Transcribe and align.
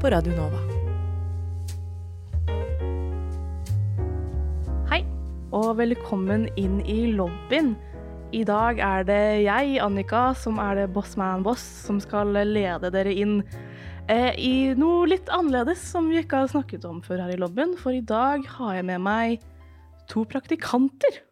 på 0.00 0.10
Radio 0.12 0.34
Nova. 0.36 0.58
Hei, 4.90 5.00
og 5.56 5.78
velkommen 5.78 6.44
inn 6.60 6.82
i 6.84 7.14
lobbyen. 7.16 7.72
I 8.36 8.42
dag 8.44 8.82
er 8.82 9.06
det 9.08 9.22
jeg, 9.46 9.78
Annika, 9.80 10.28
som 10.36 10.60
er 10.60 10.82
det 10.82 10.90
Bossman 10.92 11.46
Boss, 11.46 11.64
som 11.86 12.02
skal 12.02 12.34
lede 12.34 12.90
dere 12.92 13.14
inn 13.14 13.38
eh, 14.12 14.36
i 14.36 14.74
noe 14.76 15.08
litt 15.08 15.32
annerledes 15.32 15.80
som 15.94 16.10
vi 16.12 16.20
ikke 16.20 16.44
har 16.44 16.52
snakket 16.52 16.84
om 16.88 17.00
før 17.04 17.24
her 17.24 17.32
i 17.32 17.40
lobbyen. 17.40 17.72
For 17.80 17.96
i 17.96 18.04
dag 18.04 18.44
har 18.58 18.76
jeg 18.76 18.88
med 18.90 19.04
meg 19.06 19.48
to 20.12 20.26
praktikanter. 20.28 21.22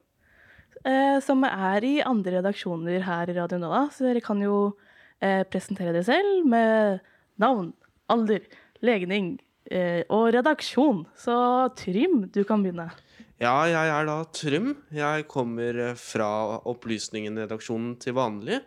Eh, 0.85 1.21
som 1.25 1.45
er 1.49 1.85
i 1.85 1.99
andre 2.05 2.39
redaksjoner 2.39 3.05
her 3.05 3.29
i 3.29 3.37
Radio 3.37 3.61
Nova, 3.61 3.87
så 3.93 4.09
dere 4.09 4.25
kan 4.25 4.41
jo 4.41 4.75
eh, 5.21 5.45
presentere 5.49 5.93
dere 5.93 6.07
selv 6.09 6.49
med 6.49 7.05
navn, 7.41 7.75
alder, 8.13 8.45
legning 8.85 9.35
eh, 9.71 10.03
og 10.13 10.31
redaksjon. 10.37 11.05
Så 11.19 11.35
Trym, 11.79 12.25
du 12.33 12.43
kan 12.49 12.65
begynne. 12.65 12.91
Ja, 13.43 13.57
jeg 13.67 13.91
er 13.91 14.07
da 14.09 14.21
Trym. 14.35 14.73
Jeg 14.95 15.27
kommer 15.31 15.81
eh, 15.91 15.99
fra 15.99 16.31
Opplysningen-redaksjonen 16.71 17.97
til 18.03 18.17
vanlig. 18.17 18.61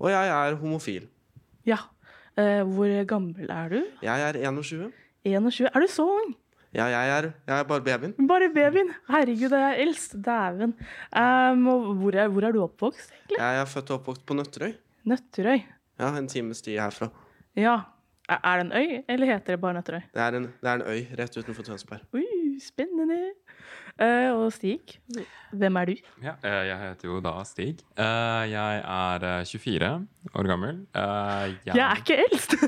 Og 0.00 0.10
jeg 0.12 0.34
er 0.34 0.58
homofil. 0.60 1.08
Ja. 1.68 1.82
Eh, 2.38 2.62
hvor 2.66 2.92
gammel 3.08 3.50
er 3.52 3.74
du? 3.74 3.80
Jeg 4.04 4.28
er 4.28 4.38
21. 4.40 4.90
21. 5.28 5.68
Er 5.74 5.84
du 5.84 5.90
så 5.92 6.06
ung? 6.08 6.32
Ja, 6.70 6.86
jeg 6.86 7.10
er, 7.10 7.26
jeg 7.48 7.56
er 7.58 7.64
bare 7.66 7.82
babyen. 7.82 8.12
Bare 8.30 8.46
babyen. 8.54 8.92
Herregud, 9.10 9.50
jeg 9.50 9.72
er 9.74 9.80
eldst. 9.82 10.12
Dæven. 10.22 10.76
Um, 11.10 11.64
hvor, 11.98 12.14
er, 12.14 12.28
hvor 12.30 12.46
er 12.46 12.54
du 12.54 12.60
oppvokst, 12.62 13.10
egentlig? 13.10 13.40
Jeg 13.40 13.62
er 13.62 13.70
født 13.72 13.90
og 13.90 13.96
oppvokst 13.98 14.22
på 14.26 14.36
Nøtterøy. 14.38 14.76
Nøtterøy. 15.10 15.64
Ja, 15.98 16.12
En 16.16 16.28
times 16.30 16.62
tid 16.62 16.78
herfra. 16.78 17.10
Ja. 17.58 17.80
Er, 18.30 18.60
det 18.60 18.66
en 18.66 18.72
øy, 18.78 18.90
eller 19.10 19.26
heter 19.26 19.52
det 19.56 19.60
bare 19.60 19.74
Nøtterøy? 19.74 20.00
Det 20.14 20.20
er 20.22 20.34
en, 20.38 20.44
det 20.62 20.68
er 20.70 20.74
en 20.78 20.82
øy 20.86 21.00
rett 21.18 21.36
utenfor 21.40 21.62
Tønsberg. 21.66 22.00
Ui, 22.14 22.22
spennende. 22.62 23.16
Uh, 24.00 24.30
og 24.44 24.52
Stig, 24.54 24.80
hvem 25.52 25.76
er 25.76 25.84
du? 25.90 25.94
Ja, 26.22 26.32
eh, 26.46 26.62
jeg 26.70 26.78
heter 26.78 27.08
jo 27.10 27.18
da 27.20 27.32
Stig. 27.44 27.80
Uh, 27.98 28.46
Jeg 28.48 28.78
er 28.86 29.24
eh, 29.40 29.44
24 29.44 30.06
år 30.34 30.46
gammel. 30.48 30.78
Uh, 30.94 31.50
Jeg 31.66 31.82
er 31.82 31.96
ikke 31.98 32.16
eldst! 32.22 32.54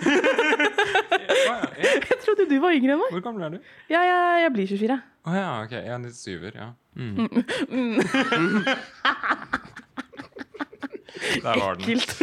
Jeg 1.82 2.18
trodde 2.24 2.44
du 2.50 2.56
var 2.60 2.70
yngre 2.74 2.92
enn 2.94 3.00
meg. 3.00 3.10
Hvor 3.14 3.20
gammel 3.24 3.42
er 3.46 3.50
du? 3.54 3.58
Ja, 3.90 4.00
jeg, 4.02 4.42
jeg 4.42 4.50
blir 4.54 4.66
24. 4.70 4.96
Å 5.22 5.30
ja, 5.36 5.62
ok. 5.62 5.72
Jeg 5.78 5.92
er 5.94 5.98
97-er, 6.10 6.54
ja. 6.58 6.68
Mm. 6.98 7.16
Ekkelt. 11.22 12.14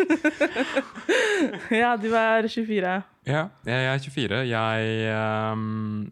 ja, 1.81 1.95
du 1.99 2.09
er 2.13 2.47
24. 2.47 2.95
Ja, 3.29 3.43
jeg 3.65 3.85
er 3.93 4.01
24. 4.03 4.41
Jeg 4.49 5.13
um, 5.53 6.11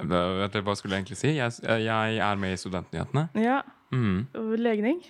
hva 0.00 0.74
skulle 0.78 0.96
jeg 0.96 1.02
egentlig 1.02 1.18
si? 1.20 1.34
Jeg, 1.36 1.52
jeg 1.84 2.20
er 2.24 2.40
med 2.40 2.54
i 2.54 2.60
Studentnyhetene. 2.60 3.28
Ja. 3.36 3.60
Mm. 3.92 4.26
Legning? 4.56 5.02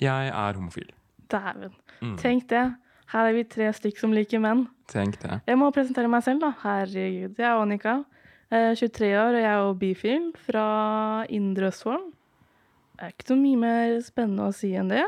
Jeg 0.00 0.28
er 0.28 0.56
homofil. 0.56 0.88
Dæven. 1.30 1.74
Mm. 2.00 2.16
Tenk 2.18 2.48
det. 2.50 2.64
Her 3.12 3.28
er 3.28 3.36
vi 3.36 3.44
tre 3.44 3.68
stykk 3.76 3.98
som 4.00 4.14
liker 4.16 4.40
menn. 4.40 4.64
Tenk 4.88 5.18
det. 5.20 5.42
Jeg 5.46 5.58
må 5.60 5.68
presentere 5.74 6.08
meg 6.10 6.24
selv, 6.24 6.40
da. 6.40 6.52
Herregud. 6.62 7.36
Jeg 7.36 7.48
er 7.48 7.60
Annika. 7.60 7.98
eh, 8.50 8.72
23 8.76 9.12
år, 9.16 9.36
og 9.36 9.42
jeg 9.42 9.52
er 9.52 9.74
bifil 9.80 10.30
fra 10.46 10.66
Indre 11.28 11.68
Østfold. 11.68 12.08
Det 12.96 13.08
er 13.08 13.12
ikke 13.14 13.28
så 13.32 13.36
mye 13.36 13.58
mer 13.58 14.00
spennende 14.04 14.48
å 14.48 14.54
si 14.54 14.72
enn 14.78 14.88
det. 14.92 15.04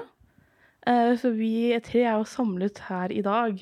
Eh, 0.87 1.12
Så 1.21 1.31
vi 1.37 1.72
tre 1.84 2.05
er 2.05 2.19
jo 2.19 2.25
samlet 2.28 2.78
her 2.89 3.12
i 3.12 3.22
dag 3.25 3.61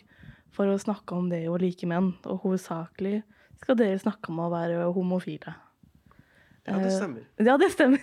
for 0.52 0.68
å 0.68 0.78
snakke 0.80 1.16
om 1.16 1.28
det 1.32 1.44
å 1.48 1.58
like 1.60 1.86
menn. 1.88 2.12
Og 2.26 2.42
hovedsakelig 2.46 3.22
skal 3.62 3.78
dere 3.78 4.00
snakke 4.00 4.32
om 4.32 4.40
å 4.42 4.50
være 4.52 4.88
homofile. 4.94 5.54
Ja, 6.62 6.78
det 6.78 6.92
stemmer. 6.94 7.22
Ja, 7.42 7.56
det 7.58 7.72
stemmer. 7.74 7.98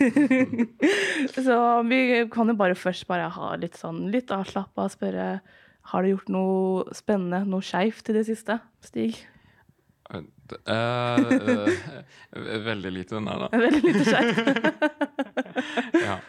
så 1.48 1.58
vi 1.88 2.00
kan 2.32 2.52
jo 2.52 2.56
bare 2.60 2.76
først 2.76 3.08
bare 3.08 3.30
ha 3.32 3.54
litt 3.60 3.78
sånn 3.80 4.10
litt 4.12 4.34
avslappa 4.36 4.90
og 4.90 4.92
spørre 4.92 5.28
Har 5.90 6.04
du 6.04 6.10
gjort 6.12 6.28
noe 6.30 6.94
spennende, 6.94 7.46
noe 7.48 7.64
skeivt 7.64 8.12
i 8.12 8.18
det 8.18 8.26
siste, 8.28 8.60
Stig? 8.84 9.16
Eh, 10.12 10.26
eh, 10.68 11.72
veldig 12.70 12.92
lite, 12.94 13.22
nei 13.24 13.38
da. 13.46 13.50
Veldig 13.54 13.82
lite 13.88 14.06
skeivt. 14.10 14.40
Ja. 16.10 16.20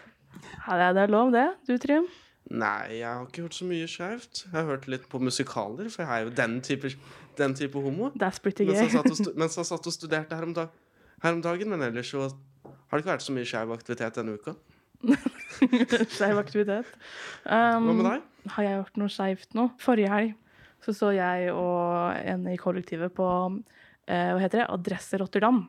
Ja, 0.71 0.93
det 0.95 1.03
er 1.03 1.11
lov, 1.11 1.31
det. 1.35 1.47
Du, 1.67 1.75
Trym? 1.83 2.07
Nei, 2.51 2.99
jeg 2.99 3.07
har 3.07 3.27
ikke 3.29 3.45
hørt 3.47 3.55
så 3.55 3.67
mye 3.69 3.87
skjevt. 3.87 4.45
Jeg 4.49 4.57
har 4.57 4.67
hørt 4.67 4.89
litt 4.91 5.05
på 5.11 5.21
musikaler, 5.23 5.87
for 5.93 6.03
jeg 6.03 6.11
er 6.11 6.25
jo 6.27 6.33
den 6.35 6.57
type, 6.67 6.91
den 7.39 7.55
type 7.55 7.79
homo. 7.85 8.11
That's 8.19 8.43
pretty 8.43 8.67
Mens 8.67 8.81
jeg, 8.81 8.91
gay. 8.91 8.97
satt 8.99 9.31
og 9.31 9.45
jeg 9.47 9.69
satt 9.71 9.87
og 9.87 9.95
studerte 9.95 10.35
her 10.39 10.49
om, 10.49 10.55
dag, 10.57 10.73
her 11.23 11.37
om 11.39 11.45
dagen. 11.45 11.71
Men 11.71 11.87
ellers 11.87 12.11
så 12.11 12.27
har 12.27 12.99
det 12.99 13.05
ikke 13.05 13.13
vært 13.13 13.27
så 13.29 13.37
mye 13.37 13.47
skeiv 13.47 13.75
aktivitet 13.77 14.19
denne 14.19 14.35
uka. 14.35 14.57
Skeiv 16.17 16.41
aktivitet. 16.43 16.91
Hva 17.47 17.61
Um, 17.79 17.87
med 17.95 18.07
deg? 18.09 18.27
Har 18.57 18.67
jeg 18.67 18.79
gjort 18.81 18.99
noe 19.01 19.13
skeivt 19.13 19.55
nå? 19.57 19.69
Forrige 19.81 20.11
helg 20.13 20.37
så 20.85 20.95
så 20.97 21.11
jeg 21.13 21.51
og 21.53 22.17
en 22.25 22.47
i 22.49 22.57
kollektivet 22.61 23.13
på 23.13 23.27
eh, 24.09 24.31
hva 24.33 24.41
heter 24.41 24.63
det? 24.63 24.69
Adresse 24.73 25.19
Rotterdam. 25.21 25.63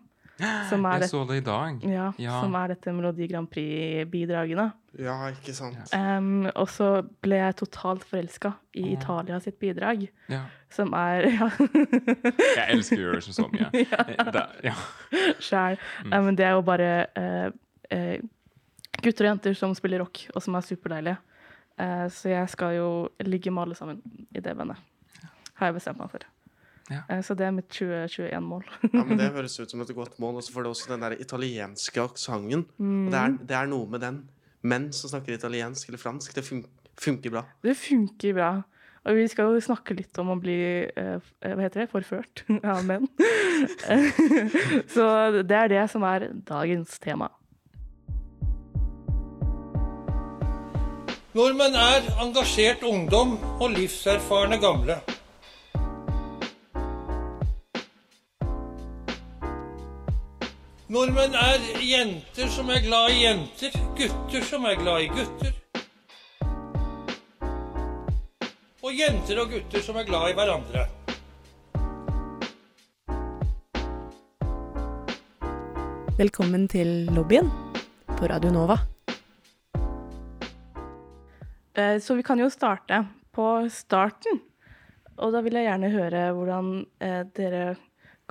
Som 0.70 0.86
er, 0.90 1.00
Jeg 1.04 1.10
så 1.12 1.22
det 1.30 1.38
i 1.42 1.46
dag. 1.46 1.82
ja, 1.86 2.12
Ja. 2.20 2.42
som 2.42 2.56
er 2.56 2.68
dette 2.74 2.94
Melodi 2.96 3.28
Grand 3.30 3.48
Prix-bidragene. 3.52 4.72
Ja, 5.00 5.16
ikke 5.32 5.54
sant. 5.56 5.78
Um, 5.96 6.48
og 6.56 6.68
så 6.68 6.90
ble 7.24 7.38
jeg 7.40 7.56
totalt 7.62 8.04
forelska 8.04 8.52
i 8.76 8.92
Italia 8.94 9.40
sitt 9.40 9.60
bidrag, 9.60 10.10
Ja. 10.30 10.42
som 10.70 10.92
er 10.94 11.28
ja, 11.32 11.50
Jeg 12.58 12.66
elsker 12.76 13.00
Eurovision 13.00 13.34
så 13.34 13.48
mye. 13.52 13.70
Eh, 13.82 14.72
ja. 14.72 14.74
sjæl. 15.40 15.78
Mm. 16.06 16.14
Um, 16.14 16.36
det 16.36 16.46
er 16.46 16.52
jo 16.58 16.62
bare 16.62 16.92
uh, 17.18 17.52
uh, 17.94 18.18
gutter 19.02 19.26
og 19.26 19.32
jenter 19.36 19.54
som 19.58 19.74
spiller 19.76 20.00
rock, 20.04 20.26
og 20.36 20.42
som 20.44 20.56
er 20.56 20.62
superdeilige. 20.68 21.18
Uh, 21.80 22.08
så 22.12 22.30
jeg 22.34 22.50
skal 22.50 22.76
jo 22.76 22.90
ligge 23.26 23.52
med 23.52 23.64
alle 23.64 23.76
sammen 23.76 24.02
i 24.36 24.40
det 24.44 24.58
bandet. 24.58 24.78
Har 25.56 25.68
jeg 25.72 25.76
bestemt 25.80 26.00
meg 26.02 26.10
for. 26.12 26.20
Ja. 26.92 27.02
Eh, 27.08 27.24
så 27.26 27.36
det 27.38 27.48
er 27.48 27.56
mitt 27.56 27.70
2021-mål. 27.72 28.68
Ja, 28.90 29.04
men 29.06 29.18
Det 29.20 29.32
høres 29.38 29.60
ut 29.60 29.72
som 29.72 29.82
et 29.84 29.96
godt 29.96 30.20
mål. 30.20 30.42
Og 30.42 30.46
så 30.46 30.54
får 30.56 30.68
det 30.68 30.74
også 30.76 30.92
den 30.94 31.08
der 31.08 31.18
italienske 31.20 32.04
aksenten. 32.04 32.68
Og 32.78 33.12
det 33.14 33.24
er, 33.24 33.40
det 33.54 33.58
er 33.62 33.72
noe 33.72 33.90
med 33.90 34.04
den. 34.04 34.22
Menn 34.62 34.92
som 34.94 35.10
snakker 35.10 35.34
italiensk 35.34 35.90
eller 35.90 36.02
fransk, 36.02 36.36
det 36.38 36.46
fun 36.46 36.66
funker 37.02 37.34
bra. 37.34 37.42
Det 37.66 37.74
funker 37.80 38.36
bra. 38.38 38.52
Og 39.02 39.18
vi 39.18 39.26
skal 39.32 39.50
jo 39.50 39.62
snakke 39.66 39.96
litt 39.98 40.18
om 40.22 40.30
å 40.30 40.38
bli 40.38 40.60
eh, 40.86 41.16
eh, 41.18 41.54
hva 41.56 41.64
heter 41.66 41.86
det, 41.86 41.90
forført 41.90 42.44
av 42.74 42.84
menn. 42.86 43.08
så 44.94 45.06
det 45.42 45.58
er 45.58 45.72
det 45.74 45.86
som 45.90 46.06
er 46.06 46.30
dagens 46.46 47.00
tema. 47.02 47.32
Nordmenn 51.32 51.78
er 51.80 52.12
engasjert 52.20 52.84
ungdom 52.84 53.38
og 53.56 53.70
livserfarne 53.72 54.60
gamle. 54.62 55.00
Nordmenn 60.92 61.36
er 61.40 61.62
jenter 61.80 62.50
som 62.52 62.68
er 62.68 62.82
glad 62.84 63.14
i 63.14 63.22
jenter, 63.22 63.76
gutter 63.96 64.42
som 64.44 64.66
er 64.68 64.76
glad 64.76 65.06
i 65.06 65.06
gutter. 65.08 65.54
Og 68.84 68.98
jenter 69.00 69.40
og 69.40 69.54
gutter 69.54 69.86
som 69.86 70.00
er 70.02 70.10
glad 70.10 70.34
i 70.34 70.36
hverandre. 70.36 70.82
Velkommen 76.20 76.66
til 76.74 76.92
lobbyen 77.16 77.48
på 78.10 78.28
Radio 78.34 78.52
Nova. 78.52 78.76
Eh, 81.72 82.02
Så 82.04 82.18
vi 82.20 82.24
kan 82.24 82.40
jo 82.44 82.50
starte 82.50 83.06
på 83.32 83.48
starten. 83.70 84.44
Og 85.18 85.32
da 85.32 85.40
vil 85.40 85.56
jeg 85.56 85.70
gjerne 85.70 85.94
høre 85.96 86.26
hvordan 86.36 86.86
eh, 87.00 87.24
dere 87.32 87.64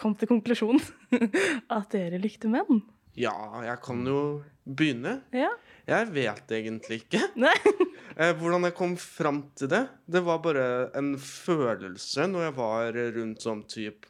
kom 0.00 0.16
til 0.18 0.30
konklusjonen 0.30 0.82
at 1.78 1.92
dere 1.94 2.20
likte 2.22 2.50
menn. 2.50 2.82
Ja, 3.18 3.34
jeg 3.66 3.80
kan 3.84 4.04
jo 4.06 4.20
begynne. 4.64 5.18
Ja. 5.34 5.50
Jeg 5.90 6.10
vet 6.14 6.52
egentlig 6.54 7.00
ikke 7.02 7.24
eh, 8.20 8.32
hvordan 8.38 8.68
jeg 8.68 8.76
kom 8.78 8.94
fram 9.00 9.42
til 9.58 9.72
det. 9.72 9.82
Det 10.06 10.22
var 10.26 10.42
bare 10.44 10.66
en 10.98 11.16
følelse 11.18 12.28
når 12.30 12.46
jeg 12.46 12.56
var 12.60 13.00
rundt 13.18 13.46
sånn 13.46 13.64
typ 13.70 14.08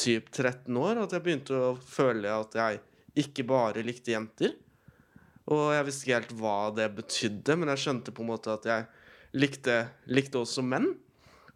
typ 0.00 0.30
13 0.32 0.76
år 0.80 1.02
at 1.02 1.14
jeg 1.14 1.24
begynte 1.24 1.56
å 1.56 1.74
føle 1.76 2.30
at 2.32 2.56
jeg 2.56 2.80
ikke 3.20 3.44
bare 3.48 3.84
likte 3.84 4.14
jenter. 4.14 4.54
Og 5.50 5.72
jeg 5.74 5.86
visste 5.88 6.06
ikke 6.06 6.18
helt 6.20 6.34
hva 6.38 6.56
det 6.76 6.88
betydde, 6.94 7.56
men 7.58 7.72
jeg 7.72 7.82
skjønte 7.84 8.14
på 8.14 8.24
en 8.24 8.30
måte 8.30 8.54
at 8.54 8.68
jeg 8.68 8.86
likte, 9.36 9.76
likte 10.10 10.40
også 10.40 10.64
menn. 10.64 10.92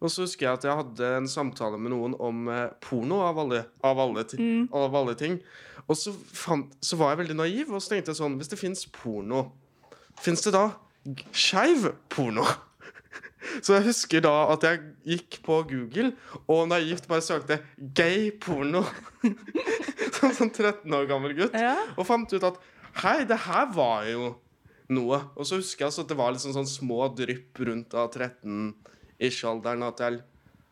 Og 0.01 0.11
så 0.11 0.25
husker 0.25 0.47
jeg 0.47 0.59
at 0.59 0.67
jeg 0.67 0.79
hadde 0.81 1.11
en 1.19 1.29
samtale 1.29 1.79
med 1.79 1.93
noen 1.93 2.15
om 2.21 2.49
eh, 2.51 2.73
porno, 2.83 3.21
av 3.25 3.39
alle, 3.45 3.63
av 3.85 4.01
alle, 4.01 4.25
mm. 4.27 4.67
av 4.75 4.97
alle 4.99 5.15
ting. 5.19 5.39
Og 5.85 5.99
så, 5.99 6.13
fant, 6.13 6.73
så, 6.83 6.97
var 6.99 7.13
jeg 7.13 7.23
veldig 7.23 7.37
naiv, 7.39 7.71
og 7.71 7.83
så 7.83 7.93
tenkte 7.93 8.13
jeg 8.13 8.19
sånn 8.19 8.37
Hvis 8.39 8.49
det 8.51 8.57
fins 8.59 8.85
porno, 8.89 9.47
fins 10.21 10.41
det 10.45 10.55
da 10.55 10.69
skeiv 11.35 11.91
porno? 12.09 12.45
Så 13.61 13.75
jeg 13.75 13.85
husker 13.85 14.23
da 14.25 14.31
at 14.55 14.63
jeg 14.65 14.79
gikk 15.05 15.35
på 15.45 15.59
Google 15.69 16.15
og 16.49 16.63
naivt 16.71 17.05
bare 17.05 17.21
søkte 17.21 17.59
'gay 17.77 18.31
porno'. 18.41 18.81
Som 20.15 20.33
sånn 20.33 20.49
13 20.49 20.89
år 20.97 21.05
gammel 21.05 21.35
gutt. 21.37 21.53
Ja. 21.53 21.75
Og 21.93 22.07
fant 22.09 22.33
ut 22.33 22.47
at 22.47 22.57
hei, 23.03 23.19
det 23.29 23.37
her 23.45 23.69
var 23.75 24.07
jo 24.09 24.31
noe. 24.89 25.21
Og 25.37 25.45
så 25.45 25.59
husker 25.61 25.85
jeg 25.85 25.93
at 25.93 26.09
det 26.09 26.17
var 26.17 26.33
liksom 26.33 26.55
sånn 26.55 26.69
små 26.69 27.05
drypp 27.13 27.61
rundt 27.69 27.93
av 27.93 28.09
13 28.09 28.73
ish-alderen 29.21 29.85
at 29.87 30.01
jeg, 30.03 30.21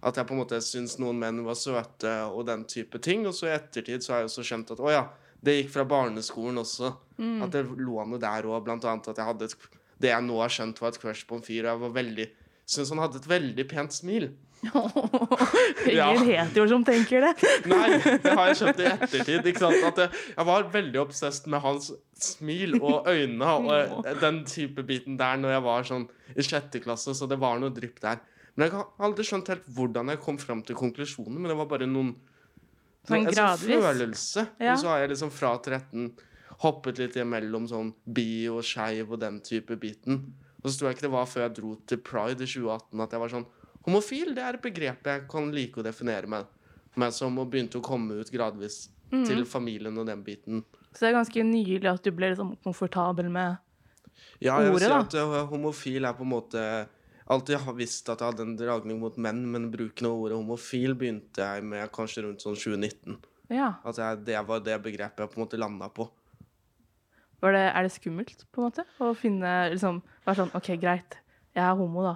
at 0.04 0.20
jeg 0.20 0.28
på 0.28 0.36
en 0.36 0.42
måte 0.42 0.60
syns 0.64 0.98
noen 1.02 1.20
menn 1.22 1.44
var 1.46 1.58
søte 1.60 2.14
og 2.30 2.46
den 2.50 2.66
type 2.70 3.00
ting. 3.04 3.28
Og 3.30 3.36
så 3.38 3.50
i 3.50 3.56
ettertid 3.56 4.04
så 4.04 4.16
har 4.16 4.24
jeg 4.24 4.32
også 4.32 4.48
skjønt 4.50 4.74
at 4.76 4.84
å 4.84 4.92
ja, 4.92 5.04
det 5.44 5.58
gikk 5.58 5.74
fra 5.76 5.88
barneskolen 5.88 6.62
også. 6.64 6.94
Mm. 7.20 7.42
At 7.46 7.56
det 7.56 7.66
lå 7.68 8.06
noe 8.08 8.22
der 8.22 8.48
òg, 8.50 8.64
blant 8.68 8.86
annet 8.88 9.12
at 9.12 9.20
jeg 9.20 9.30
hadde 9.32 9.52
et, 9.52 9.68
det 10.04 10.14
jeg 10.14 10.26
nå 10.26 10.40
har 10.40 10.54
skjønt 10.54 10.82
var 10.82 10.94
et 10.94 11.02
crush 11.02 11.28
på 11.30 11.40
en 11.40 11.46
fyr. 11.46 11.66
Og 11.66 11.72
jeg 11.72 11.84
var 11.84 11.94
veldig, 12.00 12.32
syntes 12.64 12.96
han 12.96 13.04
hadde 13.04 13.22
et 13.22 13.30
veldig 13.32 13.68
pent 13.72 13.96
smil. 13.96 14.32
Ingen 15.88 15.98
ja. 16.00 16.10
hetero 16.24 16.68
som 16.72 16.84
tenker 16.88 17.26
det. 17.26 17.34
Nei, 17.72 17.98
det 18.24 18.32
har 18.32 18.52
jeg 18.52 18.60
skjønt 18.62 18.82
i 18.82 18.90
ettertid. 18.94 19.50
At 19.52 20.00
jeg, 20.06 20.10
jeg, 20.32 20.48
var 20.48 20.68
veldig 20.74 21.02
obsessed 21.04 21.50
med 21.52 21.64
hans 21.64 21.92
smil 22.24 22.78
og 22.80 23.10
øyne 23.12 23.56
og 23.60 23.72
eh, 23.76 24.14
den 24.22 24.44
type 24.48 24.86
biten 24.88 25.20
der 25.20 25.40
når 25.42 25.58
jeg 25.58 25.66
var 25.66 25.90
sånn 25.90 26.06
i 26.34 26.46
sjette 26.46 26.80
klasse, 26.84 27.14
så 27.18 27.28
det 27.30 27.40
var 27.42 27.60
noe 27.62 27.74
drypp 27.76 28.00
der. 28.04 28.22
Men 28.56 28.68
jeg 28.68 28.76
har 28.76 29.08
aldri 29.08 29.26
skjønt 29.26 29.50
helt 29.50 29.66
hvordan 29.76 30.12
jeg 30.14 30.22
kom 30.22 30.38
fram 30.38 30.62
til 30.66 30.78
konklusjonen, 30.78 31.40
men 31.42 31.50
det 31.50 31.58
var 31.58 31.70
bare 31.72 31.90
noen 31.90 32.14
Sånn 33.04 33.26
en 33.28 33.36
sånn 33.36 33.82
følelse. 33.82 34.46
Ja. 34.64 34.78
Og 34.78 34.80
så 34.80 34.88
har 34.88 35.02
jeg 35.02 35.10
liksom 35.12 35.32
fra 35.36 35.50
13 35.60 36.06
hoppet 36.62 37.02
litt 37.02 37.18
imellom 37.20 37.66
sånn 37.68 37.90
bi 38.06 38.46
og 38.48 38.62
skeiv 38.64 39.12
og 39.12 39.20
den 39.20 39.42
type 39.44 39.76
biten. 39.76 40.22
Og 40.62 40.70
så 40.70 40.78
tror 40.78 40.90
jeg 40.90 40.96
ikke 40.96 41.08
det 41.10 41.16
var 41.18 41.28
før 41.28 41.44
jeg 41.44 41.56
dro 41.58 41.74
til 41.92 42.00
Pride 42.00 42.46
i 42.46 42.48
2018 42.48 43.04
at 43.04 43.12
jeg 43.18 43.24
var 43.26 43.34
sånn 43.34 43.50
Homofil, 43.84 44.30
det 44.32 44.44
er 44.46 44.56
et 44.56 44.64
begrep 44.64 45.10
jeg 45.10 45.26
kan 45.28 45.50
like 45.52 45.82
å 45.82 45.84
definere 45.84 46.30
meg, 46.32 46.46
meg 46.96 47.12
som, 47.12 47.36
og 47.42 47.50
begynte 47.52 47.82
å 47.82 47.84
komme 47.84 48.16
ut 48.22 48.32
gradvis 48.32 48.86
Mm. 49.14 49.26
til 49.30 49.44
familien 49.46 49.98
og 50.02 50.08
den 50.08 50.24
biten. 50.26 50.64
Så 50.94 51.06
det 51.06 51.12
er 51.12 51.20
ganske 51.20 51.44
nylig 51.46 51.86
at 51.86 52.02
du 52.02 52.10
ble 52.16 52.32
liksom 52.32 52.56
komfortabel 52.66 53.30
med 53.30 53.60
Ja, 54.42 54.56
jeg 54.62 54.72
vil 54.74 54.80
si 54.82 54.90
at 54.90 55.14
uh, 55.22 55.36
homofil 55.52 56.06
er 56.06 56.16
på 56.18 56.26
en 56.26 56.32
måte 56.32 56.64
Alltid 57.32 57.70
visst 57.78 58.10
at 58.12 58.20
jeg 58.20 58.34
hadde 58.34 58.44
en 58.44 58.58
dragning 58.60 59.00
mot 59.00 59.16
menn, 59.22 59.46
men 59.52 59.70
bruken 59.72 60.10
av 60.10 60.18
ordet 60.26 60.40
homofil 60.40 60.98
begynte 61.00 61.46
jeg 61.46 61.64
med 61.68 61.92
kanskje 61.96 62.26
rundt 62.26 62.44
sånn 62.44 62.58
2019. 62.60 63.22
Ja. 63.54 63.76
At 63.88 64.00
jeg, 64.02 64.26
det 64.28 64.42
var 64.48 64.64
det 64.66 64.76
begrepet 64.84 65.24
jeg 65.24 65.32
på 65.32 65.40
en 65.40 65.46
måte 65.46 65.60
landa 65.62 65.88
på. 65.94 66.10
Var 67.44 67.56
det, 67.56 67.64
er 67.70 67.86
det 67.86 67.94
skummelt, 67.96 68.46
på 68.52 68.62
en 68.62 68.70
måte? 68.70 68.86
Å 69.04 69.12
finne 69.20 69.50
liksom 69.74 70.00
Være 70.24 70.44
sånn 70.44 70.54
OK, 70.56 70.70
greit, 70.80 71.18
jeg 71.52 71.64
er 71.64 71.76
homo, 71.76 72.06
da. 72.06 72.16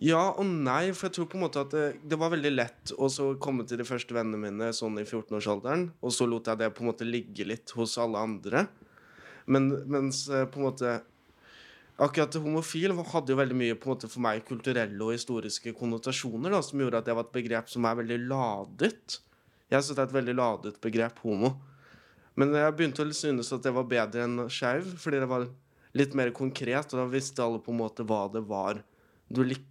Ja 0.00 0.22
og 0.30 0.46
nei, 0.48 0.92
for 0.96 1.08
jeg 1.08 1.16
tror 1.18 1.28
på 1.28 1.36
en 1.36 1.44
måte 1.44 1.62
at 1.66 1.72
det, 1.72 1.86
det 2.08 2.16
var 2.20 2.32
veldig 2.32 2.52
lett 2.54 2.92
å 2.96 3.10
så 3.12 3.34
komme 3.40 3.66
til 3.68 3.80
de 3.80 3.84
første 3.84 4.16
vennene 4.16 4.40
mine 4.40 4.70
sånn 4.76 4.96
i 5.00 5.04
14-årsalderen, 5.04 5.90
og 6.00 6.14
så 6.16 6.28
lot 6.28 6.48
jeg 6.48 6.60
det 6.62 6.70
på 6.72 6.84
en 6.84 6.88
måte 6.88 7.08
ligge 7.08 7.44
litt 7.48 7.72
hos 7.76 7.98
alle 8.00 8.20
andre. 8.24 8.64
Men, 9.52 9.68
mens 9.90 10.24
eh, 10.32 10.46
på 10.48 10.60
en 10.60 10.68
måte 10.68 10.94
Akkurat 12.02 12.34
homofil 12.42 12.96
hadde 13.12 13.30
jo 13.30 13.38
veldig 13.38 13.56
mye 13.58 13.74
på 13.78 13.86
en 13.86 13.92
måte 13.94 14.08
for 14.10 14.24
meg 14.24 14.42
kulturelle 14.48 14.98
og 15.04 15.12
historiske 15.14 15.74
konnotasjoner, 15.78 16.50
da, 16.50 16.62
som 16.64 16.80
gjorde 16.82 17.02
at 17.02 17.06
det 17.06 17.14
var 17.14 17.28
et 17.28 17.36
begrep 17.36 17.68
som 17.70 17.86
er 17.86 17.98
veldig 18.00 18.18
ladet. 18.26 19.20
Jeg 19.70 19.84
synes 19.84 19.94
det 19.94 20.02
er 20.02 20.08
et 20.08 20.16
veldig 20.16 20.34
ladet 20.34 20.80
begrep, 20.82 21.20
homo. 21.22 21.52
Men 22.34 22.56
jeg 22.56 22.74
begynte 22.74 23.04
å 23.04 23.14
synes 23.14 23.52
at 23.54 23.62
det 23.62 23.74
var 23.76 23.86
bedre 23.90 24.24
enn 24.24 24.48
skeiv, 24.50 24.88
fordi 24.98 25.20
det 25.22 25.28
var 25.30 25.46
litt 26.00 26.16
mer 26.18 26.32
konkret, 26.34 26.90
og 26.90 27.02
da 27.02 27.06
visste 27.12 27.44
alle 27.44 27.60
på 27.62 27.72
en 27.74 27.80
måte 27.84 28.06
hva 28.08 28.24
det 28.32 28.42
var 28.48 28.82
du 29.32 29.42
lik 29.44 29.64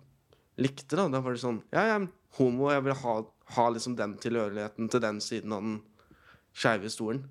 likte. 0.62 0.96
Da 0.96 1.08
Da 1.10 1.22
var 1.22 1.34
det 1.34 1.44
sånn 1.44 1.62
Ja, 1.72 1.84
jeg 1.90 1.96
er 1.98 2.08
homo, 2.38 2.70
og 2.70 2.74
jeg 2.76 2.86
vil 2.88 3.00
ha, 3.04 3.14
ha 3.58 3.70
liksom 3.70 3.98
den 3.98 4.18
tilhørigheten 4.22 4.90
til 4.90 5.02
den 5.04 5.20
siden 5.20 5.54
av 5.54 5.62
den 5.66 5.80
skeive 6.54 6.88
historien. 6.88 7.26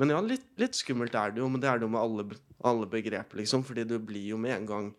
Men 0.00 0.10
ja, 0.10 0.20
litt, 0.24 0.44
litt 0.58 0.74
skummelt 0.74 1.14
er 1.14 1.32
det 1.32 1.42
jo, 1.42 1.48
men 1.52 1.60
det 1.62 1.68
er 1.70 1.78
det 1.78 1.86
jo 1.86 1.92
med 1.92 2.02
alle, 2.02 2.38
alle 2.64 2.86
begreper, 2.90 3.40
liksom, 3.42 3.64
fordi 3.66 3.84
du 3.88 3.98
blir 3.98 4.32
jo 4.32 4.38
med 4.40 4.56
en 4.56 4.66
gang 4.68 4.90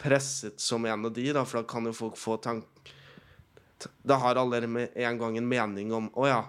presset 0.00 0.60
som 0.60 0.84
en 0.86 1.04
av 1.06 1.12
de, 1.14 1.26
da, 1.32 1.44
for 1.46 1.60
da 1.62 1.68
kan 1.68 1.86
jo 1.88 1.94
folk 1.96 2.18
få 2.20 2.36
tank... 2.42 2.92
Da 4.06 4.16
har 4.22 4.38
alle 4.40 4.62
med 4.70 4.94
en 4.96 5.18
gang 5.20 5.36
en 5.38 5.48
mening 5.48 5.92
om 5.92 6.06
å 6.16 6.26
ja, 6.28 6.40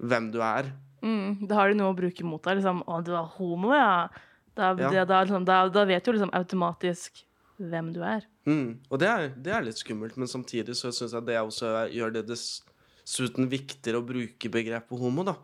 hvem 0.00 0.30
du 0.32 0.38
er. 0.44 0.70
Mm, 1.04 1.46
da 1.48 1.58
har 1.58 1.70
de 1.70 1.76
noe 1.78 1.92
å 1.92 1.96
bruke 1.98 2.24
mot 2.26 2.42
deg. 2.42 2.58
Liksom, 2.60 2.80
'Å, 2.86 3.00
du 3.04 3.12
er 3.14 3.26
homo, 3.36 3.72
ja'. 3.76 4.08
Da, 4.56 4.72
Ja. 4.74 4.90
det, 4.90 5.04
da, 5.06 5.20
liksom, 5.22 5.44
da, 5.46 5.68
da 5.68 5.84
vet 5.86 6.04
du 6.04 6.12
liksom 6.12 6.32
automatisk 6.34 7.20
hvem 7.58 7.92
du 7.94 8.00
er. 8.02 8.24
Mm. 8.46 8.80
Og 8.90 8.98
det 8.98 9.08
er, 9.08 9.28
det 9.36 9.52
er 9.54 9.62
litt 9.62 9.78
skummelt, 9.78 10.16
men 10.16 10.26
samtidig 10.30 10.74
så 10.74 10.90
syns 10.94 11.12
jeg 11.14 11.26
det 11.28 11.36
også 11.38 11.88
gjør 11.94 12.14
det 12.16 12.24
dessuten 12.30 13.46
viktigere 13.50 14.00
å 14.00 14.06
bruke 14.06 14.50
begrepet 14.50 14.98
homo, 14.98 15.22
da. 15.28 15.36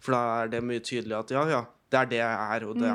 For 0.00 0.16
da 0.16 0.22
er 0.44 0.48
det 0.52 0.62
mye 0.64 0.80
tydeligere 0.84 1.20
at 1.24 1.34
ja, 1.34 1.44
ja, 1.48 1.62
det 1.94 2.00
er 2.02 2.10
det 2.10 2.18
jeg 2.20 2.42
er, 2.58 2.66
og 2.68 2.80
det 2.82 2.92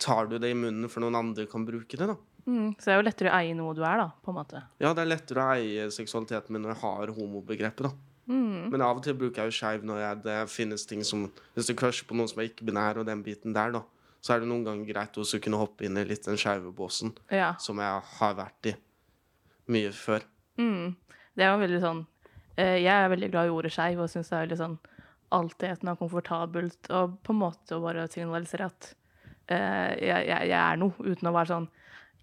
tar 0.00 0.26
du 0.30 0.36
det 0.40 0.50
i 0.50 0.56
munnen 0.58 0.90
for 0.90 1.04
noen 1.04 1.18
andre 1.20 1.46
kan 1.50 1.64
bruke 1.68 1.96
det, 2.00 2.08
da. 2.10 2.16
Mm, 2.48 2.70
så 2.80 2.88
det 2.88 2.92
er 2.94 2.98
jo 2.98 3.04
lettere 3.06 3.30
å 3.30 3.36
eie 3.36 3.54
noe 3.54 3.74
du 3.76 3.82
er, 3.84 4.00
da, 4.00 4.06
på 4.24 4.32
en 4.32 4.38
måte. 4.40 4.62
Ja, 4.80 4.90
det 4.96 5.02
er 5.04 5.10
lettere 5.12 5.42
å 5.44 5.56
eie 5.60 5.90
seksualiteten 5.92 6.54
min 6.56 6.64
når 6.64 6.72
jeg 6.74 6.80
har 6.82 7.12
homobegrepet, 7.18 7.86
da. 7.86 7.92
Mm. 8.30 8.70
Men 8.72 8.82
av 8.86 8.98
og 9.00 9.02
til 9.04 9.16
bruker 9.18 9.42
jeg 9.42 9.50
jo 9.50 9.56
skeiv 9.58 9.84
når 9.86 10.00
jeg, 10.04 10.18
det 10.22 10.34
finnes 10.52 10.84
ting 10.86 11.00
som 11.02 11.24
Hvis 11.56 11.66
du 11.66 11.72
crusher 11.74 12.06
på 12.06 12.14
noen 12.14 12.28
som 12.30 12.38
er 12.38 12.46
ikke-binær, 12.50 13.00
og 13.02 13.08
den 13.08 13.24
biten 13.26 13.56
der, 13.56 13.74
da, 13.74 13.82
så 14.22 14.34
er 14.36 14.42
det 14.44 14.50
noen 14.50 14.62
ganger 14.66 14.86
greit 14.88 15.18
også 15.18 15.40
å 15.40 15.42
kunne 15.42 15.58
hoppe 15.60 15.86
inn 15.88 15.98
i 15.98 16.04
litt 16.06 16.26
den 16.28 16.38
skeive 16.40 16.70
båsen, 16.76 17.12
Ja. 17.32 17.52
som 17.58 17.78
jeg 17.82 18.02
har 18.20 18.34
vært 18.38 18.70
i 18.72 18.76
mye 19.70 19.90
før. 19.96 20.24
Mm. 20.60 20.94
Det 21.36 21.44
er 21.46 21.52
jo 21.54 21.60
veldig 21.62 21.78
sånn 21.80 22.00
eh, 22.58 22.80
Jeg 22.82 22.90
er 22.92 23.08
veldig 23.08 23.28
glad 23.32 23.46
i 23.48 23.52
ordet 23.54 23.70
skeiv 23.72 24.00
og 24.02 24.10
syns 24.12 24.28
det 24.28 24.36
er 24.36 24.42
veldig 24.46 24.58
sånn 24.60 24.78
altetende 25.34 25.94
og 25.94 26.02
komfortabelt 26.04 26.90
og 26.96 27.20
på 27.24 27.34
en 27.34 27.40
måte 27.42 27.76
å 27.76 27.84
bare 27.84 28.08
signalisere 28.10 28.66
at 28.70 28.90
eh, 29.50 29.92
jeg, 30.00 30.26
jeg, 30.26 30.50
jeg 30.50 30.58
er 30.58 30.80
noe, 30.80 30.96
uten 31.06 31.30
å 31.30 31.36
være 31.36 31.52
sånn 31.52 31.70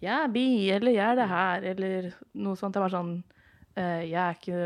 Jeg 0.03 0.13
er 0.13 0.33
bi, 0.33 0.47
eller 0.75 0.93
jeg 0.93 1.05
er 1.07 1.17
det 1.17 1.29
her, 1.31 1.63
eller 1.71 2.11
noe 2.37 2.59
sånt. 2.59 2.75
Det 2.75 2.83
var 2.83 2.93
sånn 2.93 3.15
eh, 3.79 4.03
Jeg 4.05 4.19
er 4.21 4.35
ikke 4.37 4.59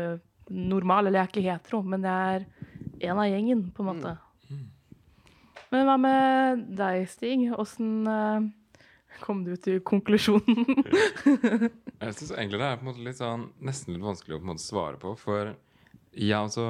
normal, 0.52 1.06
eller 1.06 1.22
jeg 1.22 1.24
er 1.24 1.32
ikke 1.32 1.46
hetero, 1.46 1.80
men 1.86 2.04
jeg 2.04 2.36
er 2.36 3.08
en 3.08 3.22
av 3.22 3.30
gjengen, 3.30 3.62
på 3.72 3.82
en 3.82 3.88
måte. 3.88 4.16
Men 5.72 5.88
hva 5.88 5.94
med 5.96 6.66
deg, 6.76 7.06
Stig? 7.08 7.46
Åssen 7.56 8.04
eh, 8.10 8.48
kom 9.22 9.40
du 9.46 9.54
til 9.56 9.80
konklusjonen? 9.86 10.66
Jeg 12.02 12.16
syns 12.18 12.32
egentlig 12.34 12.60
det 12.60 12.66
er 12.66 12.76
på 12.76 12.84
en 12.84 12.90
måte 12.90 13.04
litt 13.06 13.20
sånn, 13.20 13.46
nesten 13.64 13.94
litt 13.94 14.04
vanskelig 14.04 14.36
å 14.36 14.40
på 14.40 14.44
en 14.44 14.50
måte 14.52 14.64
svare 14.64 15.00
på. 15.00 15.14
For 15.16 15.54
ja, 16.12 16.42
altså, 16.42 16.66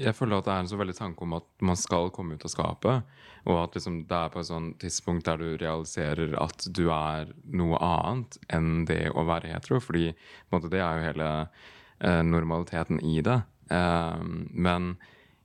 jeg 0.00 0.16
føler 0.16 0.40
at 0.40 0.46
det 0.46 0.52
er 0.54 0.62
en 0.64 0.70
så 0.70 0.78
veldig 0.80 0.96
tanke 0.96 1.24
om 1.26 1.34
at 1.36 1.46
man 1.66 1.78
skal 1.78 2.10
komme 2.14 2.36
ut 2.36 2.46
av 2.46 2.52
skapet. 2.52 3.10
Og 3.48 3.58
at 3.60 3.76
liksom, 3.76 4.00
det 4.08 4.16
er 4.16 4.32
på 4.32 4.40
et 4.40 4.48
sånt 4.48 4.78
tidspunkt 4.82 5.28
der 5.28 5.40
du 5.40 5.48
realiserer 5.60 6.34
at 6.40 6.66
du 6.76 6.86
er 6.94 7.32
noe 7.56 7.80
annet 7.84 8.38
enn 8.52 8.86
det 8.88 9.02
å 9.12 9.26
være 9.28 9.52
hetero. 9.52 9.80
Fordi 9.84 10.10
måte, 10.52 10.72
det 10.72 10.80
er 10.80 10.96
jo 10.96 11.08
hele 11.10 11.30
eh, 11.40 12.22
normaliteten 12.26 13.02
i 13.04 13.18
det. 13.26 13.40
Eh, 13.72 14.24
men 14.50 14.94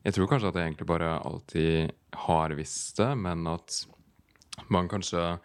jeg 0.06 0.16
tror 0.16 0.32
kanskje 0.32 0.52
at 0.52 0.60
jeg 0.60 0.70
egentlig 0.70 0.90
bare 0.90 1.18
alltid 1.18 1.94
har 2.26 2.56
visst 2.58 3.02
det, 3.02 3.12
men 3.20 3.48
at 3.50 3.82
man 4.72 4.90
kanskje 4.90 5.36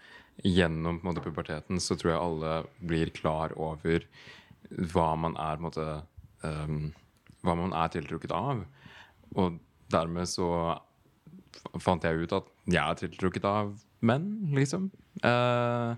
gjennom 0.45 1.00
måte, 1.05 1.23
puberteten 1.25 1.81
så 1.83 1.97
tror 1.99 2.12
jeg 2.12 2.21
alle 2.21 2.52
blir 2.79 3.11
klar 3.17 3.52
over 3.61 4.07
hva 4.93 5.09
man 5.19 5.35
er 5.40 5.59
på 5.59 5.61
en 5.61 5.67
måte 5.67 5.87
um, 6.47 6.83
Hva 7.40 7.55
man 7.57 7.73
er 7.73 7.88
tiltrukket 7.88 8.35
av. 8.37 8.67
Og 9.38 9.58
dermed 9.90 10.28
så 10.30 10.78
fant 11.82 12.04
jeg 12.06 12.25
ut 12.25 12.32
at 12.38 12.49
jeg 12.70 12.80
er 12.80 12.99
tiltrukket 12.99 13.46
av 13.49 13.75
menn, 14.06 14.26
liksom. 14.56 14.88
Eh, 15.26 15.94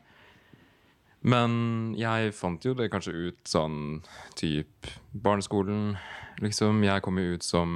men 1.22 1.52
jeg 1.94 2.32
fant 2.34 2.64
jo 2.66 2.74
det 2.74 2.90
kanskje 2.90 3.14
ut 3.28 3.40
sånn 3.46 4.00
typ 4.38 4.90
barneskolen, 5.12 5.94
liksom. 6.42 6.82
Jeg 6.86 7.04
kom 7.04 7.20
jo 7.20 7.36
ut 7.36 7.46
som 7.46 7.70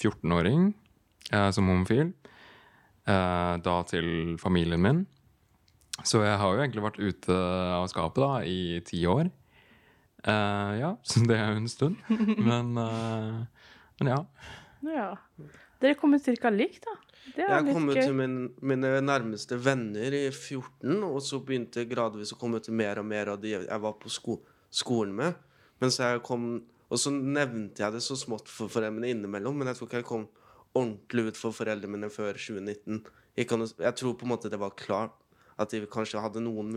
14-åring, 0.00 0.72
eh, 1.30 1.50
som 1.54 1.70
homofil. 1.70 2.12
Eh, 3.06 3.54
da 3.62 3.76
til 3.90 4.36
familien 4.38 4.82
min. 4.82 5.04
Så 6.02 6.22
jeg 6.24 6.38
har 6.38 6.54
jo 6.54 6.62
egentlig 6.62 6.84
vært 6.86 7.02
ute 7.02 7.36
av 7.76 7.86
skapet 7.90 8.22
da 8.22 8.32
i 8.48 8.80
ti 8.86 9.04
år. 9.06 9.30
Eh, 10.22 10.72
ja, 10.80 10.94
så 11.08 11.22
det 11.26 11.38
er 11.38 11.52
jo 11.52 11.62
en 11.62 11.70
stund. 11.70 12.02
Men, 12.38 12.74
eh, 12.78 13.70
Men 14.00 14.10
ja. 14.16 14.20
Ja. 14.82 15.16
Dere 15.82 15.96
kom 15.98 16.14
ut 16.14 16.24
cirka 16.24 16.50
likt, 16.50 16.84
da. 16.86 16.96
Det 17.36 17.46
Jeg 17.46 17.74
kom 17.74 17.88
ut 17.90 17.98
til 17.98 18.14
min, 18.18 18.36
mine 18.60 18.90
nærmeste 19.02 19.56
venner 19.62 20.14
i 20.14 20.24
14, 20.30 20.98
og 21.06 21.20
så 21.22 21.38
begynte 21.42 21.82
jeg 21.82 21.90
gradvis 21.92 22.34
å 22.34 22.38
komme 22.40 22.58
ut 22.58 22.66
til 22.66 22.74
mer 22.78 22.98
og 23.02 23.06
mer 23.06 23.32
av 23.34 23.40
de 23.42 23.54
jeg 23.54 23.82
var 23.86 23.96
på 24.02 24.10
sko 24.10 24.40
skolen 24.72 25.14
med. 25.18 25.38
Mens 25.82 25.98
jeg 26.00 26.22
kom, 26.26 26.46
og 26.88 27.00
så 27.00 27.12
nevnte 27.14 27.84
jeg 27.84 27.94
det 27.94 28.02
så 28.04 28.16
smått 28.18 28.50
for 28.50 28.72
foreldrene 28.72 29.10
innimellom, 29.12 29.58
men 29.58 29.70
jeg 29.70 29.78
tror 29.78 29.90
ikke 29.90 30.00
jeg 30.02 30.10
kom 30.10 30.28
ordentlig 30.72 31.32
ut 31.32 31.40
for 31.40 31.56
foreldrene 31.56 31.94
mine 31.94 32.10
før 32.12 32.38
2019. 32.38 33.02
Jeg, 33.36 33.48
kan, 33.48 33.64
jeg 33.66 33.98
tror 33.98 34.16
på 34.18 34.26
en 34.26 34.32
måte 34.34 34.50
det 34.52 34.60
var 34.60 34.74
klart 34.78 35.18
at 35.60 35.72
de 35.72 35.84
kanskje 35.90 36.22
hadde 36.22 36.42
noen 36.42 36.72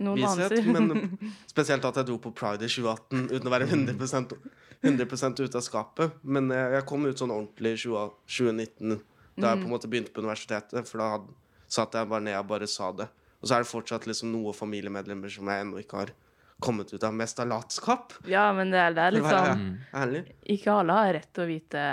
Noen 0.00 0.16
vishet, 0.22 0.54
anelser. 0.56 0.72
men 0.72 1.34
spesielt 1.52 1.84
at 1.84 2.00
jeg 2.00 2.08
dro 2.08 2.16
på 2.24 2.32
Pride 2.36 2.64
i 2.64 2.72
2018 2.72 3.26
uten 3.34 3.50
å 3.50 3.52
være 3.52 3.68
100%, 3.68 4.34
100% 4.80 5.42
ute 5.44 5.60
av 5.60 5.64
skapet. 5.66 6.18
Men 6.22 6.48
jeg, 6.54 6.72
jeg 6.78 6.86
kom 6.88 7.04
ut 7.04 7.20
sånn 7.20 7.34
ordentlig 7.34 7.76
i 7.76 7.82
2019, 7.84 8.96
da 9.40 9.52
jeg 9.52 9.62
på 9.62 9.68
en 9.68 9.74
måte 9.74 9.90
begynte 9.92 10.14
på 10.14 10.24
universitetet. 10.24 10.88
For 10.88 11.02
da 11.02 11.12
hadde, 11.18 11.36
satt 11.70 11.94
jeg 11.98 12.10
bare 12.10 12.26
ned 12.26 12.38
og 12.40 12.48
bare 12.50 12.68
sa 12.70 12.90
det. 12.96 13.10
Og 13.40 13.48
så 13.48 13.56
er 13.56 13.64
det 13.64 13.70
fortsatt 13.70 14.08
liksom 14.08 14.32
noen 14.32 14.56
familiemedlemmer 14.56 15.32
som 15.32 15.48
jeg 15.48 15.64
ennå 15.64 15.80
ikke 15.80 16.02
har 16.02 16.12
kommet 16.60 16.92
ut 16.92 17.04
av. 17.04 17.14
Mest 17.16 17.40
av 17.40 17.48
latskap. 17.48 18.14
Ja, 18.28 18.50
men 18.56 18.72
det 18.72 18.80
er, 18.80 18.94
det 18.96 19.06
er 19.06 19.16
være 19.24 19.54
sånn 19.54 19.66
ærlig. 19.96 20.22
Ikke 20.56 20.76
alle 20.76 20.96
har 20.98 21.14
rett 21.16 21.30
til 21.32 21.46
å 21.46 21.48
vite, 21.48 21.84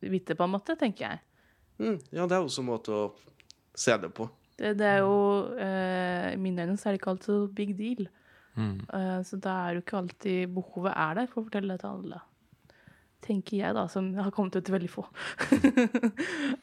vite, 0.00 0.36
på 0.38 0.46
en 0.46 0.54
måte, 0.56 0.76
tenker 0.80 1.08
jeg. 1.08 1.22
Mm, 1.76 1.98
ja, 2.16 2.24
det 2.24 2.38
er 2.38 2.40
også 2.40 2.64
en 2.64 2.70
måte 2.70 2.96
å 2.96 3.06
se 3.76 3.96
det 4.00 4.12
på. 4.16 4.28
Det, 4.56 4.72
det 4.78 4.86
er 4.88 5.02
jo 5.04 5.16
eh, 5.60 6.30
I 6.32 6.38
mine 6.40 6.64
øyne 6.64 6.78
så 6.80 6.88
er 6.88 6.94
det 6.94 7.02
ikke 7.02 7.12
alltid 7.12 7.28
så 7.28 7.40
big 7.58 7.74
deal. 7.78 8.06
Mm. 8.56 8.78
Eh, 8.94 9.18
så 9.28 9.36
da 9.36 9.58
er 9.66 9.76
jo 9.76 9.84
ikke 9.84 10.00
alltid 10.00 10.54
behovet 10.56 10.96
er 10.96 11.20
der 11.20 11.28
for 11.28 11.42
å 11.42 11.46
fortelle 11.48 11.76
det 11.76 11.84
til 11.84 11.92
alle. 11.92 12.22
Tenker 13.26 13.58
jeg, 13.58 13.74
da, 13.74 13.84
som 13.90 14.08
har 14.16 14.32
kommet 14.32 14.56
ut 14.56 14.66
til 14.66 14.76
veldig 14.76 14.92
få. 14.92 15.06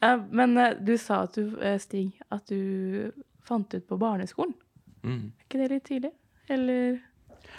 Eh, 0.04 0.20
men 0.36 0.58
eh, 0.60 0.74
du 0.84 0.96
sa 1.00 1.22
at 1.24 1.36
du, 1.38 1.54
eh, 1.62 1.78
Stig, 1.80 2.18
at 2.34 2.50
du 2.50 3.12
fant 3.46 3.74
ut 3.74 3.86
på 3.88 3.96
barneskolen. 4.00 4.52
Mm. 5.04 5.30
Er 5.30 5.46
ikke 5.46 5.60
det 5.60 5.68
litt 5.70 5.86
tidlig? 5.88 6.10
Eller 6.50 6.98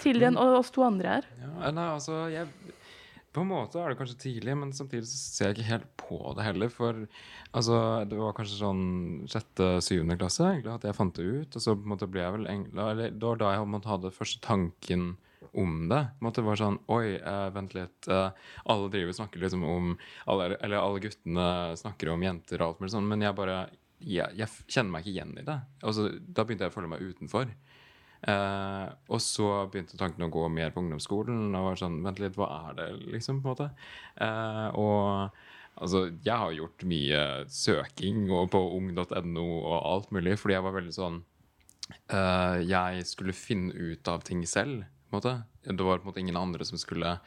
tidligere 0.03 0.33
enn 0.33 0.39
oss 0.59 0.69
to 0.73 0.83
andre 0.85 1.15
her? 1.15 1.29
Ja, 1.41 1.71
nei, 1.73 1.87
altså 1.95 2.25
jeg, 2.33 2.49
På 3.35 3.43
en 3.43 3.49
måte 3.51 3.81
er 3.81 3.91
det 3.91 3.97
kanskje 3.99 4.21
tidlig, 4.21 4.53
men 4.55 4.71
samtidig 4.75 5.09
så 5.09 5.17
ser 5.19 5.49
jeg 5.49 5.57
ikke 5.57 5.67
helt 5.73 5.87
på 5.99 6.19
det 6.37 6.45
heller. 6.45 6.71
For 6.71 7.01
altså, 7.51 7.79
det 8.07 8.19
var 8.19 8.35
kanskje 8.37 8.61
sånn 8.61 8.85
sjette-syvende 9.31 10.15
klasse 10.21 10.45
egentlig, 10.47 10.71
at 10.71 10.87
jeg 10.87 10.95
fant 10.95 11.19
det 11.19 11.25
ut. 11.25 11.57
Og 11.57 11.65
så 11.65 11.75
på 11.75 11.83
en 11.83 11.93
måte 11.95 12.07
ble 12.07 12.23
jeg 12.23 12.35
vel 12.37 12.49
engler, 12.53 12.93
eller, 12.93 13.11
Det 13.11 13.27
var 13.27 13.41
da 13.41 13.53
jeg 13.57 13.71
måtte 13.73 13.91
ha 13.91 13.99
den 13.99 14.15
første 14.15 14.39
tanken 14.45 15.07
om 15.51 15.75
det. 15.91 16.01
På 16.15 16.23
en 16.23 16.29
måte 16.29 16.45
var 16.45 16.61
sånn 16.61 16.79
Oi, 16.95 17.15
eh, 17.19 17.47
vent 17.55 17.75
litt. 17.75 18.07
Eh, 18.07 18.51
alle 18.71 18.91
driver 18.93 19.19
snakker 19.19 19.43
liksom 19.43 19.67
om 19.67 19.97
alle, 20.31 20.55
Eller 20.61 20.79
alle 20.79 21.03
guttene 21.03 21.49
snakker 21.79 22.13
om 22.13 22.23
jenter 22.23 22.61
og 22.61 22.67
alt 22.67 22.79
mulig 22.83 22.95
sånn, 22.95 23.07
men 23.11 23.21
jeg 23.27 23.35
bare 23.35 23.65
jeg, 24.05 24.31
jeg 24.37 24.47
kjenner 24.67 24.91
meg 24.91 25.05
ikke 25.05 25.13
igjen 25.15 25.37
i 25.39 25.45
det. 25.47 25.59
Altså, 25.83 26.09
da 26.19 26.43
begynte 26.43 26.67
jeg 26.67 26.73
å 26.73 26.75
føle 26.75 26.91
meg 26.91 27.03
utenfor. 27.03 27.51
Eh, 28.25 28.85
og 29.13 29.21
så 29.21 29.49
begynte 29.69 29.99
tanken 29.99 30.25
å 30.25 30.31
gå 30.33 30.47
mer 30.49 30.73
på 30.73 30.81
ungdomsskolen. 30.81 31.53
Og 31.53 31.69
var 31.69 31.79
sånn, 31.81 31.99
vent 32.05 32.21
litt, 32.21 32.37
hva 32.39 32.49
er 32.69 32.79
det, 32.79 32.87
liksom? 33.13 33.41
på 33.43 33.51
en 33.51 33.53
måte? 33.53 33.69
Eh, 34.25 34.67
og 34.81 35.29
altså, 35.75 36.05
jeg 36.25 36.41
har 36.41 36.57
gjort 36.57 36.87
mye 36.89 37.23
søking 37.53 38.25
og 38.33 38.49
på 38.55 38.61
ung.no 38.77 39.47
og 39.61 39.77
alt 39.77 40.13
mulig, 40.15 40.37
fordi 40.41 40.57
jeg 40.57 40.65
var 40.65 40.77
veldig 40.79 40.95
sånn 40.95 41.19
eh, 42.09 42.61
Jeg 42.65 43.09
skulle 43.09 43.37
finne 43.37 43.75
ut 43.75 44.11
av 44.11 44.25
ting 44.25 44.45
selv. 44.49 44.87
på 45.09 45.13
en 45.13 45.19
måte. 45.19 45.35
Det 45.65 45.85
var 45.85 45.99
på 45.99 46.07
en 46.07 46.13
måte 46.13 46.23
ingen 46.23 46.41
andre 46.41 46.65
som 46.65 46.81
skulle 46.81 47.17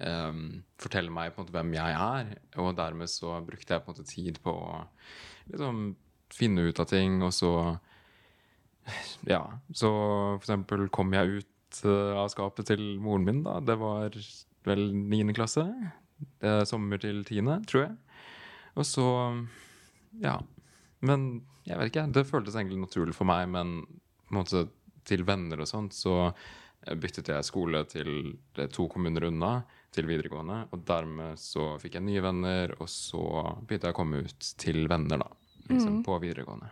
eh, 0.00 0.40
fortelle 0.80 1.12
meg 1.12 1.34
på 1.34 1.40
en 1.42 1.46
måte 1.46 1.58
hvem 1.58 1.76
jeg 1.76 2.00
er. 2.00 2.32
Og 2.62 2.72
dermed 2.78 3.12
så 3.12 3.36
brukte 3.44 3.76
jeg 3.76 3.84
på 3.84 3.92
en 3.92 3.96
måte 3.96 4.08
tid 4.08 4.40
på 4.44 4.56
å 4.56 4.80
liksom 5.52 5.84
finne 6.32 6.64
ut 6.66 6.80
av 6.82 6.88
ting, 6.90 7.20
og 7.22 7.30
så 7.34 7.52
ja, 9.34 9.42
så 9.74 9.90
for 9.90 10.44
eksempel 10.44 10.88
kom 10.94 11.14
jeg 11.16 11.40
ut 11.42 11.80
eh, 11.84 12.12
av 12.16 12.30
skapet 12.32 12.70
til 12.72 12.82
moren 13.02 13.26
min 13.26 13.44
da. 13.46 13.58
Det 13.64 13.78
var 13.80 14.16
vel 14.66 14.88
9. 14.94 15.34
klasse. 15.36 15.66
Er 16.40 16.64
sommer 16.68 17.00
til 17.02 17.24
10., 17.24 17.66
tror 17.68 17.82
jeg. 17.82 17.96
Og 18.76 18.86
så, 18.88 19.08
ja. 20.22 20.38
Men 21.04 21.26
jeg 21.66 21.78
vet 21.78 21.90
ikke, 21.90 22.06
det 22.14 22.28
føltes 22.28 22.56
egentlig 22.56 22.80
naturlig 22.80 23.16
for 23.16 23.28
meg, 23.28 23.48
men 23.52 23.80
på 24.26 24.34
en 24.34 24.40
måte 24.40 24.66
til 25.06 25.22
venner 25.26 25.60
og 25.62 25.68
sånt, 25.70 25.94
så 25.94 26.28
eh, 26.28 26.94
byttet 26.98 27.30
jeg 27.32 27.46
skole 27.46 27.82
til 27.90 28.12
eh, 28.56 28.68
to 28.72 28.88
kommuner 28.92 29.28
unna, 29.30 29.58
til 29.94 30.08
videregående. 30.10 30.64
Og 30.74 30.82
dermed 30.88 31.40
så 31.40 31.74
fikk 31.82 31.98
jeg 31.98 32.08
nye 32.08 32.24
venner, 32.24 32.74
og 32.80 32.90
så 32.90 33.22
begynte 33.62 33.90
jeg 33.90 33.96
å 33.96 34.00
komme 34.00 34.24
ut 34.26 34.50
til 34.60 34.84
venner, 34.90 35.22
da. 35.24 35.30
Liksom, 35.66 36.02
på 36.06 36.18
videregående. 36.22 36.68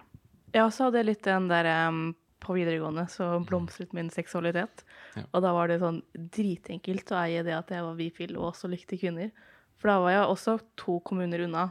Jeg 0.55 0.71
så 0.71 0.87
hadde 0.87 1.01
jeg 1.01 1.09
litt 1.09 1.27
den 1.27 1.49
der 1.51 1.67
um, 1.89 2.05
på 2.45 2.55
videregående, 2.55 3.07
så 3.11 3.41
blomstret 3.47 3.95
min 3.97 4.11
seksualitet. 4.13 4.85
Ja. 5.17 5.25
Og 5.33 5.43
da 5.43 5.55
var 5.57 5.71
det 5.71 5.81
sånn 5.83 6.03
dritenkelt 6.15 7.11
å 7.11 7.19
eie 7.25 7.43
det 7.47 7.57
at 7.57 7.73
jeg 7.73 7.83
var 7.87 7.97
bifil 7.99 8.37
og 8.37 8.53
også 8.53 8.71
likte 8.71 8.99
kvinner. 9.01 9.33
For 9.81 9.91
da 9.91 9.97
var 10.05 10.15
jeg 10.15 10.29
også 10.29 10.59
to 10.81 10.99
kommuner 11.07 11.43
unna, 11.47 11.65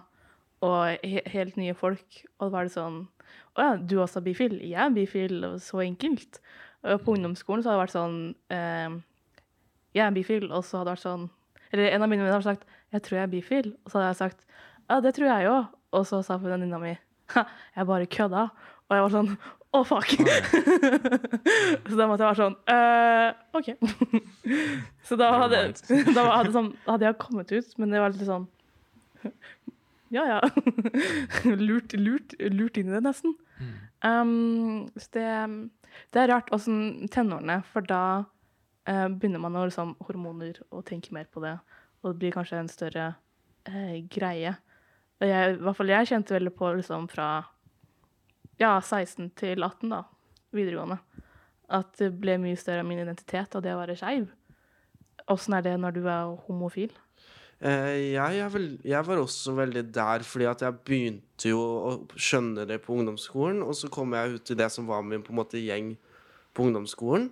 og 0.64 1.06
he 1.06 1.24
helt 1.34 1.56
nye 1.60 1.76
folk. 1.78 2.20
Og 2.40 2.48
da 2.48 2.52
var 2.54 2.68
det 2.68 2.76
sånn 2.76 3.06
Å 3.54 3.64
ja, 3.64 3.72
du 3.78 3.98
også 4.02 4.22
er 4.22 4.28
bifil? 4.28 4.58
Jeg 4.64 4.80
er 4.80 4.94
bifil, 4.96 5.40
og 5.48 5.58
så 5.62 5.84
enkelt. 5.84 6.40
Og 6.84 7.04
på 7.04 7.16
ungdomsskolen 7.16 7.64
så 7.64 7.72
hadde 7.72 7.80
det 7.80 7.84
vært 7.84 7.96
sånn 7.96 8.18
em, 8.56 9.00
Jeg 9.96 10.06
er 10.08 10.16
bifil, 10.16 10.50
og 10.52 10.64
så 10.66 10.80
hadde 10.80 10.90
det 10.90 10.96
vært 10.98 11.06
sånn 11.06 11.26
Eller 11.72 11.90
en 11.92 12.06
av 12.06 12.12
mine 12.12 12.26
venner 12.26 12.38
hadde 12.38 12.50
sagt 12.50 12.68
Jeg 12.96 13.06
tror 13.06 13.20
jeg 13.20 13.28
er 13.28 13.34
bifil. 13.34 13.72
Og 13.84 13.92
så 13.92 14.00
hadde 14.00 14.12
jeg 14.12 14.22
sagt 14.24 14.46
Ja, 14.90 15.00
det 15.04 15.16
tror 15.16 15.30
jeg 15.32 15.52
òg. 15.52 15.74
Og 15.94 16.08
så 16.10 16.24
sa 16.26 16.40
venninna 16.42 16.80
mi 16.82 16.96
jeg 17.76 17.88
bare 17.88 18.10
kødda. 18.10 18.48
Og 18.90 18.98
jeg 18.98 19.06
var 19.06 19.14
sånn 19.14 19.36
Å, 19.74 19.80
fuck. 19.90 20.12
så 21.90 21.96
da 21.98 22.06
måtte 22.06 22.22
jeg 22.22 22.28
være 22.28 22.38
sånn 22.38 22.58
«Øh, 22.70 23.30
OK. 23.58 23.70
så 25.08 25.18
da 25.18 25.32
hadde, 25.42 25.62
da, 26.18 26.26
hadde, 26.30 26.52
sånn, 26.54 26.68
hadde 26.86 27.08
jeg 27.08 27.18
kommet 27.24 27.54
ut, 27.56 27.72
men 27.82 27.96
det 27.96 28.04
var 28.04 28.14
litt 28.14 28.28
sånn 28.28 28.46
Ja, 30.14 30.28
ja. 30.30 30.38
lurt, 31.58 31.96
lurt, 31.98 32.36
lurt 32.54 32.78
inn 32.78 32.92
i 32.92 32.94
det, 32.94 33.02
nesten. 33.02 33.34
Um, 34.06 34.92
så 34.94 35.10
det, 35.18 35.32
det 36.14 36.22
er 36.22 36.30
rart 36.36 36.52
åssen 36.54 37.08
tenårene, 37.10 37.64
for 37.74 37.88
da 37.90 38.04
uh, 38.22 39.08
begynner 39.10 39.42
man 39.42 39.58
å 39.58 39.66
liksom 39.66 39.96
hormoner 40.06 40.60
og 40.70 40.86
tenke 40.90 41.16
mer 41.16 41.26
på 41.34 41.42
det, 41.42 41.56
og 42.04 42.12
det 42.12 42.20
blir 42.22 42.36
kanskje 42.36 42.62
en 42.62 42.70
større 42.70 43.08
uh, 43.72 43.98
greie. 44.14 44.54
Jeg, 45.24 45.56
I 45.56 45.62
hvert 45.64 45.80
fall 45.80 45.94
jeg 45.96 46.12
kjente 46.12 46.36
veldig 46.36 46.54
på 46.60 46.76
liksom 46.78 47.10
fra 47.10 47.30
ja, 48.62 48.76
16 48.82 49.32
til 49.40 49.64
18, 49.64 49.90
da, 49.94 50.04
videregående, 50.54 51.00
at 51.74 51.94
det 52.00 52.12
ble 52.22 52.38
mye 52.42 52.60
større 52.60 52.84
av 52.84 52.90
min 52.90 53.02
identitet 53.02 53.56
og 53.58 53.66
det 53.66 53.74
å 53.74 53.80
være 53.82 53.98
skeiv. 54.00 54.28
Åssen 55.32 55.56
er 55.56 55.66
det 55.66 55.74
når 55.80 55.96
du 55.96 56.04
er 56.06 56.34
homofil? 56.48 56.94
Eh, 57.64 58.12
jeg, 58.12 58.48
vel, 58.52 58.66
jeg 58.84 59.08
var 59.08 59.22
også 59.22 59.54
veldig 59.56 59.86
der, 59.96 60.26
fordi 60.28 60.48
at 60.50 60.64
jeg 60.66 60.80
begynte 60.84 61.54
jo 61.54 61.62
å 61.64 61.94
skjønne 62.20 62.66
det 62.68 62.82
på 62.84 62.98
ungdomsskolen, 62.98 63.62
og 63.64 63.78
så 63.80 63.88
kom 63.94 64.16
jeg 64.18 64.36
ut 64.36 64.52
i 64.52 64.58
det 64.60 64.68
som 64.74 64.90
var 64.90 65.06
min 65.08 65.24
på 65.24 65.32
en 65.32 65.40
måte 65.40 65.62
gjeng 65.62 65.94
på 66.54 66.68
ungdomsskolen, 66.68 67.30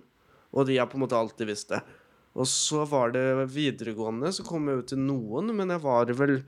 og 0.52 0.68
de 0.68 0.78
har 0.80 0.88
på 0.88 0.96
en 0.96 1.04
måte 1.04 1.18
alltid 1.18 1.50
visst 1.52 1.74
det. 1.74 1.82
Og 2.32 2.48
så 2.48 2.86
var 2.88 3.12
det 3.12 3.50
videregående, 3.52 4.32
så 4.32 4.44
kom 4.46 4.70
jeg 4.70 4.80
ut 4.80 4.90
til 4.94 5.02
noen, 5.04 5.52
men 5.56 5.74
jeg 5.74 5.84
var 5.84 6.12
vel 6.16 6.38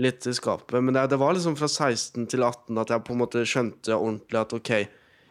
litt 0.00 0.26
i 0.26 0.34
skapet. 0.36 0.78
Men 0.82 0.96
det, 0.96 1.06
det 1.12 1.18
var 1.20 1.36
liksom 1.36 1.56
fra 1.58 1.68
16 1.68 2.26
til 2.32 2.44
18 2.46 2.80
at 2.82 2.92
jeg 2.94 3.04
på 3.06 3.14
en 3.14 3.22
måte 3.22 3.44
skjønte 3.46 3.96
ordentlig 3.96 4.40
at 4.40 4.54
OK, 4.56 4.72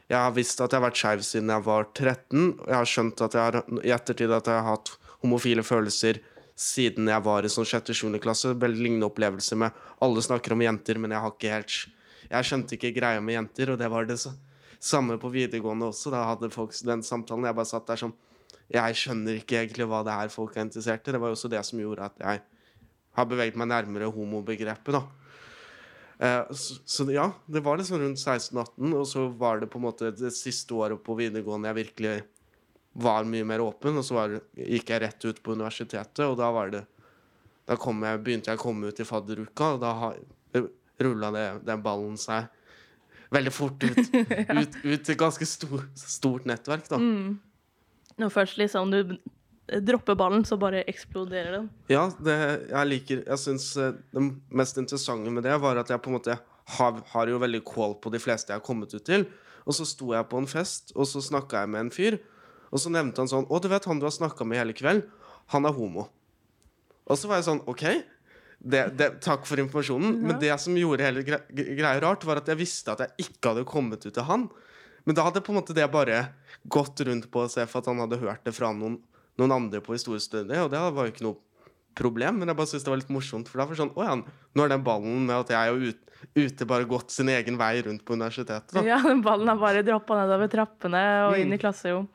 jeg 0.09 0.17
har 0.17 0.33
visst 0.33 0.61
at 0.61 0.73
jeg 0.73 0.79
har 0.79 0.87
vært 0.87 0.99
skeiv 0.99 1.23
siden 1.25 1.51
jeg 1.53 1.65
var 1.67 1.87
13, 1.93 2.45
og 2.55 2.65
jeg 2.65 2.77
har 2.77 2.89
skjønt 2.89 3.23
at 3.25 3.37
jeg 3.37 3.45
har, 3.45 3.59
i 3.85 3.93
ettertid 3.93 4.33
at 4.33 4.49
jeg 4.49 4.57
har 4.57 4.67
hatt 4.71 4.93
homofile 5.21 5.65
følelser 5.65 6.21
siden 6.59 7.07
jeg 7.11 7.23
var 7.23 7.45
i 7.45 7.51
sånn 7.51 7.67
sjette-sjuende 7.67 8.21
klasse. 8.23 8.55
Veldig 8.57 8.83
lignende 8.83 9.07
opplevelse 9.07 9.57
med 9.59 9.75
alle 10.03 10.23
snakker 10.25 10.55
om 10.55 10.63
jenter, 10.65 10.99
men 10.99 11.13
jeg 11.15 11.23
har 11.25 11.35
ikke 11.35 11.55
helt 11.55 11.79
Jeg 12.29 12.45
skjønte 12.45 12.75
ikke 12.75 12.93
greia 12.93 13.21
med 13.25 13.33
jenter, 13.33 13.71
og 13.73 13.77
det 13.81 13.87
var 13.89 14.05
det 14.05 14.19
så, 14.21 14.35
samme 14.79 15.15
på 15.17 15.31
videregående 15.33 15.87
også. 15.89 16.11
Da 16.13 16.27
hadde 16.27 16.51
folk 16.53 16.75
den 16.85 17.01
samtalen. 17.01 17.47
Jeg 17.47 17.57
bare 17.57 17.69
satt 17.69 17.87
der 17.87 17.97
som 17.97 18.13
Jeg 18.69 18.97
skjønner 18.97 19.39
ikke 19.39 19.63
egentlig 19.63 19.87
hva 19.89 20.03
det 20.05 20.13
er 20.13 20.29
folk 20.29 20.57
er 20.57 20.67
interessert 20.67 21.07
i. 21.07 21.13
Det 21.15 21.21
var 21.21 21.31
jo 21.31 21.37
også 21.37 21.49
det 21.49 21.63
som 21.65 21.79
gjorde 21.81 22.05
at 22.05 22.21
jeg 22.21 22.43
har 23.19 23.29
beveget 23.29 23.57
meg 23.59 23.69
nærmere 23.71 24.09
homobegrepet, 24.13 24.95
da. 24.95 25.03
Eh, 26.19 26.51
så, 26.51 26.75
så 26.85 27.05
ja, 27.11 27.29
det 27.45 27.63
var 27.63 27.79
liksom 27.79 28.01
rundt 28.01 28.19
16-18, 28.19 28.93
og 28.93 29.07
så 29.07 29.27
var 29.39 29.61
det 29.61 29.69
på 29.71 29.79
en 29.79 29.87
måte 29.87 30.11
det 30.11 30.33
siste 30.35 30.75
året 30.75 30.99
på 31.03 31.15
videregående 31.19 31.71
jeg 31.71 31.79
virkelig 31.79 32.15
var 32.99 33.27
mye 33.29 33.45
mer 33.47 33.63
åpen, 33.63 33.99
og 34.01 34.05
så 34.05 34.17
var, 34.17 34.39
gikk 34.57 34.91
jeg 34.91 35.03
rett 35.05 35.27
ut 35.29 35.43
på 35.43 35.55
universitetet, 35.55 36.25
og 36.25 36.39
da 36.39 36.51
var 36.55 36.73
det 36.75 36.85
Da 37.69 37.75
kom 37.77 38.01
jeg, 38.01 38.17
begynte 38.25 38.49
jeg 38.49 38.57
å 38.57 38.61
komme 38.63 38.89
ut 38.89 38.99
i 38.99 39.05
fadderuka, 39.05 39.75
og 39.75 39.83
da 39.83 40.63
rulla 40.99 41.29
den 41.61 41.83
ballen 41.85 42.15
seg 42.17 42.47
veldig 43.29 43.51
fort 43.53 43.83
ut, 43.85 43.99
ut, 44.59 44.77
ut 44.83 45.03
til 45.05 45.13
et 45.13 45.19
ganske 45.19 45.45
stor, 45.45 45.83
stort 45.93 46.47
nettverk, 46.49 46.87
da. 46.89 46.97
Når 48.19 48.33
først 48.33 48.57
liksom 48.57 48.89
du 48.91 49.19
dropper 49.85 50.17
ballen, 50.17 50.45
så 50.45 50.57
bare 50.59 50.83
eksploderer 50.89 51.57
den. 51.57 51.67
Ja, 51.91 52.07
det 52.23 52.37
jeg 52.69 52.89
liker 52.89 53.21
Jeg 53.25 53.41
syns 53.41 53.71
eh, 53.77 53.93
det 54.13 54.23
mest 54.49 54.79
interessante 54.81 55.33
med 55.33 55.45
det 55.45 55.57
var 55.61 55.79
at 55.81 55.91
jeg 55.91 56.01
på 56.01 56.11
en 56.11 56.17
måte 56.17 56.37
har, 56.77 56.99
har 57.13 57.31
jo 57.31 57.41
veldig 57.41 57.63
kål 57.67 57.97
på 58.01 58.11
de 58.13 58.21
fleste 58.21 58.53
jeg 58.53 58.61
har 58.61 58.65
kommet 58.65 58.93
ut 58.93 59.05
til. 59.05 59.25
Og 59.65 59.75
så 59.77 59.85
sto 59.85 60.13
jeg 60.15 60.27
på 60.29 60.39
en 60.39 60.49
fest, 60.49 60.93
og 60.95 61.07
så 61.09 61.21
snakka 61.23 61.63
jeg 61.63 61.73
med 61.73 61.85
en 61.85 61.93
fyr. 61.93 62.19
Og 62.69 62.81
så 62.81 62.91
nevnte 62.93 63.21
han 63.21 63.29
sånn 63.31 63.49
Å, 63.49 63.59
du 63.61 63.67
vet 63.71 63.87
han 63.89 64.01
du 64.01 64.07
har 64.07 64.13
snakka 64.13 64.45
med 64.47 64.61
hele 64.61 64.75
kveld? 64.77 65.03
Han 65.53 65.65
er 65.65 65.75
homo. 65.75 66.07
Og 67.09 67.17
så 67.17 67.29
var 67.29 67.39
jeg 67.39 67.49
sånn 67.49 67.63
OK. 67.69 67.85
Det, 68.59 68.81
det, 68.99 69.09
takk 69.23 69.47
for 69.49 69.61
informasjonen. 69.61 70.19
Men 70.21 70.39
det 70.41 70.53
som 70.61 70.77
gjorde 70.77 71.05
hele 71.05 71.23
gre 71.25 71.41
greia 71.49 71.97
rart, 72.03 72.25
var 72.27 72.41
at 72.41 72.49
jeg 72.51 72.59
visste 72.59 72.93
at 72.93 73.05
jeg 73.05 73.29
ikke 73.29 73.53
hadde 73.53 73.69
kommet 73.69 74.05
ut 74.05 74.13
til 74.13 74.27
han. 74.27 74.49
Men 75.07 75.17
da 75.17 75.25
hadde 75.25 75.41
på 75.41 75.53
en 75.53 75.57
måte 75.61 75.73
det 75.73 75.87
bare 75.89 76.27
gått 76.69 77.01
rundt 77.07 77.29
på 77.31 77.45
å 77.45 77.49
se 77.49 77.65
for 77.69 77.81
at 77.81 77.89
han 77.89 78.01
hadde 78.03 78.19
hørt 78.21 78.43
det 78.45 78.53
fra 78.53 78.69
noen, 78.75 78.99
noen 79.39 79.55
andre 79.55 79.81
på 79.81 79.95
historiestudiet, 79.95 80.59
og 80.65 80.69
det 80.73 80.79
var 80.93 81.07
jo 81.07 81.13
ikke 81.13 81.25
noe 81.25 81.37
problem, 81.99 82.37
men 82.39 82.47
jeg 82.51 82.55
bare 82.59 82.69
syntes 82.69 82.85
det 82.85 82.91
var 82.93 82.99
litt 83.01 83.09
morsomt. 83.15 83.47
For 83.49 83.59
da 83.59 83.65
var 83.65 83.75
det 83.75 83.81
sånn 83.81 83.95
Å 83.97 84.03
ja, 84.05 84.13
nå 84.55 84.63
er 84.65 84.69
den 84.75 84.83
ballen 84.85 85.25
med 85.25 85.35
at 85.35 85.49
jeg 85.55 85.71
er 85.73 85.89
ut, 85.89 86.05
ute 86.37 86.67
bare 86.69 86.85
gått 86.87 87.11
sin 87.11 87.29
egen 87.33 87.57
vei 87.59 87.73
rundt 87.87 88.03
på 88.07 88.15
universitetet, 88.19 88.71
da. 88.75 88.83
Ja, 88.85 88.99
den 89.03 89.23
ballen 89.25 89.47
har 89.51 89.57
bare 89.59 89.81
droppa 89.87 90.19
nedover 90.21 90.51
trappene 90.51 91.01
og 91.27 91.33
Mm. 91.35 91.41
inn 91.41 91.53
i 91.53 91.57
klasserom. 91.57 92.07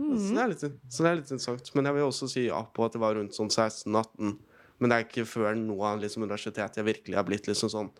Så, 0.00 0.32
det 0.32 0.46
litt, 0.48 0.62
så 0.88 1.02
det 1.04 1.10
er 1.10 1.16
litt 1.18 1.30
interessant. 1.34 1.74
Men 1.74 1.84
jeg 1.90 1.94
vil 1.98 2.06
også 2.06 2.28
si 2.30 2.46
ja 2.46 2.62
på 2.64 2.84
at 2.86 2.92
det 2.94 3.00
var 3.02 3.14
rundt 3.18 3.34
sånn 3.36 3.50
16-18. 3.52 4.38
Men 4.80 4.88
det 4.88 4.96
er 4.96 5.04
ikke 5.04 5.26
før 5.28 5.52
nå 5.58 5.76
av 5.84 6.00
liksom, 6.00 6.22
universitetet 6.24 6.76
jeg 6.80 6.86
virkelig 6.86 7.16
har 7.18 7.24
blitt 7.28 7.50
liksom 7.50 7.68
sånn 7.68 7.90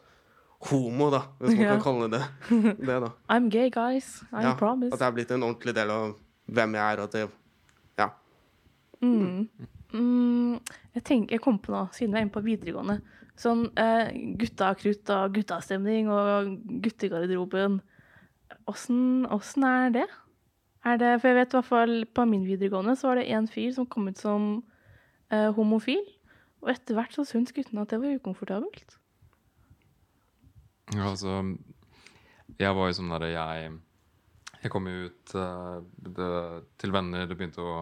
homo, 0.71 1.11
da, 1.13 1.23
hvis 1.41 1.57
man 1.57 1.61
Ja. 1.67 1.75
kan 1.77 1.83
kalle 1.83 2.09
det 2.11 2.23
det. 2.81 3.01
da. 3.01 3.11
I'm 3.31 3.49
gay, 3.51 3.69
guys. 3.69 4.23
I 4.33 4.43
Ja, 4.45 4.55
promise. 4.55 4.93
at 4.95 4.99
det 5.01 5.07
er 5.09 5.13
blitt 5.13 5.31
en 5.31 5.43
ordentlig 5.43 5.75
del 5.75 5.91
av 5.91 6.15
hvem 6.51 6.73
jeg 6.75 6.85
er. 6.95 7.01
og 7.01 7.05
At 7.05 7.13
det. 7.13 7.29
Mm, 9.01 10.61
jeg 10.95 11.03
tenker, 11.03 11.35
jeg 11.35 11.43
kom 11.43 11.59
på 11.63 11.73
noe, 11.73 11.89
siden 11.97 12.13
vi 12.13 12.21
er 12.21 12.27
inne 12.27 12.35
på 12.35 12.45
videregående. 12.45 13.01
Sånn 13.41 13.65
eh, 13.81 14.11
gutta 14.39 14.75
krutt 14.77 15.11
og 15.15 15.37
guttastemning 15.39 16.11
og 16.13 16.51
guttegarderoben. 16.85 17.79
Åssen 18.69 19.67
er 19.67 19.95
det? 19.95 20.07
Er 20.85 21.01
det? 21.01 21.15
For 21.21 21.31
jeg 21.31 21.39
vet 21.39 21.53
i 21.55 21.59
hvert 21.59 21.69
fall 21.69 21.95
på 22.09 22.27
min 22.29 22.47
videregående 22.49 22.97
så 22.97 23.11
var 23.11 23.21
det 23.21 23.29
en 23.33 23.49
fyr 23.51 23.73
som 23.77 23.89
kom 23.89 24.09
ut 24.09 24.21
som 24.21 24.51
eh, 25.33 25.49
homofil. 25.57 26.03
Og 26.61 26.73
etter 26.75 26.97
hvert 26.97 27.17
så 27.17 27.25
syntes 27.25 27.57
guttene 27.57 27.85
at 27.85 27.93
det 27.93 28.01
var 28.03 28.17
ukomfortabelt. 28.21 28.97
Ja, 30.91 31.07
altså 31.13 31.43
Jeg 32.59 32.75
var 32.75 32.89
jo 32.89 32.97
sånn 32.99 33.13
der 33.15 33.29
jeg 33.31 33.69
Jeg 34.65 34.73
kom 34.75 34.89
ut 34.91 35.35
uh, 35.39 35.81
det, 36.03 36.31
til 36.83 36.93
venner. 36.93 37.29
Det 37.29 37.37
begynte 37.39 37.65
å 37.65 37.77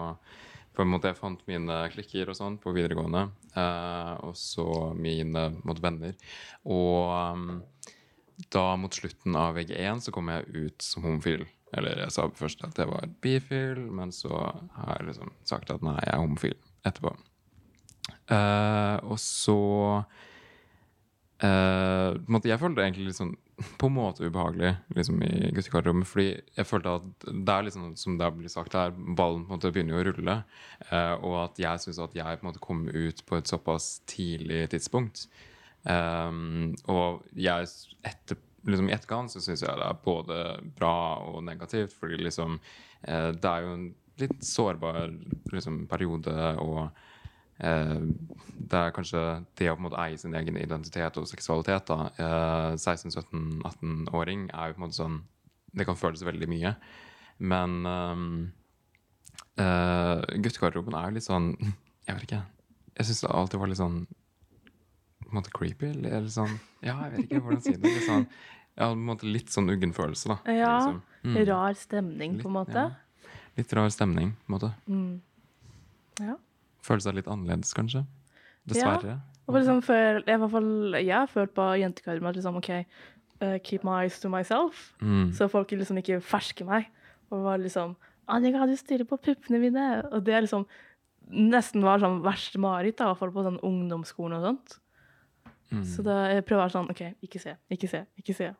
på 0.78 0.84
en 0.84 0.92
måte 0.92 1.10
Jeg 1.10 1.18
fant 1.18 1.40
mine 1.50 1.76
klikker 1.90 2.30
og 2.30 2.38
sånn 2.38 2.58
på 2.62 2.70
videregående. 2.76 3.24
eh, 3.58 4.14
og 4.22 4.36
så 4.38 4.94
mine 4.94 5.48
måte, 5.66 5.82
venner. 5.82 6.14
Og 6.70 7.10
um, 7.34 7.62
da 8.54 8.64
mot 8.78 8.94
slutten 8.94 9.34
av 9.34 9.58
VG1 9.58 10.06
så 10.06 10.14
kom 10.14 10.30
jeg 10.30 10.46
ut 10.54 10.86
som 10.86 11.02
homofil. 11.08 11.42
Eller 11.74 12.04
jeg 12.04 12.14
sa 12.14 12.28
først 12.30 12.62
at 12.64 12.78
jeg 12.78 12.88
var 12.88 13.10
bifil, 13.24 13.82
men 13.90 14.14
så 14.14 14.30
har 14.78 15.00
jeg 15.00 15.10
liksom 15.10 15.34
sagt 15.50 15.74
at 15.74 15.82
nei, 15.82 15.98
jeg 16.04 16.14
er 16.14 16.22
homofil 16.22 16.56
etterpå. 16.86 17.16
Eh, 18.30 18.96
og 19.02 19.18
så 19.22 19.60
Uh, 21.38 22.18
jeg 22.42 22.58
følte 22.58 22.82
egentlig 22.82 23.12
litt 23.12 23.18
sånn 23.20 23.36
på 23.78 23.86
en 23.86 23.94
måte 23.96 24.26
ubehagelig 24.26 24.74
liksom, 24.94 25.22
i 25.22 25.50
guttegarderoben. 25.54 26.04
Fordi 26.06 26.28
jeg 26.56 26.66
følte 26.68 26.94
at 27.00 27.26
det 27.26 27.54
er 27.54 27.66
liksom, 27.66 27.92
som 27.98 28.18
det 28.20 28.30
blir 28.36 28.52
sagt 28.52 28.76
her, 28.78 28.92
ballen 28.94 29.44
på 29.46 29.52
en 29.52 29.58
måte 29.58 29.72
begynner 29.74 29.96
jo 29.96 30.02
å 30.02 30.08
rulle. 30.08 30.36
eh, 30.90 31.14
og 31.16 31.38
at 31.42 31.62
jeg 31.62 31.84
syns 31.84 32.02
at 32.04 32.16
jeg 32.16 32.40
på 32.40 32.46
en 32.46 32.50
måte 32.50 32.64
kom 32.64 32.86
ut 32.88 33.24
på 33.26 33.38
et 33.38 33.50
såpass 33.50 33.98
tidlig 34.10 34.68
tidspunkt. 34.74 35.26
Um, 35.88 36.74
og 36.90 37.24
jeg 37.38 37.68
etter, 38.06 38.38
liksom, 38.66 38.90
i 38.90 38.94
etterkant 38.96 39.32
så 39.32 39.42
syns 39.42 39.62
jeg 39.62 39.78
det 39.78 39.86
er 39.86 40.02
både 40.04 40.42
bra 40.78 40.96
og 41.26 41.42
negativt. 41.46 41.94
Fordi 41.98 42.20
liksom 42.22 42.60
eh, 43.02 43.30
det 43.34 43.52
er 43.52 43.66
jo 43.66 43.74
en 43.74 43.88
litt 44.18 44.40
sårbar 44.44 45.14
liksom, 45.52 45.86
periode. 45.90 46.34
og 46.62 46.88
det 47.58 48.78
er 48.78 48.94
kanskje 48.94 49.20
det 49.58 49.70
å 49.70 49.74
på 49.74 49.82
en 49.82 49.86
måte 49.88 49.98
eie 50.04 50.18
sin 50.20 50.34
egen 50.38 50.58
identitet 50.60 51.16
og 51.18 51.26
seksualitet. 51.26 51.86
da, 51.88 52.10
eh, 52.18 52.76
16-17-18-åring 52.76 54.50
er 54.52 54.68
jo 54.68 54.76
på 54.76 54.82
en 54.82 54.86
måte 54.86 55.00
sånn 55.00 55.22
Det 55.74 55.84
kan 55.84 55.96
føles 55.96 56.22
veldig 56.24 56.48
mye. 56.48 56.76
Men 57.38 57.86
um, 57.86 58.52
eh, 59.58 60.22
guttegarderoben 60.40 60.94
er 60.94 61.10
jo 61.10 61.14
litt 61.18 61.26
sånn 61.26 61.50
Jeg 62.06 62.14
vet 62.14 62.24
ikke. 62.24 62.42
Jeg 62.96 63.06
syns 63.06 63.20
det 63.20 63.30
alltid 63.30 63.60
var 63.60 63.68
litt 63.68 63.82
sånn 63.82 64.06
på 65.28 65.28
en 65.28 65.40
måte 65.42 65.52
creepy. 65.52 65.90
Eller 65.90 66.16
eller 66.18 66.32
sånn 66.32 66.58
Ja, 66.80 66.96
jeg 67.04 67.12
vet 67.12 67.26
ikke 67.26 67.42
hvordan 67.42 67.60
å 67.60 67.66
si 67.66 67.76
det. 67.76 67.94
Litt 67.98 68.08
sånn, 68.08 68.26
ja, 68.78 68.88
på 68.88 68.96
en 68.96 69.06
måte 69.10 69.28
litt 69.28 69.50
sånn 69.52 69.70
uggen 69.70 69.92
følelse, 69.92 70.28
da. 70.30 70.38
Ja, 70.46 70.74
liksom. 70.78 71.02
Mm. 71.24 71.38
Rar 71.50 71.74
stemning, 71.74 72.40
på 72.40 72.48
en 72.48 72.54
måte. 72.54 72.84
Ja. 72.88 73.32
Litt 73.58 73.72
rar 73.74 73.90
stemning, 73.90 74.36
på 74.38 74.48
en 74.48 74.54
måte. 74.54 74.70
Mm. 74.86 75.20
Ja. 76.22 76.36
Føle 76.84 77.04
seg 77.04 77.18
litt 77.18 77.30
annerledes, 77.30 77.74
kanskje. 77.76 78.04
Dessverre. 78.68 79.18
Og 79.48 79.56
liksom 79.56 79.80
for, 79.84 79.96
jeg, 80.20 80.24
i 80.28 80.40
hvert 80.42 80.52
fall, 80.52 80.98
jeg 80.98 81.14
har 81.14 81.30
følt 81.32 81.54
på 81.56 81.68
jentekarma 81.80 82.30
at 82.30 82.36
liksom, 82.36 82.58
OK, 82.60 82.70
uh, 83.40 83.56
keep 83.64 83.86
my 83.86 84.02
eyes 84.02 84.18
to 84.20 84.30
myself. 84.32 84.90
Mm. 85.00 85.30
Så 85.36 85.48
folk 85.48 85.72
liksom 85.72 86.00
ikke 86.02 86.20
fersker 86.20 86.68
meg. 86.68 86.90
Og 87.30 87.44
var 87.44 87.60
liksom 87.60 87.96
'Annika, 88.28 88.66
du 88.66 88.76
stirrer 88.76 89.08
på 89.08 89.16
puppene 89.16 89.58
mine.' 89.58 90.04
Og 90.12 90.24
det 90.24 90.42
liksom 90.44 90.66
nesten 91.28 91.84
var 91.84 92.00
sånn 92.00 92.22
verste 92.24 92.60
mareritt, 92.60 93.00
i 93.00 93.04
hvert 93.04 93.20
fall 93.20 93.32
på 93.32 93.44
sånn 93.44 93.60
ungdomsskolen 93.64 94.38
og 94.38 94.44
sånt. 94.44 94.78
Mm. 95.70 95.84
Så 95.84 96.04
da 96.04 96.16
jeg 96.32 96.44
prøver 96.48 96.62
å 96.62 96.64
være 96.64 96.76
sånn 96.76 96.90
OK, 96.92 97.02
ikke 97.24 97.40
se, 97.42 97.56
ikke 97.70 97.90
se, 97.90 98.04
ikke 98.16 98.36
se. 98.36 98.52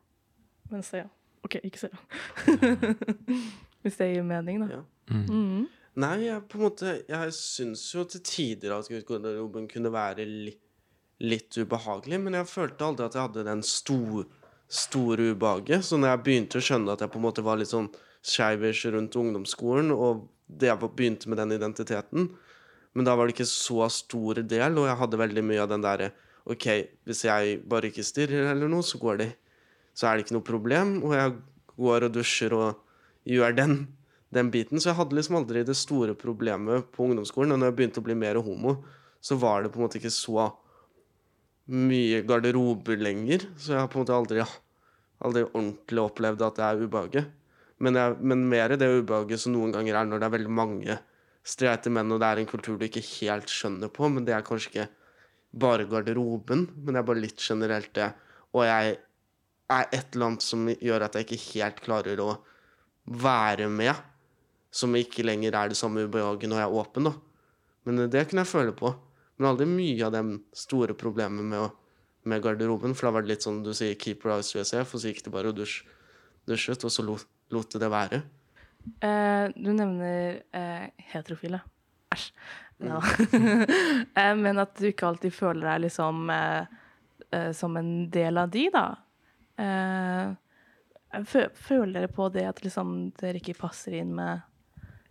Men 0.69 0.85
se. 0.85 0.97
ja. 1.01 1.09
OK, 1.45 1.55
ikke 1.63 1.81
se. 1.81 1.89
Hvis 3.81 3.97
det 3.97 4.11
gir 4.11 4.25
mening, 4.27 4.61
da. 4.61 4.79
Ja. 4.79 4.81
Mm. 5.09 5.25
Mm. 5.29 5.67
Nei, 5.99 6.29
jeg 6.29 6.43
på 6.47 6.59
en 6.59 6.63
måte 6.67 6.91
Jeg 7.09 7.31
syns 7.35 7.83
jo 7.95 8.05
til 8.07 8.21
tider 8.23 8.75
at 8.75 8.87
guttegarderoben 8.87 9.65
kunne 9.71 9.91
være 9.91 10.25
li, 10.27 10.53
litt 11.19 11.57
ubehagelig, 11.59 12.19
men 12.23 12.37
jeg 12.37 12.47
følte 12.47 12.85
aldri 12.85 13.07
at 13.09 13.17
jeg 13.17 13.25
hadde 13.25 13.47
den 13.47 13.63
store, 13.65 14.23
store 14.71 15.33
ubehaget. 15.33 15.83
Så 15.83 15.99
når 15.99 16.13
jeg 16.13 16.23
begynte 16.27 16.61
å 16.61 16.63
skjønne 16.63 16.95
at 16.95 17.03
jeg 17.03 17.11
på 17.11 17.19
en 17.19 17.25
måte 17.25 17.43
var 17.43 17.59
litt 17.59 17.73
sånn 17.73 17.89
skeivers 18.23 18.85
rundt 18.93 19.17
ungdomsskolen, 19.19 19.91
og 19.91 20.23
det 20.47 20.69
jeg 20.69 20.79
begynte 20.85 21.29
med 21.29 21.37
den 21.41 21.53
identiteten 21.59 22.31
Men 22.97 23.05
da 23.05 23.13
var 23.13 23.27
det 23.27 23.35
ikke 23.35 23.45
så 23.45 23.85
stor 23.93 24.39
del, 24.41 24.79
og 24.79 24.87
jeg 24.87 24.99
hadde 25.03 25.21
veldig 25.21 25.43
mye 25.45 25.61
av 25.61 25.69
den 25.69 25.83
derre 25.83 26.09
OK, 26.49 26.65
hvis 27.05 27.27
jeg 27.27 27.59
bare 27.69 27.91
ikke 27.91 28.07
stirrer 28.07 28.49
eller 28.53 28.71
noe, 28.71 28.85
så 28.85 28.97
går 29.01 29.19
det 29.21 29.31
Så 29.93 30.07
er 30.07 30.15
det 30.15 30.25
ikke 30.25 30.39
noe 30.39 30.47
problem, 30.47 30.99
og 31.03 31.13
jeg 31.17 31.35
går 31.75 32.07
og 32.07 32.13
dusjer 32.15 32.55
og 32.55 32.79
gjør 33.27 33.55
den 33.59 33.81
den 34.33 34.51
biten. 34.53 34.79
Så 34.79 34.91
jeg 34.91 34.99
hadde 34.99 35.17
liksom 35.17 35.39
aldri 35.39 35.63
det 35.65 35.77
store 35.77 36.15
problemet 36.17 36.89
på 36.93 37.07
ungdomsskolen. 37.07 37.53
Og 37.55 37.61
når 37.61 37.71
jeg 37.71 37.77
begynte 37.79 38.03
å 38.03 38.05
bli 38.05 38.17
mer 38.17 38.39
homo, 38.45 38.77
så 39.21 39.37
var 39.39 39.63
det 39.63 39.73
på 39.73 39.81
en 39.81 39.87
måte 39.87 39.99
ikke 39.99 40.13
så 40.13 40.49
mye 41.69 42.21
garderober 42.27 43.01
lenger. 43.01 43.49
Så 43.57 43.73
jeg 43.75 43.81
har 43.83 43.91
på 43.91 43.99
en 43.99 44.05
måte 44.05 44.17
aldri, 44.17 44.45
aldri 45.25 45.45
ordentlig 45.49 46.05
opplevd 46.05 46.45
at 46.45 46.61
det 46.61 46.67
er 46.67 46.85
ubehaget. 46.85 47.35
Men, 47.79 47.95
jeg, 47.95 48.17
men 48.19 48.47
mer 48.51 48.75
det 48.75 48.89
ubehaget 48.91 49.41
som 49.43 49.55
noen 49.55 49.73
ganger 49.75 50.01
er 50.01 50.07
når 50.07 50.21
det 50.21 50.27
er 50.27 50.35
veldig 50.35 50.55
mange 50.55 50.97
streite 51.47 51.91
menn, 51.93 52.11
og 52.11 52.19
det 52.21 52.29
er 52.29 52.41
en 52.41 52.49
kultur 52.49 52.77
du 52.77 52.85
ikke 52.85 53.03
helt 53.05 53.51
skjønner 53.51 53.91
på, 53.93 54.09
men 54.11 54.25
det 54.27 54.35
er 54.35 54.45
kanskje 54.45 54.69
ikke 54.73 54.89
bare 55.59 55.87
garderoben, 55.89 56.67
men 56.75 56.93
det 56.93 56.99
er 57.01 57.07
bare 57.07 57.23
litt 57.23 57.41
generelt 57.41 57.89
det. 57.95 58.09
Og 58.53 58.65
jeg 58.67 58.97
er 59.69 59.87
et 59.95 60.15
eller 60.15 60.27
annet 60.27 60.45
som 60.45 60.67
gjør 60.69 61.05
at 61.05 61.15
jeg 61.15 61.25
ikke 61.25 61.41
helt 61.45 61.81
klarer 61.85 62.21
å 62.21 62.33
være 63.09 63.69
med, 63.71 63.95
som 64.71 64.95
ikke 64.95 65.25
lenger 65.25 65.55
er 65.57 65.71
det 65.71 65.77
samme 65.79 66.05
ubehaget 66.05 66.49
når 66.49 66.61
jeg 66.61 66.69
er 66.69 66.79
åpen, 66.81 67.09
da. 67.09 67.13
Men 67.87 68.03
det 68.11 68.25
kunne 68.29 68.45
jeg 68.45 68.51
føle 68.51 68.75
på. 68.75 68.93
Men 69.37 69.51
aldri 69.51 69.65
mye 69.69 70.05
av 70.05 70.13
de 70.13 70.23
store 70.53 70.95
problemene 70.99 71.45
med, 71.47 71.77
med 72.29 72.43
garderoben, 72.43 72.93
for 72.97 73.07
da 73.07 73.15
var 73.15 73.25
det 73.25 73.33
litt 73.33 73.47
sånn 73.47 73.63
du 73.65 73.71
sier 73.73 73.95
'keep 73.95 74.25
your 74.25 74.35
eyes 74.35 74.53
USF', 74.53 74.93
og 74.93 75.01
så 75.01 75.13
gikk 75.13 75.23
det 75.25 75.33
bare 75.33 75.49
og 75.49 75.57
dusj, 75.57 75.81
dusjet, 76.45 76.83
og 76.83 76.91
så 76.91 77.05
lot, 77.05 77.25
lot 77.49 77.71
det 77.71 77.81
det 77.81 77.91
være. 77.91 78.23
Uh, 79.03 79.47
du 79.55 79.71
nevner 79.73 80.41
uh, 80.53 80.87
heterofile. 81.11 81.61
Æsj. 82.13 82.31
No. 82.79 83.01
eh, 84.15 84.35
men 84.35 84.59
at 84.59 84.77
du 84.79 84.87
ikke 84.87 85.09
alltid 85.09 85.33
føler 85.35 85.65
deg 85.67 85.81
liksom 85.87 86.29
eh, 86.31 86.77
eh, 87.35 87.49
som 87.55 87.75
en 87.77 87.91
del 88.11 88.39
av 88.39 88.51
de, 88.53 88.69
da. 88.71 88.85
Eh, 89.59 90.29
føler 91.27 91.93
dere 91.97 92.11
på 92.13 92.29
det 92.31 92.45
at 92.47 92.61
liksom 92.63 93.11
dere 93.19 93.41
ikke 93.41 93.57
passer 93.59 93.97
inn 93.99 94.13
med 94.15 94.45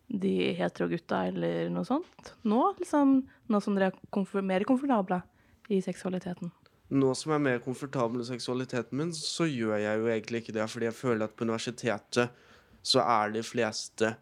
de 0.09 0.53
heterogutta 0.57 1.27
eller 1.29 1.69
noe 1.73 1.85
sånt? 1.87 2.33
Nå, 2.49 2.61
liksom, 2.81 3.21
nå 3.49 3.61
som 3.61 3.77
dere 3.77 3.93
er 3.93 3.99
komfor 4.15 4.45
mer 4.45 4.65
komfortable 4.69 5.21
i 5.69 5.83
seksualiteten? 5.85 6.53
Nå 6.89 7.13
som 7.13 7.35
jeg 7.35 7.41
er 7.41 7.45
mer 7.45 7.59
komfortabel 7.61 8.23
i 8.25 8.29
seksualiteten 8.31 8.97
min, 8.97 9.11
så 9.13 9.45
gjør 9.45 9.77
jeg 9.77 10.01
jo 10.01 10.09
egentlig 10.09 10.41
ikke 10.43 10.57
det, 10.57 10.69
fordi 10.73 10.89
jeg 10.89 10.97
føler 10.97 11.27
at 11.27 11.37
på 11.37 11.45
universitetet 11.45 12.33
så 12.81 13.05
er 13.05 13.35
de 13.35 13.45
fleste 13.45 14.15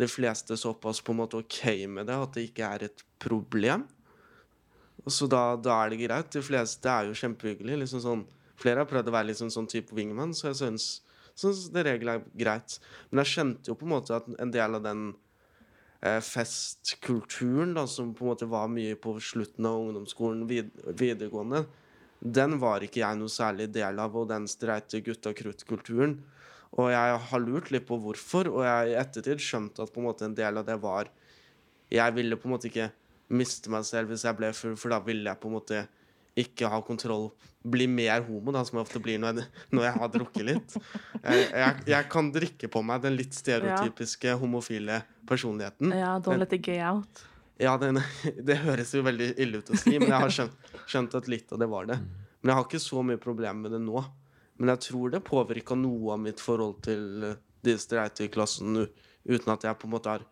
de 0.00 0.08
fleste 0.08 0.56
såpass 0.56 1.00
på 1.04 1.12
en 1.12 1.20
måte 1.20 1.40
ok 1.40 1.86
med 1.92 2.08
det 2.08 2.16
at 2.16 2.36
det 2.36 2.46
ikke 2.48 2.68
er 2.68 2.86
et 2.86 3.02
problem. 3.20 3.84
Så 5.06 5.26
da, 5.30 5.56
da 5.60 5.76
er 5.82 5.92
det 5.92 6.00
greit. 6.02 6.30
De 6.32 6.42
fleste 6.44 6.88
er 6.88 7.08
jo 7.08 7.16
kjempehyggelige. 7.16 7.82
Liksom 7.82 8.02
sånn, 8.04 8.24
flere 8.60 8.82
har 8.82 8.88
prøvd 8.88 9.10
å 9.10 9.14
være 9.16 9.30
liksom 9.32 9.50
sånn 9.52 9.68
type 9.70 9.96
wingman, 9.96 10.34
så 10.36 10.50
jeg 10.50 10.60
syns, 10.60 10.88
syns 11.38 11.68
det 11.74 11.84
regelen 11.86 12.20
er 12.20 12.38
greit. 12.38 12.78
Men 13.10 13.22
jeg 13.24 13.34
kjente 13.34 13.72
jo 13.72 13.76
på 13.78 13.86
en 13.88 13.94
måte 13.94 14.16
at 14.16 14.28
en 14.40 14.54
del 14.54 14.78
av 14.78 14.84
den 14.84 15.04
eh, 16.02 16.20
festkulturen 16.24 17.76
da, 17.76 17.86
som 17.90 18.14
på 18.16 18.26
en 18.26 18.32
måte 18.32 18.50
var 18.50 18.70
mye 18.72 18.96
på 19.00 19.16
slutten 19.22 19.68
av 19.68 19.80
ungdomsskolen, 19.84 20.46
vid 20.50 20.72
videregående, 20.98 21.64
den 22.20 22.58
var 22.60 22.84
ikke 22.84 23.00
jeg 23.00 23.16
noe 23.16 23.32
særlig 23.32 23.70
del 23.72 24.00
av, 24.02 24.16
og 24.16 24.28
den 24.28 24.46
streite 24.50 25.00
gutta 25.04 25.32
krutt-kulturen. 25.36 26.18
Og 26.78 26.90
jeg 26.92 27.20
har 27.30 27.42
lurt 27.42 27.70
litt 27.74 27.86
på 27.88 27.98
hvorfor, 27.98 28.50
og 28.52 28.64
jeg 28.66 28.92
i 28.92 28.98
ettertid 29.00 29.40
skjønte 29.42 29.82
at 29.82 29.92
på 29.94 30.02
en 30.02 30.06
måte 30.10 30.26
en 30.28 30.36
del 30.36 30.60
av 30.60 30.68
det 30.68 30.78
var 30.82 31.10
Jeg 31.90 32.14
ville 32.14 32.36
på 32.38 32.46
en 32.46 32.52
måte 32.54 32.68
ikke 32.68 32.92
miste 33.34 33.70
meg 33.72 33.82
selv 33.82 34.12
hvis 34.12 34.22
jeg 34.22 34.36
ble 34.38 34.52
full, 34.54 34.76
for 34.78 34.94
da 34.94 35.00
ville 35.02 35.26
jeg 35.26 35.40
på 35.42 35.48
en 35.50 35.56
måte 35.56 35.80
ikke 36.38 36.68
ha 36.70 36.80
kontroll. 36.84 37.30
Bli 37.60 37.86
mer 37.90 38.22
homo, 38.24 38.52
da, 38.54 38.62
som 38.64 38.78
jeg 38.78 38.86
ofte 38.86 39.02
blir 39.04 39.18
når 39.20 39.40
jeg, 39.40 39.48
når 39.76 39.86
jeg 39.86 40.00
har 40.02 40.12
drukket 40.14 40.46
litt. 40.46 40.76
Jeg, 41.20 41.74
jeg, 41.90 42.06
kan 42.12 42.30
drikke 42.32 42.70
på 42.72 42.82
meg 42.86 43.02
den 43.04 43.18
litt 43.18 43.36
stereotypiske 43.36 44.36
homofile 44.40 45.02
personligheten. 45.28 45.92
Ja, 45.96 46.14
don't 46.22 46.40
let 46.40 46.54
it 46.56 46.64
gay 46.64 46.80
out. 46.80 47.26
Ja, 47.60 47.74
det, 47.76 47.92
det 48.48 48.56
høres 48.62 48.94
jo 48.96 49.04
veldig 49.04 49.34
ille 49.42 49.60
ut 49.60 49.74
å 49.74 49.76
si, 49.76 49.98
men 49.98 50.08
jeg 50.08 50.22
har 50.22 50.32
skjønt, 50.32 50.72
skjønt 50.88 51.18
at 51.18 51.28
litt 51.28 51.52
av 51.52 51.60
det 51.60 51.68
var 51.70 51.90
det. 51.90 51.98
Men 52.40 52.52
jeg 52.52 52.56
har 52.56 52.66
ikke 52.70 52.82
så 52.82 53.04
mye 53.04 53.20
problemer 53.20 53.66
med 53.66 53.76
det 53.76 53.82
nå. 53.84 54.00
Men 54.60 54.74
jeg 54.74 54.84
tror 54.88 55.12
det 55.12 55.22
påvirka 55.24 55.76
noe 55.76 56.14
av 56.16 56.22
mitt 56.24 56.40
forhold 56.40 56.80
til 56.84 57.24
eh, 57.28 57.38
de 57.64 57.76
streite 57.80 58.24
i 58.24 58.32
klassen 58.32 58.76
uten 58.80 59.52
at 59.52 59.64
jeg 59.66 59.76
på 59.76 59.88
en 59.88 59.92
måte 59.92 60.12
har 60.12 60.24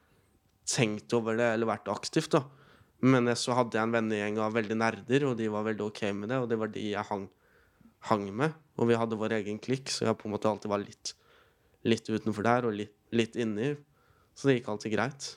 tenkt 0.68 1.12
over 1.16 1.36
det 1.36 1.48
eller 1.54 1.68
vært 1.68 1.88
aktivt. 1.92 2.32
da. 2.36 2.42
Men 3.00 3.30
så 3.38 3.54
hadde 3.54 3.78
jeg 3.78 3.86
en 3.86 3.94
vennegjeng 3.94 4.38
av 4.42 4.54
veldig 4.56 4.76
nerder, 4.78 5.26
og 5.28 5.36
de 5.38 5.46
var 5.52 5.66
veldig 5.68 5.84
ok 5.86 6.00
med 6.18 6.32
det. 6.32 6.38
Og 6.42 6.48
det 6.50 6.58
var 6.58 6.70
de 6.74 6.82
jeg 6.90 7.06
hang, 7.10 7.28
hang 8.10 8.24
med. 8.34 8.56
Og 8.78 8.88
vi 8.90 8.96
hadde 8.98 9.18
vår 9.18 9.36
egen 9.38 9.58
klikk, 9.62 9.90
så 9.94 10.08
jeg 10.08 10.18
på 10.18 10.26
en 10.28 10.34
måte 10.34 10.50
alltid 10.50 10.70
var 10.72 10.82
litt, 10.82 11.12
litt 11.86 12.08
utenfor 12.10 12.46
der 12.46 12.66
og 12.66 12.74
litt, 12.74 12.94
litt 13.14 13.38
inni. 13.38 13.76
Så 14.34 14.48
det 14.48 14.58
gikk 14.58 14.70
alltid 14.74 14.94
greit. 14.96 15.28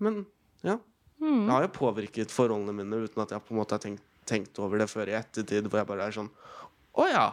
Men 0.00 0.24
ja. 0.64 0.78
Det 1.16 1.48
har 1.48 1.64
jo 1.64 1.72
påvirket 1.72 2.32
forholdene 2.32 2.74
mine 2.76 2.98
uten 3.06 3.22
at 3.22 3.30
jeg 3.32 3.44
på 3.46 3.54
en 3.54 3.60
måte 3.62 3.72
har 3.76 3.80
tenkt, 3.80 4.02
tenkt 4.28 4.58
over 4.60 4.76
det 4.82 4.88
før 4.92 5.08
i 5.08 5.14
ettertid, 5.16 5.68
hvor 5.70 5.80
jeg 5.80 5.88
bare 5.88 6.08
er 6.10 6.12
sånn 6.12 6.28
Å 6.96 7.06
ja! 7.08 7.26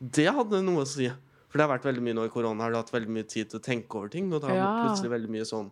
Det 0.00 0.26
hadde 0.34 0.58
noe 0.64 0.82
å 0.82 0.88
si. 0.88 1.06
For 1.50 1.58
det 1.58 1.66
har 1.66 1.70
vært 1.76 1.86
veldig 1.86 2.02
mye 2.02 2.16
nå 2.16 2.24
i 2.26 2.32
korona, 2.32 2.64
har 2.64 2.72
du 2.74 2.78
hatt 2.80 2.90
veldig 2.94 3.12
mye 3.14 3.26
tid 3.30 3.50
til 3.52 3.60
å 3.60 3.62
tenke 3.62 3.98
over 3.98 4.10
ting, 4.10 4.32
og 4.32 4.40
da 4.42 4.48
har 4.50 4.56
Ja. 4.58 4.70
plutselig 4.86 5.10
veldig 5.12 5.30
mye 5.34 5.46
sånn 5.46 5.70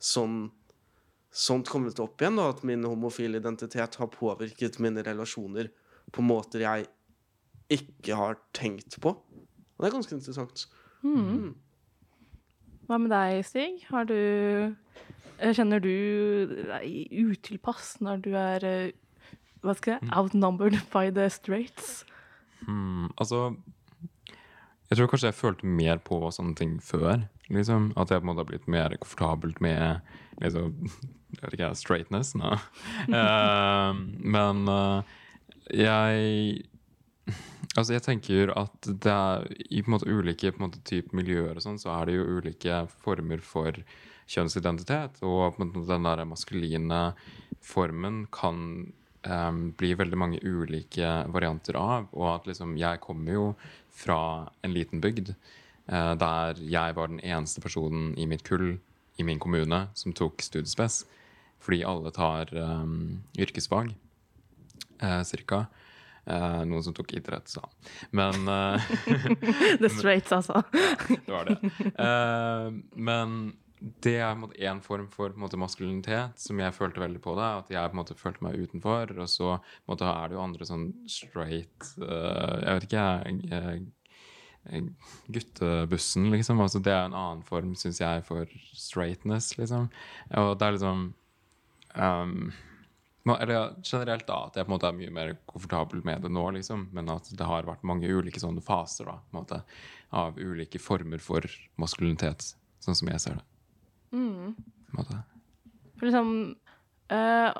sånn 0.00 0.50
sånt 1.34 1.68
kommet 1.70 1.98
opp 2.02 2.22
igjen, 2.22 2.38
da, 2.38 2.48
at 2.52 2.62
min 2.66 2.84
homofile 2.86 3.40
identitet 3.42 3.98
har 3.98 4.12
påvirket 4.12 4.78
mine 4.82 5.02
relasjoner 5.06 5.70
på 6.14 6.22
måter 6.22 6.62
jeg 6.62 6.86
ikke 7.74 8.16
har 8.18 8.38
tenkt 8.54 9.00
på. 9.02 9.14
Og 9.14 9.82
det 9.82 9.88
er 9.88 9.96
ganske 9.96 10.14
interessant. 10.14 10.66
Hva 12.84 12.98
med 13.00 13.10
deg, 13.12 13.40
Stig? 13.48 13.82
Har 13.90 14.06
du 14.08 14.14
eh, 14.14 15.52
Kjenner 15.56 15.82
du 15.82 15.90
deg 16.68 17.10
utilpass 17.12 17.96
når 18.04 18.22
du 18.24 18.30
er 18.38 18.68
eh, 18.68 18.92
hva 19.64 19.72
skal 19.76 19.96
jeg, 19.96 20.10
outnumbered 20.12 20.76
by 20.92 21.08
the 21.14 21.26
straights? 21.32 22.04
Mm, 22.68 23.08
altså 23.16 23.54
Jeg 24.90 24.98
tror 24.98 25.08
kanskje 25.08 25.30
jeg 25.30 25.38
følte 25.38 25.66
mer 25.66 26.00
på 26.04 26.20
sånne 26.32 26.54
ting 26.58 26.76
før. 26.84 27.24
Liksom. 27.52 27.92
At 27.96 28.10
jeg 28.10 28.22
på 28.22 28.24
en 28.24 28.30
måte 28.32 28.44
har 28.44 28.50
blitt 28.50 28.70
mer 28.70 28.94
komfortabelt 29.00 29.60
med 29.64 30.00
liksom, 30.40 30.74
jeg 31.36 31.42
vet 31.42 31.58
ikke, 31.58 31.74
straightness. 31.78 32.34
No. 32.38 32.54
uh, 33.10 33.92
men 34.36 34.68
uh, 34.68 35.18
jeg 35.72 36.64
Altså, 37.74 37.96
jeg 37.96 38.04
tenker 38.04 38.52
at 38.54 38.86
det 38.86 39.10
er 39.10 39.46
i 39.66 39.80
på 39.82 39.88
en 39.88 39.94
måte 39.96 40.06
ulike 40.06 40.52
på 40.52 40.60
en 40.60 40.66
måte, 40.68 40.82
type 40.86 41.16
miljøer 41.16 41.56
og 41.56 41.64
sånn, 41.64 41.80
så 41.80 41.90
er 41.96 42.06
det 42.06 42.18
jo 42.18 42.36
ulike 42.36 42.84
former 43.02 43.40
for 43.42 43.80
kjønnsidentitet. 44.30 45.18
Og 45.26 45.56
på 45.56 45.64
en 45.64 45.72
måte, 45.72 45.88
den 45.88 46.06
der 46.06 46.22
maskuline 46.28 47.00
formen 47.64 48.20
kan 48.30 48.60
um, 49.26 49.58
bli 49.74 49.90
veldig 49.98 50.20
mange 50.20 50.38
ulike 50.44 51.10
varianter 51.34 51.80
av. 51.80 52.06
Og 52.12 52.28
at 52.36 52.46
liksom 52.46 52.76
Jeg 52.78 53.02
kommer 53.02 53.32
jo 53.32 53.46
fra 53.90 54.20
en 54.62 54.74
liten 54.76 55.02
bygd 55.02 55.34
eh, 55.34 55.52
der 55.86 56.60
jeg 56.64 56.94
var 56.96 57.10
den 57.10 57.20
eneste 57.20 57.60
personen 57.60 58.14
i 58.16 58.24
mitt 58.26 58.40
kull 58.46 58.78
i 59.16 59.24
min 59.26 59.38
kommune 59.38 59.86
som 59.94 60.14
tok 60.16 60.42
studiespes. 60.42 61.04
Fordi 61.64 61.80
alle 61.88 62.12
tar 62.12 62.50
um, 62.56 63.22
yrkesfag, 63.40 63.94
eh, 65.00 65.22
cirka. 65.24 65.64
Eh, 66.26 66.60
noen 66.68 66.84
som 66.84 66.94
tok 66.96 67.14
idrett, 67.16 67.48
sa 67.48 67.64
han. 67.64 67.74
Men 68.16 68.48
eh, 68.48 68.86
The 69.82 69.90
straights, 69.92 70.32
altså. 70.32 70.62
det 71.26 71.32
var 71.32 71.48
det. 71.48 71.58
Eh, 72.00 72.68
men 72.96 73.38
det 74.04 74.16
er 74.16 74.70
en 74.70 74.80
form 74.84 75.08
for 75.12 75.32
en 75.32 75.40
måte, 75.40 75.60
maskulinitet 75.60 76.40
som 76.40 76.60
jeg 76.60 76.76
følte 76.76 77.02
veldig 77.04 77.20
på 77.24 77.36
det. 77.40 77.50
At 77.64 77.72
jeg 77.72 77.90
på 77.90 77.96
en 77.96 78.02
måte 78.02 78.16
følte 78.20 78.44
meg 78.44 78.60
utenfor. 78.60 79.16
Og 79.16 79.28
så 79.32 79.58
måte, 79.88 80.08
er 80.08 80.30
det 80.32 80.38
jo 80.38 80.44
andre 80.44 80.68
sånn 80.68 80.88
straight 81.08 81.92
eh, 82.00 82.56
Jeg 82.64 82.78
vet 82.78 82.88
ikke, 82.90 83.10
jeg. 83.24 83.84
Eh, 84.70 84.84
guttebussen, 85.26 86.30
liksom. 86.34 86.60
Altså, 86.60 86.82
det 86.84 86.92
er 86.92 87.08
en 87.08 87.16
annen 87.16 87.42
form, 87.46 87.74
syns 87.78 88.00
jeg, 88.02 88.24
for 88.28 88.50
straightness, 88.72 89.54
liksom. 89.58 89.90
Og 90.40 90.54
det 90.58 90.68
er 90.68 90.78
liksom 90.78 91.10
um, 91.94 92.38
eller 93.24 93.76
generelt 93.80 94.26
da, 94.28 94.42
at 94.48 94.58
jeg 94.58 94.66
på 94.66 94.68
en 94.68 94.74
måte 94.74 94.88
er 94.90 94.96
mye 94.98 95.12
mer 95.14 95.30
komfortabel 95.48 96.02
med 96.04 96.26
det 96.26 96.32
nå, 96.32 96.44
liksom. 96.58 96.88
Men 96.92 97.08
at 97.12 97.30
det 97.32 97.48
har 97.48 97.68
vært 97.68 97.86
mange 97.86 98.10
ulike 98.10 98.42
sånne 98.42 98.64
faser 98.64 99.08
da, 99.08 99.16
på 99.22 99.36
en 99.36 99.40
måte, 99.40 99.60
av 100.14 100.36
ulike 100.38 100.78
former 100.78 101.22
for 101.24 101.46
maskulinitet, 101.80 102.52
sånn 102.84 102.98
som 102.98 103.08
jeg 103.10 103.22
ser 103.22 103.40
det. 103.40 103.46
På 104.12 104.18
en 104.20 104.98
måte. 105.00 105.22
For 105.96 106.10
liksom 106.10 106.34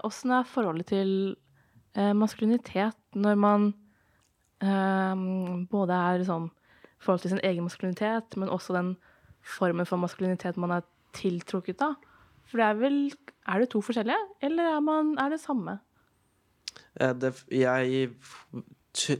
åssen 0.04 0.32
øh, 0.32 0.38
er 0.38 0.48
forholdet 0.48 0.86
til 0.92 1.10
øh, 1.96 2.12
maskulinitet 2.16 2.98
når 3.14 3.40
man 3.40 3.66
øh, 4.64 5.24
både 5.70 5.98
er 6.12 6.24
sånn 6.28 6.50
forhold 7.04 7.22
til 7.24 7.34
sin 7.34 7.44
egen 7.44 7.66
maskulinitet, 7.66 8.36
men 8.40 8.52
også 8.52 8.76
den 8.76 8.94
formen 9.44 9.86
for 9.86 10.00
maskulinitet 10.00 10.58
man 10.60 10.78
er 10.78 10.86
tiltrukket 11.16 11.82
av? 11.84 11.98
For 12.48 12.60
det 12.60 12.66
er 12.66 12.80
vel 12.80 12.98
Er 13.44 13.60
det 13.60 13.68
to 13.74 13.82
forskjellige, 13.84 14.16
eller 14.40 14.76
er, 14.76 14.80
man, 14.80 15.18
er 15.20 15.28
det 15.28 15.40
samme? 15.40 15.78
Det, 16.96 17.34
jeg 17.52 18.08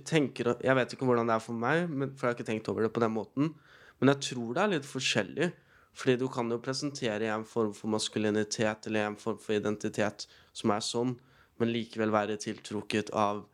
tenker 0.04 0.54
Jeg 0.64 0.76
vet 0.76 0.92
ikke 0.92 1.04
hvordan 1.04 1.28
det 1.28 1.34
er 1.34 1.42
for 1.44 1.52
meg, 1.52 1.84
for 2.16 2.24
jeg 2.24 2.30
har 2.30 2.38
ikke 2.38 2.46
tenkt 2.48 2.68
over 2.72 2.86
det 2.86 2.92
på 2.94 3.02
den 3.04 3.12
måten. 3.12 3.52
Men 4.00 4.14
jeg 4.14 4.20
tror 4.30 4.54
det 4.54 4.62
er 4.62 4.72
litt 4.72 4.88
forskjellig. 4.88 5.50
Fordi 5.94 6.16
du 6.18 6.26
kan 6.28 6.50
jo 6.50 6.58
presentere 6.58 7.28
en 7.30 7.44
form 7.46 7.74
for 7.74 7.92
maskulinitet 7.92 8.88
eller 8.88 9.06
en 9.06 9.16
form 9.20 9.38
for 9.38 9.54
identitet 9.54 10.26
som 10.52 10.72
er 10.74 10.82
sånn, 10.82 11.14
men 11.60 11.70
likevel 11.70 12.10
være 12.10 12.40
tiltrukket 12.42 13.12
av 13.14 13.44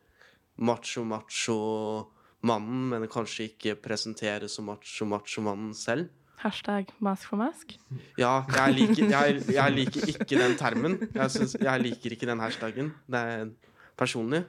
macho-macho-mannen, 2.40 2.88
men 2.88 3.08
kanskje 3.08 3.50
ikke 3.50 3.76
presentere 3.76 4.48
så 4.48 4.62
macho-macho-mannen 4.62 5.74
selv. 5.74 6.08
Hashtag 6.40 6.88
mask 7.00 7.28
for 7.28 7.36
mask? 7.36 7.74
Ja, 8.16 8.44
jeg 8.48 8.74
liker, 8.78 9.10
jeg, 9.10 9.42
jeg 9.52 9.72
liker 9.74 10.08
ikke 10.08 10.38
den 10.40 10.56
termen. 10.56 10.96
Jeg, 11.14 11.30
synes, 11.30 11.56
jeg 11.60 11.82
liker 11.82 12.14
ikke 12.16 12.26
den 12.26 12.40
hashtaggen. 12.40 12.94
Det 13.06 13.20
er 13.20 13.50
personlig. 13.96 14.46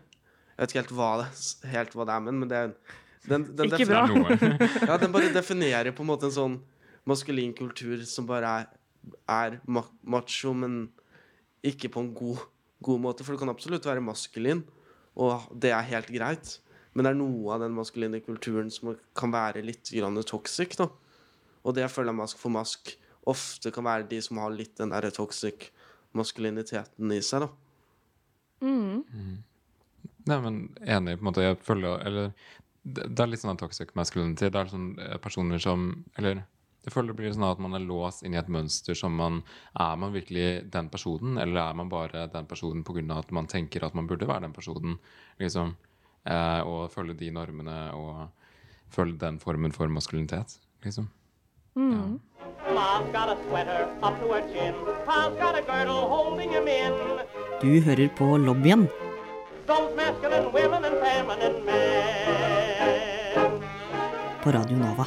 Jeg 0.56 0.64
vet 0.64 0.72
ikke 0.72 0.82
helt 0.82 0.96
hva 0.96 1.10
det, 1.20 1.28
helt 1.74 1.96
hva 1.96 2.06
det 2.08 2.16
er, 2.16 2.24
men, 2.24 2.40
men 2.40 2.50
det 2.50 2.58
er 2.58 2.72
den, 3.28 3.46
den 3.58 3.74
Ikke 3.74 3.90
bra. 3.90 4.06
Ja, 4.88 4.98
den 4.98 5.12
bare 5.12 5.34
definerer 5.34 5.92
på 5.92 6.06
en 6.06 6.12
måte 6.14 6.30
en 6.30 6.36
sånn 6.36 6.58
maskulin 7.08 7.52
kultur 7.58 8.00
som 8.08 8.28
bare 8.30 8.56
er, 8.62 8.72
er 9.28 9.60
macho, 9.68 10.56
men 10.56 10.86
ikke 11.66 11.92
på 11.92 12.06
en 12.06 12.14
god, 12.16 12.46
god 12.80 13.04
måte. 13.04 13.28
For 13.28 13.36
du 13.36 13.42
kan 13.42 13.52
absolutt 13.52 13.86
være 13.86 14.04
maskulin, 14.06 14.64
og 15.20 15.50
det 15.60 15.76
er 15.76 15.90
helt 15.92 16.14
greit. 16.14 16.62
Men 16.94 17.06
det 17.06 17.12
er 17.14 17.20
noe 17.20 17.54
av 17.56 17.64
den 17.64 17.76
maskuline 17.76 18.20
kulturen 18.26 18.72
som 18.74 18.96
kan 19.18 19.32
være 19.32 19.64
litt 19.64 19.92
grann 19.96 20.20
toxic. 20.28 20.76
da. 20.80 20.90
Og 21.64 21.76
det 21.76 21.86
jeg 21.86 21.94
føler 21.94 22.12
jeg 22.12 22.20
Mask 22.20 22.42
for 22.42 22.54
mask 22.54 22.96
ofte 23.30 23.72
kan 23.72 23.86
være 23.86 24.10
de 24.10 24.20
som 24.24 24.40
har 24.42 24.52
litt 24.54 24.76
den 24.80 24.92
der 24.92 25.10
toxic 25.14 25.70
maskuliniteten 26.18 27.12
i 27.14 27.22
seg. 27.24 27.46
da. 27.46 27.52
Nei, 30.28 30.38
men 30.42 30.58
enig, 30.86 31.18
på 31.18 31.24
en 31.24 31.30
måte. 31.32 31.46
Jeg 31.46 31.58
føler 31.66 32.02
Eller 32.06 32.34
det, 32.84 33.08
det 33.10 33.20
er 33.24 33.30
litt 33.30 33.42
sånn 33.42 33.58
toxic 33.58 33.94
masculinity. 33.98 34.50
Det 34.50 34.60
er 34.60 34.72
sånn 34.72 34.96
eh, 35.00 35.18
personer 35.22 35.62
som 35.62 36.04
Eller 36.18 36.44
jeg 36.82 36.96
føler 36.96 37.14
det 37.14 37.20
blir 37.20 37.34
sånn 37.34 37.46
at 37.46 37.60
man 37.62 37.78
er 37.78 37.84
låst 37.86 38.24
inn 38.26 38.34
i 38.34 38.40
et 38.40 38.50
mønster 38.50 38.98
som 38.98 39.14
man 39.14 39.44
Er 39.78 39.98
man 40.02 40.14
virkelig 40.16 40.66
den 40.74 40.90
personen, 40.90 41.38
eller 41.38 41.62
er 41.62 41.78
man 41.78 41.90
bare 41.90 42.26
den 42.34 42.48
personen 42.50 42.84
pga. 42.84 43.20
at 43.20 43.32
man 43.32 43.48
tenker 43.48 43.86
at 43.86 43.94
man 43.94 44.08
burde 44.08 44.28
være 44.28 44.42
den 44.48 44.54
personen? 44.54 45.00
liksom 45.40 45.76
eh, 46.26 46.62
Og 46.68 46.92
følge 46.92 47.14
de 47.14 47.32
normene 47.32 47.94
og 47.94 48.28
følge 48.90 49.18
den 49.18 49.40
formen 49.40 49.72
for 49.72 49.88
maskulinitet, 49.88 50.60
liksom. 50.84 51.10
Mm. 51.76 52.20
Ma's 52.76 53.06
got 53.14 53.30
a 53.30 53.38
sweater 53.48 53.88
up 54.04 54.20
to 54.20 54.28
her 54.34 54.42
chin. 54.52 54.74
Pa's 55.06 55.34
got 55.40 55.56
a 55.56 55.62
girdle 55.62 56.08
holding 56.08 56.52
him 56.52 56.68
in. 56.68 56.94
Du 57.62 57.80
hører 57.82 58.10
på 58.18 58.38
lobbyen 58.38 58.88
på 64.44 64.52
Radio 64.52 64.78
Nova. 64.78 65.06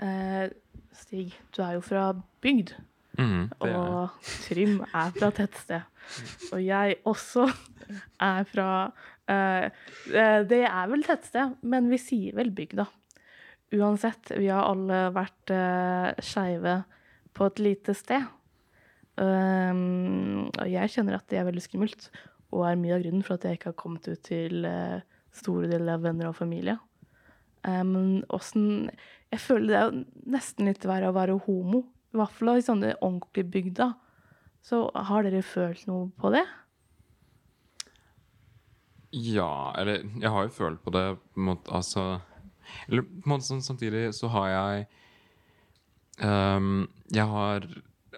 Eh, 0.00 0.50
Stig, 0.92 1.34
du 1.56 1.62
er 1.62 1.72
jo 1.72 1.80
fra 1.80 2.12
bygd, 2.40 2.74
Er 3.18 3.48
og 3.68 4.14
Trym 4.46 4.80
er 4.88 5.12
fra 5.16 5.30
tettsted. 5.36 5.84
Og 6.52 6.62
jeg 6.64 6.96
også 7.08 7.46
er 8.20 8.46
fra 8.48 8.68
eh, 9.28 9.68
Det 10.48 10.62
er 10.64 10.90
vel 10.90 11.04
tettsted, 11.06 11.58
men 11.62 11.90
vi 11.92 12.00
sier 12.00 12.36
vel 12.38 12.52
bygda. 12.54 12.86
Uansett, 13.72 14.34
vi 14.36 14.50
har 14.52 14.66
alle 14.68 15.06
vært 15.16 15.52
uh, 15.54 16.10
skeive 16.20 16.82
på 17.32 17.48
et 17.48 17.62
lite 17.64 17.94
sted. 17.96 18.26
Um, 19.16 20.50
og 20.50 20.68
jeg 20.68 20.92
kjenner 20.92 21.16
at 21.16 21.24
det 21.32 21.40
er 21.40 21.46
veldig 21.48 21.64
skummelt, 21.64 22.10
og 22.52 22.66
er 22.68 22.76
mye 22.80 22.98
av 22.98 23.04
grunnen 23.04 23.24
for 23.24 23.38
at 23.38 23.46
jeg 23.48 23.56
ikke 23.56 23.70
har 23.70 23.78
kommet 23.80 24.08
ut 24.12 24.20
til 24.28 24.68
uh, 24.68 25.00
store 25.32 25.70
deler 25.72 25.96
av 25.96 26.04
venner 26.04 26.28
og 26.28 26.36
familie. 26.36 26.76
Men 27.62 27.92
Men 27.92 28.24
åssen 28.28 28.90
Jeg 29.30 29.38
føler 29.38 29.68
det 29.68 29.76
er 29.78 29.92
nesten 30.34 30.66
litt 30.66 30.84
verre 30.84 31.12
å 31.12 31.14
være 31.14 31.38
homo. 31.46 31.84
I 32.12 32.20
hvert 32.20 32.34
fall 32.36 32.58
i 32.58 32.64
sånne 32.64 32.96
ordentlige 33.00 33.48
bygder. 33.52 33.94
Så 34.62 34.84
har 34.94 35.24
dere 35.26 35.42
følt 35.42 35.86
noe 35.88 36.10
på 36.20 36.30
det? 36.34 36.44
Ja, 39.12 39.74
eller 39.76 40.04
jeg 40.20 40.32
har 40.32 40.46
jo 40.46 40.56
følt 40.56 40.82
på 40.84 40.92
det 40.94 41.06
på 41.34 41.40
en 41.40 41.48
måte, 41.50 41.68
altså 41.68 42.20
Eller 42.88 43.04
på 43.04 43.26
en 43.26 43.32
måte 43.34 43.44
sånn 43.44 43.64
samtidig 43.64 44.06
så 44.16 44.30
har 44.32 44.46
jeg 44.48 44.86
um, 46.24 46.86
Jeg 47.12 47.26
har 47.28 47.66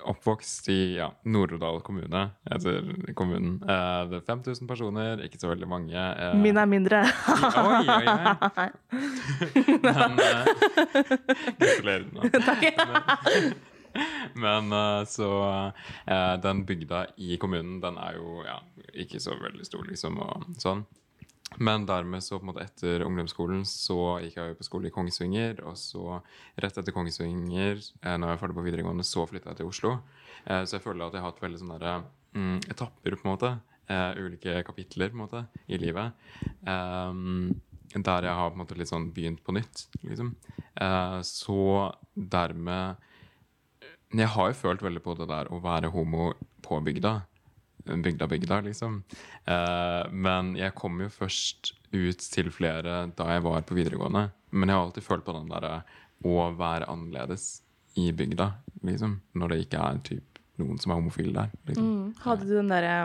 oppvokst 0.05 0.69
i 0.69 0.97
ja, 0.99 1.09
Nord-Odal 1.25 1.79
kommune, 1.87 2.27
heter 2.51 2.91
kommunen. 3.17 3.57
Uh, 3.63 4.05
det 4.11 4.19
er 4.19 4.25
5000 4.27 4.69
personer, 4.69 5.23
ikke 5.25 5.39
så 5.41 5.49
veldig 5.49 5.69
mange. 5.71 5.95
Uh, 5.97 6.35
Min 6.37 6.59
er 6.61 6.69
mindre. 6.69 7.01
Oi, 7.63 7.87
oi, 7.89 8.07
oi. 8.61 8.67
Men 9.87 10.19
uh, 10.19 10.51
Gratulerer. 11.63 12.11
da. 12.11 12.21
Men, 12.93 13.55
men 14.45 14.73
eh, 14.73 15.05
så 15.11 15.31
eh, 16.07 16.35
Den 16.43 16.65
bygda 16.69 17.07
i 17.17 17.39
kommunen, 17.41 17.81
den 17.83 17.99
er 18.01 18.19
jo 18.19 18.43
ja, 18.47 18.59
ikke 19.05 19.21
så 19.23 19.37
veldig 19.41 19.67
stor, 19.67 19.87
liksom, 19.89 20.21
og 20.25 20.61
sånn. 20.61 20.85
Men 21.63 21.85
dermed 21.87 22.25
så 22.25 22.41
på 22.41 22.47
en 22.47 22.51
måte 22.51 22.65
etter 22.65 23.05
ungdomsskolen 23.07 23.63
så 23.69 24.17
gikk 24.25 24.41
jeg 24.41 24.51
jo 24.51 24.57
på 24.59 24.67
skole 24.67 24.89
i 24.89 24.95
Kongsvinger. 24.95 25.61
Og 25.69 25.77
så 25.79 26.19
rett 26.59 26.81
etter 26.81 26.95
Kongsvinger, 26.97 27.79
eh, 27.79 28.17
når 28.17 28.27
jeg 28.27 28.33
var 28.33 28.43
ferdig 28.43 28.59
på 28.59 28.67
videregående, 28.67 29.07
så 29.07 29.27
flytta 29.31 29.53
jeg 29.53 29.63
til 29.63 29.71
Oslo. 29.71 29.99
Så 30.45 30.77
jeg 30.77 30.85
føler 30.85 31.07
at 31.07 31.15
jeg 31.17 31.23
har 31.25 31.31
hatt 31.31 31.39
veldig 31.41 31.59
sånne 31.63 31.77
der, 31.81 32.03
mm, 32.37 32.57
etapper, 32.75 33.15
på 33.17 33.25
en 33.25 33.31
måte. 33.31 33.53
Eh, 33.87 34.11
ulike 34.17 34.63
kapitler 34.65 35.11
på 35.13 35.19
en 35.19 35.23
måte 35.27 35.45
i 35.69 35.77
livet. 35.77 36.13
Um, 36.65 37.53
der 37.93 38.25
jeg 38.25 38.35
har 38.35 38.49
på 38.51 38.57
en 38.57 38.63
måte 38.63 38.77
litt 38.79 38.89
sånn 38.89 39.11
begynt 39.15 39.43
på 39.45 39.53
nytt, 39.55 39.85
liksom. 40.03 40.33
Eh, 40.81 41.19
så 41.29 41.93
dermed 42.15 43.03
Jeg 44.15 44.31
har 44.35 44.51
jo 44.51 44.59
følt 44.59 44.83
veldig 44.85 45.03
på 45.03 45.17
det 45.19 45.29
der 45.31 45.51
å 45.51 45.61
være 45.63 45.91
homo 45.95 46.33
på 46.65 46.79
bygda. 46.87 47.15
Bygda, 47.85 48.29
bygda, 48.31 48.61
liksom. 48.65 49.03
Eh, 49.51 50.05
men 50.11 50.55
jeg 50.57 50.77
kom 50.79 51.03
jo 51.03 51.11
først 51.13 51.75
ut 51.95 52.23
til 52.33 52.51
flere 52.55 53.05
da 53.17 53.27
jeg 53.35 53.45
var 53.45 53.67
på 53.67 53.77
videregående. 53.77 54.29
Men 54.55 54.71
jeg 54.71 54.79
har 54.79 54.87
alltid 54.87 55.07
følt 55.07 55.27
på 55.27 55.35
den 55.37 55.51
derre 55.51 55.83
å 56.25 56.49
være 56.57 56.89
annerledes 56.89 57.65
i 58.01 58.09
bygda, 58.17 58.49
liksom. 58.87 59.19
Når 59.37 59.53
det 59.53 59.61
ikke 59.67 59.83
er 59.83 60.01
typ 60.07 60.41
noen 60.63 60.79
som 60.81 60.95
er 60.95 61.01
homofile 61.01 61.35
der. 61.35 61.55
Liksom. 61.69 61.85
Mm. 61.91 62.09
Hadde 62.25 62.49
du 62.49 62.55
den 62.55 62.71
derre 62.71 62.97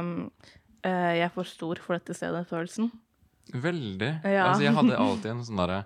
eh, 0.86 1.14
'jeg 1.18 1.26
er 1.26 1.34
for 1.34 1.50
stor 1.50 1.82
for 1.82 1.98
dette 1.98 2.14
stedet'-følelsen? 2.14 2.92
Veldig. 3.54 4.12
Ja. 4.24 4.52
Altså, 4.52 4.64
jeg 4.64 4.76
hadde 4.78 4.98
alltid 4.98 5.32
en 5.32 5.46
sånn 5.46 5.58
derre 5.58 5.84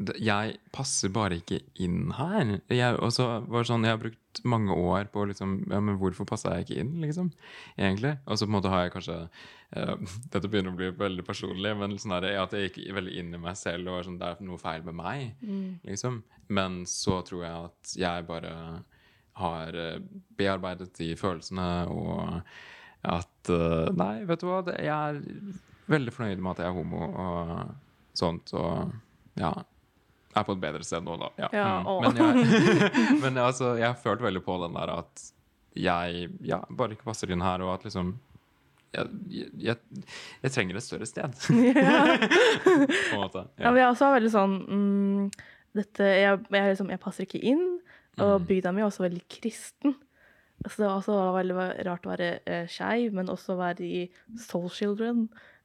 Jeg 0.00 0.54
passer 0.72 1.10
bare 1.12 1.36
ikke 1.40 1.58
inn 1.82 2.12
her. 2.16 2.54
Jeg, 2.72 2.96
sånn, 3.12 3.84
jeg 3.84 3.92
har 3.92 4.00
brukt 4.00 4.40
mange 4.48 4.72
år 4.72 5.10
på 5.12 5.26
liksom 5.28 5.56
Ja, 5.68 5.80
men 5.84 5.98
hvorfor 6.00 6.24
passer 6.28 6.54
jeg 6.54 6.66
ikke 6.66 6.78
inn, 6.80 6.92
liksom? 7.02 7.28
Egentlig. 7.76 8.14
Og 8.24 8.38
så 8.38 8.46
på 8.46 8.52
en 8.52 8.56
måte 8.56 8.70
har 8.72 8.86
jeg 8.86 8.94
kanskje 8.94 9.16
uh, 9.26 9.96
Dette 10.32 10.48
begynner 10.48 10.72
å 10.72 10.78
bli 10.78 10.88
veldig 10.96 11.24
personlig, 11.26 11.74
men 11.76 11.98
sånn 12.00 12.16
der, 12.16 12.30
at 12.40 12.54
jeg 12.56 12.70
gikk 12.70 12.94
veldig 12.96 13.16
inn 13.20 13.34
i 13.36 13.42
meg 13.42 13.58
selv 13.60 13.92
og 13.92 14.06
sånn, 14.06 14.16
det 14.20 14.30
er 14.30 14.46
noe 14.46 14.60
feil 14.62 14.86
med 14.86 14.96
meg. 15.02 15.26
liksom. 15.88 16.22
Men 16.48 16.80
så 16.88 17.20
tror 17.26 17.44
jeg 17.44 17.68
at 17.68 17.92
jeg 18.00 18.28
bare 18.30 18.54
har 19.40 19.76
eh, 19.78 20.00
bearbeidet 20.36 20.90
de 20.98 21.12
følelsene, 21.16 21.68
og 21.92 22.40
at 23.08 23.52
uh, 23.52 23.88
Nei, 23.96 24.24
vet 24.28 24.42
du 24.42 24.48
hva, 24.48 24.62
jeg 24.74 24.90
er 24.90 25.20
veldig 25.90 26.12
fornøyd 26.12 26.42
med 26.42 26.52
at 26.52 26.64
jeg 26.64 26.72
er 26.72 26.76
homo 26.76 27.06
og 27.08 27.52
sånt, 28.18 28.52
og 28.58 28.96
ja 29.40 29.52
er 30.36 30.44
på 30.46 30.54
et 30.54 30.62
bedre 30.62 30.84
sted 30.86 31.02
nå, 31.06 31.16
da. 31.18 31.28
Ja. 31.42 31.48
Ja, 31.52 31.68
mm. 31.82 32.00
Men, 32.06 32.18
jeg, 32.20 32.90
men 33.24 33.38
altså, 33.42 33.74
jeg 33.80 33.88
har 33.88 33.98
følt 33.98 34.22
veldig 34.22 34.42
på 34.46 34.58
den 34.64 34.76
der 34.78 34.92
at 35.00 35.24
jeg 35.78 36.28
ja, 36.46 36.58
bare 36.70 36.96
ikke 36.96 37.06
passer 37.08 37.30
inn 37.30 37.42
her, 37.44 37.62
og 37.62 37.76
at 37.76 37.84
liksom 37.86 38.16
jeg, 38.90 39.06
jeg, 39.62 39.76
jeg 40.42 40.50
trenger 40.50 40.78
et 40.80 40.82
større 40.82 41.06
sted. 41.06 41.34
på 42.64 43.14
en 43.14 43.20
måte. 43.20 43.44
Ja, 43.60 43.70
men 43.70 43.78
jeg 43.78 43.88
også 43.92 44.08
er 44.08 44.16
veldig 44.18 44.32
sånn 44.34 44.56
mm, 44.66 45.26
dette, 45.78 46.08
jeg, 46.18 46.40
jeg, 46.50 46.70
liksom, 46.72 46.90
jeg 46.90 47.02
passer 47.02 47.26
ikke 47.28 47.42
inn, 47.52 47.66
og 48.20 48.40
Mm. 48.40 48.46
bygda 48.48 48.72
mi 48.74 48.82
er 48.82 48.88
også 48.90 49.04
veldig 49.06 49.22
kristen. 49.32 49.94
Så 50.66 50.74
det 50.82 50.88
var 50.90 50.98
også 50.98 51.14
veldig 51.32 51.54
rart 51.86 52.04
å 52.04 52.10
være 52.10 52.26
eh, 52.44 52.66
skeiv, 52.68 53.14
men 53.16 53.30
også 53.32 53.54
være 53.56 53.86
i 53.86 54.00
Soul 54.36 54.66
Children. 54.74 55.22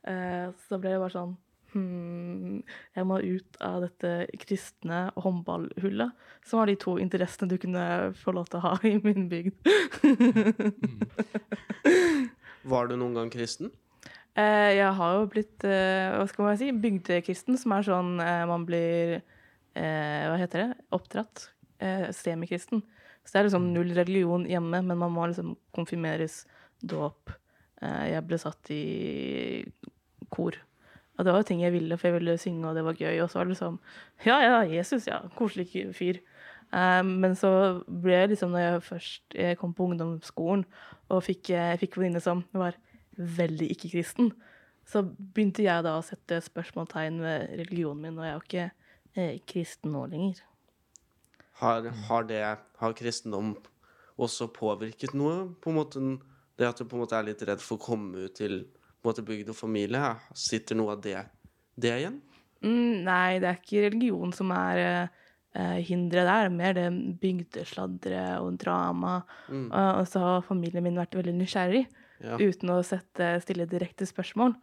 Eh, 0.07 0.53
så 0.69 0.77
ble 0.79 0.93
det 0.93 1.01
bare 1.01 1.11
sånn 1.17 1.33
hmm, 1.75 2.63
Jeg 2.95 3.07
må 3.07 3.19
ut 3.21 3.59
av 3.63 3.83
dette 3.85 4.13
kristne 4.41 5.05
håndballhullet, 5.19 6.27
som 6.47 6.61
var 6.61 6.71
de 6.71 6.77
to 6.81 6.95
interessene 7.01 7.51
du 7.51 7.57
kunne 7.61 7.85
få 8.17 8.33
lov 8.35 8.49
til 8.49 8.61
å 8.61 8.65
ha 8.69 8.73
i 8.87 8.95
min 9.03 9.27
bygd. 9.31 9.59
Var 12.65 12.87
du 12.89 12.95
noen 12.97 13.13
gang 13.13 13.29
kristen? 13.29 13.69
Eh, 14.35 14.71
jeg 14.75 14.91
har 14.97 15.13
jo 15.19 15.27
blitt, 15.31 15.63
eh, 15.63 16.11
hva 16.11 16.25
skal 16.27 16.47
man 16.47 16.57
si, 16.59 16.71
bygdekristen, 16.73 17.55
som 17.61 17.75
er 17.75 17.85
sånn 17.87 18.17
eh, 18.19 18.41
man 18.49 18.65
blir 18.67 19.19
eh, 19.19 20.23
Hva 20.27 20.35
heter 20.41 20.63
det? 20.63 20.69
Oppdratt. 20.95 21.49
Eh, 21.79 22.09
semikristen. 22.15 22.81
Så 23.23 23.31
det 23.31 23.39
er 23.39 23.47
liksom 23.47 23.69
null 23.73 23.93
religion 23.95 24.45
hjemme, 24.49 24.81
men 24.83 24.99
man 24.99 25.13
må 25.13 25.29
liksom 25.29 25.55
konfirmeres, 25.75 26.43
dåp. 26.83 27.31
Eh, 27.81 28.11
jeg 28.11 28.25
ble 28.27 28.39
satt 28.41 28.71
i 28.75 28.83
kor. 30.33 30.57
Og 31.15 31.25
det 31.25 31.31
var 31.31 31.41
jo 31.41 31.47
ting 31.47 31.61
jeg 31.63 31.73
ville, 31.73 31.97
for 31.97 32.09
jeg 32.09 32.17
ville 32.19 32.37
synge, 32.37 32.67
og 32.67 32.75
det 32.75 32.83
var 32.85 32.97
gøy. 32.99 33.19
Og 33.23 33.29
så 33.29 33.39
var 33.39 33.47
det 33.47 33.55
liksom 33.55 33.79
Ja, 34.25 34.39
ja, 34.43 34.57
Jesus, 34.67 35.07
ja. 35.07 35.21
Koselig 35.35 35.69
fyr. 35.95 36.19
Um, 36.73 37.21
men 37.21 37.35
så 37.37 37.49
ble 37.87 38.15
jeg 38.17 38.31
liksom, 38.33 38.51
når 38.51 38.63
jeg 38.63 38.81
først 38.83 39.35
jeg 39.37 39.57
kom 39.59 39.73
på 39.73 39.85
ungdomsskolen 39.85 40.65
og 41.13 41.21
fikk, 41.23 41.53
jeg 41.53 41.79
fikk 41.79 41.99
venninne 42.01 42.19
som 42.23 42.41
var 42.57 42.75
veldig 43.15 43.69
ikke-kristen, 43.75 44.31
så 44.85 45.03
begynte 45.05 45.63
jeg 45.63 45.85
da 45.85 45.95
å 45.97 46.03
sette 46.03 46.41
spørsmålstegn 46.43 47.21
ved 47.23 47.53
religionen 47.61 48.01
min, 48.01 48.19
og 48.19 48.25
jeg 48.25 48.31
er 48.31 48.35
jo 48.35 48.43
ikke 48.43 48.65
eh, 49.15 49.37
kristen 49.47 49.93
nå 49.95 50.03
lenger. 50.11 50.41
Har, 51.61 51.87
har, 52.09 52.27
det, 52.27 52.41
har 52.81 52.97
kristendom 52.97 53.53
også 54.19 54.49
påvirket 54.51 55.15
noe? 55.15 55.45
På 55.61 55.71
en 55.71 55.79
måte 55.79 56.01
Det 56.55 56.67
at 56.67 56.79
du 56.79 56.85
på 56.87 56.95
en 56.95 57.03
måte 57.03 57.15
er 57.17 57.27
litt 57.27 57.41
redd 57.43 57.63
for 57.63 57.75
å 57.75 57.83
komme 57.83 58.27
ut 58.27 58.35
til 58.35 58.61
på 59.05 59.11
en 59.11 59.13
måte 59.13 59.25
bygd 59.27 59.51
og 59.53 59.57
familie, 59.59 60.15
sitter 60.33 60.75
noe 60.79 60.95
av 60.97 61.03
det, 61.05 61.19
det 61.77 61.93
igjen? 62.01 62.17
Mm, 62.65 63.03
nei, 63.05 63.37
det 63.43 63.51
er 63.51 63.59
ikke 63.61 63.83
religion 63.85 64.31
som 64.33 64.49
er 64.55 64.81
eh, 65.53 65.77
hinderet 65.85 66.25
der, 66.31 66.49
mer 66.49 66.73
det 66.73 66.87
bygdesladderet 67.21 68.39
og 68.41 68.57
drama. 68.61 69.19
Mm. 69.49 69.67
Og, 69.69 69.89
og 70.01 70.07
så 70.09 70.23
har 70.23 70.45
familien 70.47 70.83
min 70.85 70.97
vært 70.99 71.15
veldig 71.19 71.35
nysgjerrig, 71.39 71.85
Ja. 72.23 72.37
uten 72.39 72.69
å 72.71 72.77
sette, 72.87 73.33
stille 73.43 73.65
direkte 73.67 74.05
spørsmål. 74.07 74.53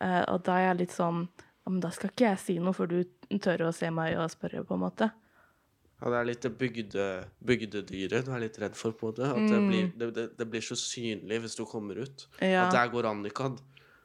Eh, 0.00 0.22
og 0.32 0.42
da 0.46 0.54
er 0.58 0.70
jeg 0.70 0.78
litt 0.80 0.94
sånn 0.96 1.26
ja, 1.36 1.70
men 1.70 1.80
da 1.82 1.90
skal 1.92 2.08
ikke 2.12 2.28
jeg 2.30 2.38
si 2.40 2.54
noe 2.62 2.72
før 2.76 2.88
du 2.92 3.38
tør 3.42 3.66
å 3.68 3.72
se 3.74 3.90
meg 3.90 4.16
og 4.16 4.30
spørre, 4.32 4.62
på 4.64 4.74
en 4.76 4.80
måte. 4.84 5.10
Ja, 6.00 6.10
det 6.12 6.18
er 6.18 6.26
litt 6.28 6.42
det 6.44 6.52
bygde, 6.60 7.04
bygdedyret 7.48 8.26
du 8.26 8.32
er 8.36 8.42
litt 8.44 8.58
redd 8.60 8.74
for, 8.76 8.92
på 8.96 9.08
en 9.08 9.12
måte. 9.14 9.28
At 9.32 9.48
det, 9.50 9.58
Mm. 9.60 9.68
blir, 9.70 9.86
det, 9.98 10.08
det, 10.14 10.24
det 10.38 10.46
blir 10.52 10.60
så 10.64 10.76
synlig 10.76 11.40
hvis 11.42 11.56
du 11.56 11.64
kommer 11.68 11.96
ut. 12.04 12.26
Ja. 12.40 12.66
At 12.66 12.72
der 12.76 12.88
går 12.92 13.08
Annika. 13.10 13.50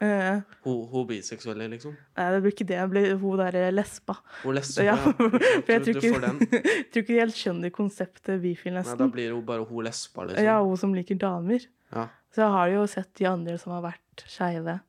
Eh, 0.01 0.39
Hun, 0.65 0.77
hun 0.89 1.03
biseksuelle, 1.05 1.67
liksom. 1.69 1.93
nei, 2.17 2.27
det 2.33 2.39
blir 2.41 2.53
ikke 2.55 2.65
det. 2.71 2.77
Det 2.81 2.89
blir 2.89 3.11
hun 3.21 3.37
der 3.37 3.57
eh, 3.59 3.71
lesba. 3.73 4.15
Hun 4.41 4.55
lesba, 4.57 4.85
Ja, 4.87 4.95
ja. 4.97 5.11
for 5.65 5.73
jeg 5.75 5.83
tror 5.85 5.99
ikke, 5.99 6.31
jeg 6.57 6.87
tror 6.93 7.03
ikke 7.03 7.19
helt 7.19 7.37
skjønner 7.37 7.73
konseptet 7.75 8.41
bifil, 8.41 8.73
Nei, 8.79 8.83
da 8.97 9.07
blir 9.13 9.35
hun 9.35 9.43
bare 9.45 9.67
hun 9.69 9.85
lesba, 9.85 10.25
liksom. 10.31 10.47
Ja, 10.47 10.57
hun 10.65 10.79
som 10.81 10.95
liker 10.97 11.19
damer. 11.21 11.67
Ja. 11.93 12.07
Så 12.33 12.41
jeg 12.45 12.55
har 12.57 12.73
jo 12.73 12.87
sett 12.89 13.11
de 13.19 13.27
andre 13.29 13.57
som 13.61 13.75
har 13.75 13.83
vært 13.85 14.25
skeive 14.25 14.79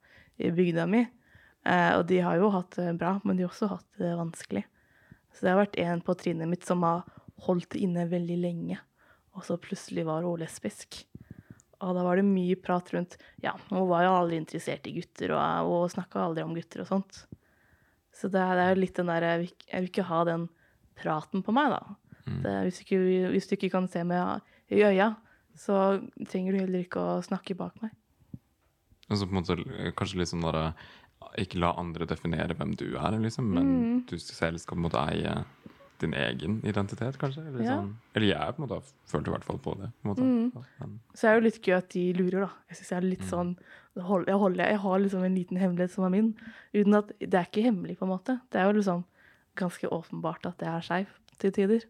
i 0.41 0.51
bygda 0.55 0.87
mi. 0.89 1.05
Eh, 1.69 1.93
og 1.99 2.07
de 2.09 2.23
har 2.25 2.41
jo 2.41 2.49
hatt 2.57 2.79
det 2.81 2.95
bra, 2.99 3.19
men 3.27 3.37
de 3.37 3.45
har 3.45 3.53
også 3.53 3.69
hatt 3.75 3.89
det 4.01 4.15
vanskelig. 4.19 4.65
Så 5.37 5.45
det 5.45 5.53
har 5.53 5.61
vært 5.61 5.77
en 5.83 6.01
på 6.05 6.17
trinnet 6.19 6.49
mitt 6.49 6.65
som 6.65 6.83
har 6.87 7.05
holdt 7.45 7.75
det 7.75 7.83
inne 7.85 8.09
veldig 8.09 8.39
lenge, 8.41 8.79
og 9.37 9.45
så 9.47 9.57
plutselig 9.61 10.05
var 10.09 10.25
hun 10.25 10.41
lesbisk. 10.41 11.03
Og 11.83 11.97
da 11.97 12.03
var 12.07 12.17
det 12.21 12.25
mye 12.29 12.55
prat 12.63 12.93
rundt 12.95 13.17
Ja, 13.43 13.57
hun 13.71 13.89
var 13.91 14.05
jo 14.07 14.13
aldri 14.15 14.39
interessert 14.39 14.87
i 14.87 14.95
gutter, 15.01 15.33
og, 15.35 15.71
og 15.75 15.91
snakka 15.91 16.21
aldri 16.23 16.45
om 16.47 16.55
gutter 16.55 16.85
og 16.85 16.91
sånt. 16.93 17.25
Så 18.15 18.29
det 18.31 18.39
er, 18.43 18.55
det 18.59 18.65
er 18.69 18.75
jo 18.77 18.81
litt 18.85 18.99
den 19.01 19.11
der 19.11 19.27
jeg 19.27 19.51
jeg 19.67 19.81
vil 19.83 19.91
ikke 19.91 20.07
ha 20.11 20.21
den 20.29 20.49
praten 21.01 21.43
på 21.43 21.55
meg, 21.57 21.73
da. 21.75 21.83
Det, 22.45 22.53
hvis, 22.69 22.79
du 22.79 22.83
ikke, 22.85 23.31
hvis 23.35 23.49
du 23.51 23.55
ikke 23.57 23.71
kan 23.73 23.89
se 23.91 24.05
meg 24.07 24.45
i 24.71 24.83
øya, 24.87 25.09
så 25.59 25.79
trenger 26.31 26.55
du 26.55 26.61
heller 26.63 26.85
ikke 26.85 27.01
å 27.03 27.17
snakke 27.25 27.57
bak 27.59 27.81
meg. 27.83 27.91
Og 29.11 29.19
så 29.19 29.27
på 29.27 29.35
en 29.35 29.41
måte 29.41 29.57
eh, 29.83 29.91
kanskje 29.99 30.21
litt 30.21 30.31
sånn 30.31 30.45
derre 30.47 30.69
Ikke 31.43 31.59
la 31.61 31.73
andre 31.81 32.07
definere 32.09 32.55
hvem 32.57 32.73
du 32.79 32.93
er, 32.99 33.17
liksom, 33.19 33.51
men 33.57 33.67
Mm. 33.73 33.99
du 34.07 34.15
selv 34.19 34.59
skal 34.63 34.77
på 34.77 34.81
en 34.81 34.87
måte 34.87 35.03
eie 35.11 35.35
din 36.01 36.15
egen 36.15 36.61
identitet, 36.67 37.19
kanskje? 37.19 37.47
Eller, 37.47 37.63
Ja. 37.63 37.77
sånn. 37.77 37.95
eller 38.15 38.27
jeg 38.27 38.55
på 38.57 38.59
en 38.63 38.69
måte 38.69 38.75
har 38.81 38.89
følt 39.07 39.29
i 39.29 39.31
hvert 39.31 39.45
fall 39.45 39.59
på 39.59 39.75
det. 39.79 39.93
På 40.03 40.09
en 40.09 40.11
måte. 40.15 40.23
Mm. 40.83 41.01
Så 41.15 41.29
er 41.29 41.35
det 41.35 41.43
jo 41.43 41.47
litt 41.47 41.63
gøy 41.63 41.77
at 41.77 41.89
de 41.91 42.13
lurer, 42.13 42.41
da. 42.47 42.51
Jeg 42.69 42.77
synes 42.77 42.89
jeg 42.91 42.97
er 42.97 43.09
litt 43.09 43.25
sånn 43.29 43.57
jeg, 43.95 44.05
holder, 44.05 44.65
jeg, 44.65 44.79
har 44.79 44.99
liksom 44.99 45.25
en 45.25 45.35
liten 45.35 45.57
hemmelighet 45.59 45.91
som 45.91 46.05
er 46.05 46.11
min. 46.11 46.35
Uten 46.75 46.95
at 46.95 47.09
Det 47.19 47.35
er 47.35 47.45
ikke 47.45 47.63
hemmelig, 47.63 47.99
på 47.99 48.05
en 48.05 48.13
måte. 48.19 48.41
Det 48.51 48.61
er 48.61 48.65
jo 48.71 48.79
liksom 48.79 49.05
ganske 49.57 49.89
åpenbart 49.89 50.47
at 50.47 50.59
det 50.59 50.69
er 50.69 50.81
skeiv 50.81 51.07
til 51.39 51.53
tider. 51.53 51.85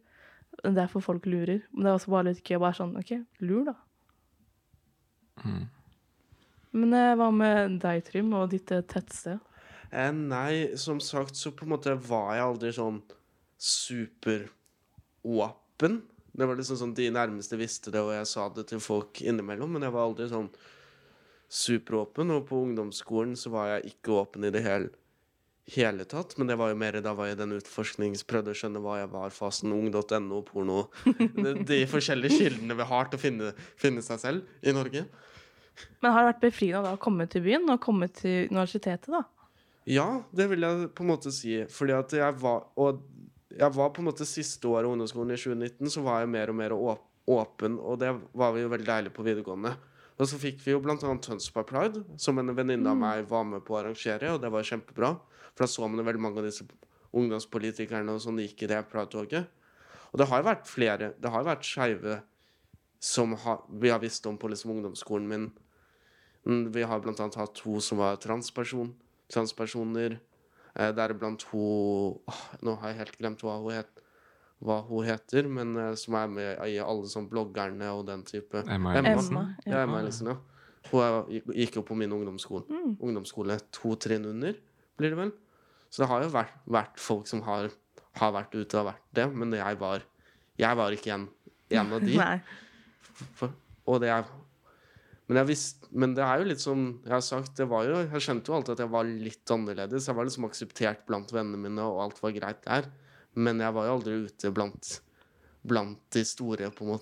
Det 0.50 0.64
er 0.64 0.74
derfor 0.74 1.00
folk 1.00 1.24
lurer. 1.26 1.62
Men 1.72 1.84
det 1.84 1.90
er 1.90 1.94
også 1.94 2.10
bare 2.10 2.24
litt 2.32 2.42
gøy. 2.42 2.58
Bare 2.58 2.74
sånn 2.74 2.96
OK, 2.98 3.24
lur, 3.40 3.64
da. 3.64 3.74
mm. 5.44 5.68
Men 6.72 6.94
eh, 6.94 7.14
hva 7.20 7.30
med 7.34 7.80
deg, 7.82 8.04
Trym, 8.04 8.32
og 8.32 8.50
ditt 8.50 8.70
eh, 8.72 8.80
tettsted? 8.80 9.40
Eh, 9.92 10.12
nei, 10.16 10.76
som 10.80 11.00
sagt 11.04 11.36
så 11.36 11.52
på 11.52 11.66
en 11.66 11.74
måte 11.74 11.94
var 12.08 12.34
jeg 12.34 12.46
aldri 12.46 12.72
sånn 12.72 13.02
superåpen. 13.62 14.42
Det 16.32 16.46
var 16.48 16.56
liksom 16.56 16.76
sånn 16.80 16.94
de 16.96 17.10
nærmeste 17.12 17.56
visste 17.60 17.92
det, 17.92 18.00
og 18.02 18.12
jeg 18.14 18.26
sa 18.30 18.48
det 18.56 18.64
til 18.70 18.80
folk 18.82 19.20
innimellom, 19.22 19.70
men 19.76 19.82
jeg 19.86 19.94
var 19.94 20.04
aldri 20.08 20.26
sånn 20.30 20.48
superåpen. 21.52 22.32
Og 22.34 22.40
på 22.48 22.56
ungdomsskolen 22.64 23.36
så 23.38 23.48
var 23.52 23.64
jeg 23.74 23.92
ikke 23.92 24.16
åpen 24.22 24.44
i 24.48 24.52
det 24.54 24.62
hele, 24.64 24.88
hele 25.76 26.04
tatt, 26.08 26.30
men 26.40 26.46
det 26.50 26.56
var 26.58 26.68
jo 26.72 26.80
mer 26.80 26.94
da 27.04 27.12
var 27.14 27.26
jeg 27.30 27.38
den 27.38 27.56
utforsknings 27.58 28.26
prøvde 28.26 28.50
å 28.54 28.58
skjønne 28.58 28.80
hva 28.82 28.94
jeg 29.02 29.10
var, 29.12 29.28
fasen 29.36 29.74
ung.no, 29.76 30.38
porno 30.48 30.78
de, 31.04 31.50
de 31.68 31.78
forskjellige 31.90 32.38
kildene 32.40 32.74
vi 32.80 32.84
har 32.88 33.04
til 33.12 33.18
å 33.20 33.22
finne, 33.22 33.46
finne 33.78 34.02
seg 34.02 34.18
selv 34.24 34.40
i 34.64 34.74
Norge. 34.74 35.02
Men 36.02 36.12
har 36.12 36.20
det 36.24 36.32
vært 36.32 36.46
befriende 36.48 36.88
da 36.88 36.92
å 36.96 37.00
komme 37.00 37.24
til 37.30 37.42
byen 37.44 37.70
og 37.70 37.84
komme 37.84 38.06
til 38.12 38.50
universitetet, 38.50 39.12
da? 39.12 39.22
Ja, 39.88 40.22
det 40.34 40.46
vil 40.50 40.62
jeg 40.62 40.90
på 40.96 41.02
en 41.04 41.10
måte 41.10 41.32
si. 41.34 41.56
Fordi 41.70 41.94
at 41.96 42.12
jeg 42.14 42.36
var 42.38 42.68
Og 42.78 43.00
jeg 43.58 43.74
var 43.76 43.90
på 43.92 44.02
en 44.02 44.08
måte 44.10 44.26
siste 44.28 44.68
året 44.68 44.86
av 44.86 44.94
ungdomsskolen 44.94 45.34
i 45.34 45.40
2019, 45.40 45.90
så 45.92 46.04
var 46.04 46.22
jeg 46.22 46.32
mer 46.32 46.52
og 46.52 46.58
mer 46.58 46.74
åpen, 46.76 47.78
og 47.78 47.98
det 48.02 48.12
var 48.38 48.54
vi 48.54 48.64
jo 48.64 48.70
veldig 48.72 48.88
deilig 48.88 49.14
på 49.14 49.24
videregående. 49.26 49.74
Og 50.18 50.28
så 50.28 50.38
fikk 50.38 50.60
vi 50.62 50.74
jo 50.74 50.80
annet 50.84 51.24
Tønsberg 51.24 51.66
Pride, 51.68 52.02
som 52.20 52.38
en 52.38 52.54
venninne 52.54 52.90
av 52.90 52.98
meg 52.98 53.24
var 53.30 53.46
med 53.48 53.64
på 53.66 53.74
å 53.74 53.80
arrangere, 53.80 54.34
og 54.34 54.42
det 54.42 54.52
var 54.52 54.66
kjempebra. 54.66 55.14
For 55.52 55.64
da 55.64 55.70
så 55.70 55.88
man 55.88 56.00
jo 56.00 56.06
veldig 56.08 56.22
mange 56.22 56.42
av 56.42 56.46
disse 56.46 56.66
ungdomspolitikerne 57.12 58.14
og 58.14 58.22
sånn 58.24 58.40
gikk 58.42 58.64
i 58.64 58.70
det 58.72 58.82
Pride-toget. 58.92 59.48
Og 60.12 60.20
det 60.20 60.28
har 60.28 60.42
jo 60.42 60.44
vært 60.44 60.68
flere 60.68 61.14
Det 61.16 61.30
har 61.32 61.40
jo 61.40 61.48
vært 61.48 61.64
skeive 61.64 62.18
som 63.02 63.32
har, 63.42 63.62
vi 63.68 63.90
har 63.90 63.98
visst 64.02 64.26
om 64.30 64.36
på 64.38 64.50
liksom 64.52 64.76
ungdomsskolen 64.76 65.28
min. 65.28 65.46
Mm, 66.46 66.72
Vi 66.72 66.82
har 66.82 67.00
annet 67.02 67.34
hatt 67.34 67.54
to 67.54 67.80
som 67.80 67.98
var 67.98 68.16
transperson, 68.16 68.92
transpersoner. 69.32 70.20
Eh, 70.78 70.92
Deriblant 70.96 71.42
hun 71.50 72.18
åh, 72.28 72.38
Nå 72.64 72.76
har 72.80 72.92
jeg 72.92 72.98
helt 73.02 73.18
glemt 73.20 73.42
hva 73.44 73.58
hun, 73.60 73.72
het, 73.76 73.90
hva 74.62 74.78
hun 74.88 75.04
heter, 75.04 75.48
men 75.52 75.74
eh, 75.76 75.90
som 76.00 76.14
er 76.16 76.30
med 76.32 76.62
i 76.70 76.78
alle 76.80 77.10
sånn 77.12 77.28
bloggerne 77.28 77.90
og 77.92 78.06
den 78.08 78.22
type. 78.28 78.62
Emma 78.68 78.94
Ellison. 79.00 79.40
Ja. 79.66 79.82
Emma 79.84 80.00
Ellison, 80.00 80.32
ja. 80.32 80.38
Hun 80.90 81.02
er, 81.04 81.18
gikk- 81.36 81.52
gikk 81.60 81.76
jo 81.78 81.82
på 81.86 81.94
min 81.98 82.12
ungdomsskole. 82.16 82.64
Mm. 82.72 82.96
Ungdomsskole 83.00 83.58
to 83.74 83.94
trinn 84.02 84.24
under, 84.32 84.56
blir 84.98 85.12
det 85.14 85.18
vel. 85.20 85.32
Så 85.92 86.02
det 86.02 86.08
har 86.10 86.24
jo 86.24 86.30
vært, 86.32 86.54
vært 86.72 86.98
folk 86.98 87.28
som 87.28 87.42
har, 87.46 87.68
har 88.18 88.32
vært 88.34 88.54
ute 88.56 88.80
og 88.80 88.88
vært 88.88 89.04
det, 89.14 89.28
men 89.36 89.52
jeg 89.58 89.78
var, 89.78 90.02
jeg 90.58 90.76
var 90.80 90.96
ikke 90.96 91.12
en, 91.18 91.28
en 91.70 91.92
av 91.98 92.00
de. 92.02 92.16
For, 93.38 93.52
og 93.86 94.00
det 94.02 94.08
er 94.14 94.24
men, 95.30 95.40
visst, 95.46 95.86
men 95.94 96.16
det 96.16 96.24
er 96.26 96.40
jo 96.40 96.48
litt 96.50 96.62
som 96.62 96.82
jeg 97.04 97.14
har 97.14 97.22
sagt 97.24 97.60
det 97.60 97.68
var 97.70 97.86
jo, 97.86 98.00
Jeg 98.02 98.24
skjønte 98.24 98.50
jo 98.50 98.56
alltid 98.56 98.74
at 98.74 98.82
jeg 98.84 98.92
var 98.92 99.06
litt 99.06 99.52
annerledes. 99.54 100.08
Jeg 100.08 100.18
var 100.18 100.26
liksom 100.28 100.48
akseptert 100.48 101.04
blant 101.08 101.30
vennene 101.32 101.60
mine, 101.62 101.86
og 101.86 102.02
alt 102.06 102.18
var 102.24 102.34
greit 102.36 102.64
der. 102.66 102.90
Men 103.38 103.62
jeg 103.62 103.76
var 103.76 103.88
jo 103.88 103.94
aldri 103.96 104.16
ute 104.26 104.52
blant, 104.52 104.90
blant 105.64 106.02
de 106.12 106.24
store, 106.28 106.72
på 106.74 106.88
en 106.88 106.98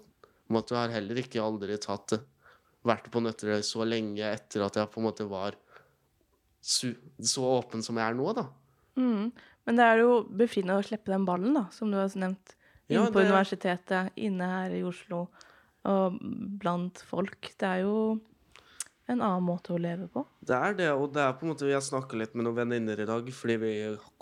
måte. 0.52 0.76
Jeg 0.76 0.82
har 0.82 0.94
heller 1.00 1.22
ikke 1.22 1.42
aldri 1.42 1.80
tatt 1.80 2.14
det 2.14 2.20
vært 2.86 3.10
på 3.12 3.20
Nøtterøy 3.20 3.60
så 3.66 3.84
lenge 3.84 4.24
etter 4.24 4.64
at 4.64 4.78
jeg 4.78 4.88
på 4.92 5.02
en 5.02 5.08
måte 5.10 5.26
var 5.28 5.56
så 6.60 7.44
åpen 7.44 7.84
som 7.84 7.98
jeg 8.00 8.12
er 8.12 8.16
nå, 8.16 8.30
da. 8.36 8.46
Mm. 9.00 9.30
Men 9.68 9.78
det 9.78 9.86
er 9.86 10.02
jo 10.02 10.14
befriende 10.24 10.76
å 10.76 10.84
slippe 10.84 11.12
den 11.12 11.26
ballen, 11.28 11.54
da, 11.56 11.66
som 11.74 11.92
du 11.92 11.98
har 12.00 12.10
nevnt. 12.20 12.56
Ja, 12.90 13.04
det... 13.04 13.12
på 13.14 13.22
universitetet, 13.22 14.16
inne 14.18 14.48
her 14.50 14.74
i 14.74 14.82
Oslo, 14.86 15.26
og 15.88 16.18
blant 16.60 17.00
folk. 17.08 17.52
Det 17.56 17.68
er 17.68 17.84
jo 17.86 17.94
en 19.10 19.22
annen 19.24 19.42
måte 19.42 19.72
å 19.74 19.80
leve 19.80 20.06
på. 20.12 20.22
Det 20.46 20.54
er 20.54 20.76
det, 20.78 20.90
og 20.94 21.10
det 21.14 21.22
er 21.24 21.32
på 21.38 21.46
en 21.46 21.52
måte 21.52 21.68
Jeg 21.68 21.82
snakka 21.82 22.18
litt 22.18 22.36
med 22.36 22.46
noen 22.46 22.60
venninner 22.60 23.00
i 23.02 23.08
dag 23.08 23.26
fordi 23.34 23.56
vi 23.62 23.72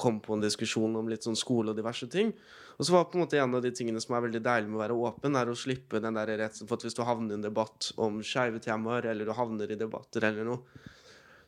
kom 0.00 0.22
på 0.24 0.36
en 0.36 0.44
diskusjon 0.44 0.96
om 0.96 1.10
litt 1.10 1.26
sånn 1.26 1.36
skole 1.38 1.72
og 1.74 1.78
diverse 1.78 2.08
ting. 2.12 2.32
Og 2.78 2.86
så 2.86 2.94
var 2.94 3.08
på 3.10 3.18
en 3.18 3.24
måte 3.24 3.40
en 3.42 3.58
av 3.58 3.64
de 3.64 3.72
tingene 3.74 4.00
som 4.00 4.14
er 4.16 4.24
veldig 4.28 4.40
deilig 4.44 4.70
med 4.70 4.78
å 4.78 4.84
være 4.84 5.00
åpen, 5.08 5.36
er 5.36 5.50
å 5.50 5.58
slippe 5.58 6.00
den 6.00 6.16
der 6.16 6.30
redselen 6.38 6.70
for 6.70 6.78
at 6.78 6.86
hvis 6.86 6.96
du 6.96 7.02
havner 7.04 7.34
i 7.34 7.38
en 7.40 7.44
debatt 7.48 7.90
om 7.98 8.22
skeive 8.24 8.62
temaer, 8.64 9.10
eller 9.10 9.28
du 9.28 9.34
havner 9.36 9.74
i 9.74 9.78
debatter 9.80 10.28
eller 10.30 10.46
noe, 10.46 10.86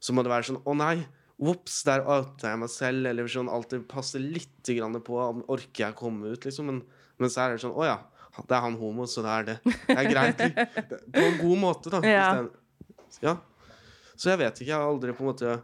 så 0.01 0.17
må 0.17 0.25
det 0.25 0.33
være 0.33 0.51
sånn 0.51 0.63
Å 0.65 0.77
nei! 0.77 0.95
Ops, 1.41 1.79
der 1.89 2.03
outa 2.05 2.51
jeg 2.51 2.61
meg 2.61 2.69
selv. 2.69 3.07
Eller 3.09 3.29
sånn 3.33 3.49
alltid 3.49 3.87
passe 3.89 4.21
litt 4.21 4.69
på 5.07 5.21
om 5.23 5.41
orker 5.49 5.87
jeg 5.87 5.97
komme 5.97 6.35
ut, 6.35 6.45
liksom. 6.45 6.69
Men, 6.69 6.83
men 7.17 7.33
så 7.33 7.47
er 7.47 7.55
det 7.55 7.63
sånn 7.63 7.73
Å 7.73 7.87
ja, 7.87 7.95
det 8.47 8.57
er 8.57 8.65
han 8.65 8.77
homo, 8.81 9.07
så 9.11 9.25
det 9.25 9.33
er 9.35 9.47
det. 9.49 9.57
Det 9.87 9.97
er 9.97 10.09
greit. 10.11 10.45
På 11.17 11.25
en 11.27 11.39
god 11.41 11.61
måte, 11.61 11.93
da. 11.93 12.01
Ja. 12.07 12.31
Ja. 13.25 13.37
Så 14.15 14.33
jeg 14.33 14.41
vet 14.43 14.61
ikke. 14.61 14.71
Jeg 14.71 14.77
har 14.77 14.87
aldri 14.87 15.15
på 15.17 15.25
en 15.25 15.31
måte 15.31 15.59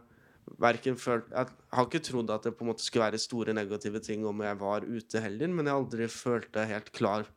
verken 0.61 0.95
følt 0.99 1.27
Jeg 1.31 1.49
har 1.75 1.87
ikke 1.87 2.01
trodd 2.03 2.31
at 2.33 2.45
det 2.47 2.53
på 2.55 2.63
en 2.63 2.69
måte 2.71 2.85
skulle 2.85 3.05
være 3.05 3.19
store 3.21 3.53
negative 3.55 3.99
ting 4.03 4.23
om 4.25 4.43
jeg 4.45 4.59
var 4.61 4.85
ute 4.87 5.21
heller, 5.21 5.51
men 5.51 5.67
jeg 5.67 5.73
har 5.75 5.81
aldri 5.83 6.07
følt 6.11 6.49
meg 6.55 6.71
helt 6.71 6.93
klar 6.95 7.27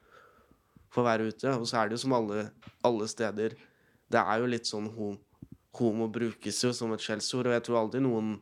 for 0.91 1.03
å 1.03 1.09
være 1.09 1.31
ute. 1.31 1.57
Og 1.59 1.67
så 1.69 1.81
er 1.81 1.91
det 1.91 1.99
jo 1.99 2.05
som 2.05 2.15
alle, 2.17 2.47
alle 2.87 3.09
steder 3.11 3.57
Det 4.11 4.21
er 4.21 4.41
jo 4.43 4.49
litt 4.51 4.67
sånn 4.67 4.89
homo, 4.91 5.19
Homo 5.79 6.09
brukes 6.11 6.57
jo 6.65 6.73
som 6.75 6.91
et 6.93 7.03
skjellsord, 7.05 7.47
og 7.47 7.55
jeg 7.55 7.63
tror 7.65 7.79
aldri 7.85 8.01
noen 8.03 8.33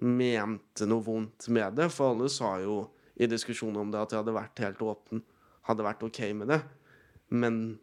mente 0.00 0.86
noe 0.88 1.04
vondt 1.04 1.48
med 1.52 1.76
det, 1.76 1.90
for 1.92 2.14
alle 2.14 2.30
sa 2.32 2.54
jo 2.62 2.78
i 3.16 3.28
diskusjonen 3.28 3.82
om 3.82 3.92
det 3.92 4.00
at 4.00 4.12
jeg 4.12 4.22
hadde 4.22 4.34
vært 4.36 4.62
helt 4.64 4.80
åpen, 4.84 5.22
hadde 5.66 5.86
vært 5.86 6.04
OK 6.06 6.22
med 6.38 6.50
det. 6.52 6.60
Men 7.28 7.78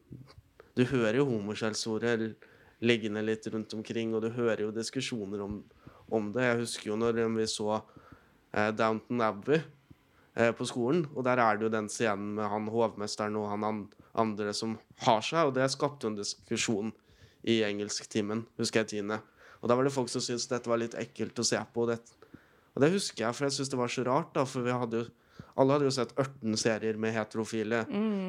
du 0.78 0.86
hører 0.90 1.20
jo 1.20 1.30
homoskjellsordet 1.30 2.34
liggende 2.84 3.24
litt 3.24 3.48
rundt 3.52 3.74
omkring, 3.78 4.14
og 4.16 4.26
du 4.26 4.32
hører 4.36 4.66
jo 4.66 4.76
diskusjoner 4.76 5.44
om, 5.44 5.62
om 6.12 6.32
det. 6.36 6.48
Jeg 6.50 6.62
husker 6.64 6.92
jo 6.92 7.00
når 7.00 7.22
vi 7.38 7.48
så 7.48 7.70
eh, 7.78 8.72
Downton 8.76 9.24
Abbey 9.24 9.60
eh, 10.36 10.52
på 10.56 10.68
skolen, 10.68 11.06
og 11.14 11.24
der 11.28 11.40
er 11.44 11.60
det 11.60 11.68
jo 11.68 11.76
den 11.76 11.92
scenen 11.92 12.34
med 12.40 12.50
han 12.52 12.72
hovmesteren 12.72 13.38
og 13.40 13.52
han 13.54 13.68
an 13.68 13.84
andre 14.14 14.54
som 14.54 14.76
har 15.06 15.24
seg, 15.26 15.50
og 15.50 15.56
det 15.56 15.70
skapte 15.74 16.06
jo 16.06 16.14
en 16.14 16.20
diskusjon 16.20 16.92
i 17.50 17.62
engelsktimen, 17.66 18.46
husker 18.60 18.84
jeg 18.84 18.92
tiende. 18.96 19.20
Og 19.64 19.72
da 19.72 19.78
var 19.78 19.88
det 19.88 19.96
folk 19.96 20.12
som 20.12 20.24
syntes 20.24 20.50
dette 20.52 20.70
var 20.70 20.82
litt 20.82 20.96
ekkelt 21.00 21.40
å 21.40 21.46
se 21.48 21.60
på. 21.74 21.86
Og 21.86 21.94
det, 21.94 21.98
og 22.76 22.84
det 22.84 22.92
husker 22.94 23.26
jeg, 23.26 23.36
for 23.36 23.48
jeg 23.48 23.56
syntes 23.56 23.72
det 23.72 23.80
var 23.80 23.92
så 23.92 24.06
rart, 24.08 24.34
da, 24.36 24.44
for 24.48 24.66
vi 24.66 24.76
hadde 24.76 25.02
jo 25.02 25.10
alle 25.56 25.76
hadde 25.76 25.86
jo 25.88 25.94
sett 25.94 26.14
18 26.18 26.58
serier 26.58 26.98
med 26.98 27.14
heterofile 27.14 27.84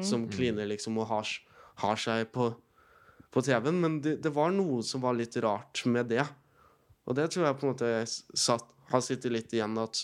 som 0.05 0.27
kliner 0.29 0.67
liksom 0.69 0.97
og 1.01 1.07
har, 1.09 1.31
har 1.81 2.01
seg 2.01 2.27
på, 2.35 2.51
på 3.33 3.41
TV-en, 3.45 3.79
men 3.81 3.99
det, 4.01 4.19
det 4.21 4.31
var 4.33 4.51
noe 4.53 4.83
som 4.85 5.01
var 5.01 5.17
litt 5.17 5.35
rart 5.41 5.81
med 5.89 6.11
det. 6.13 6.25
Og 7.05 7.17
det 7.17 7.29
tror 7.33 7.47
jeg 7.47 7.57
på 7.57 7.65
en 7.65 7.73
måte 7.73 7.91
satt, 8.37 8.67
har 8.91 9.01
sittet 9.01 9.33
litt 9.33 9.53
igjen 9.53 9.77
at 9.81 10.03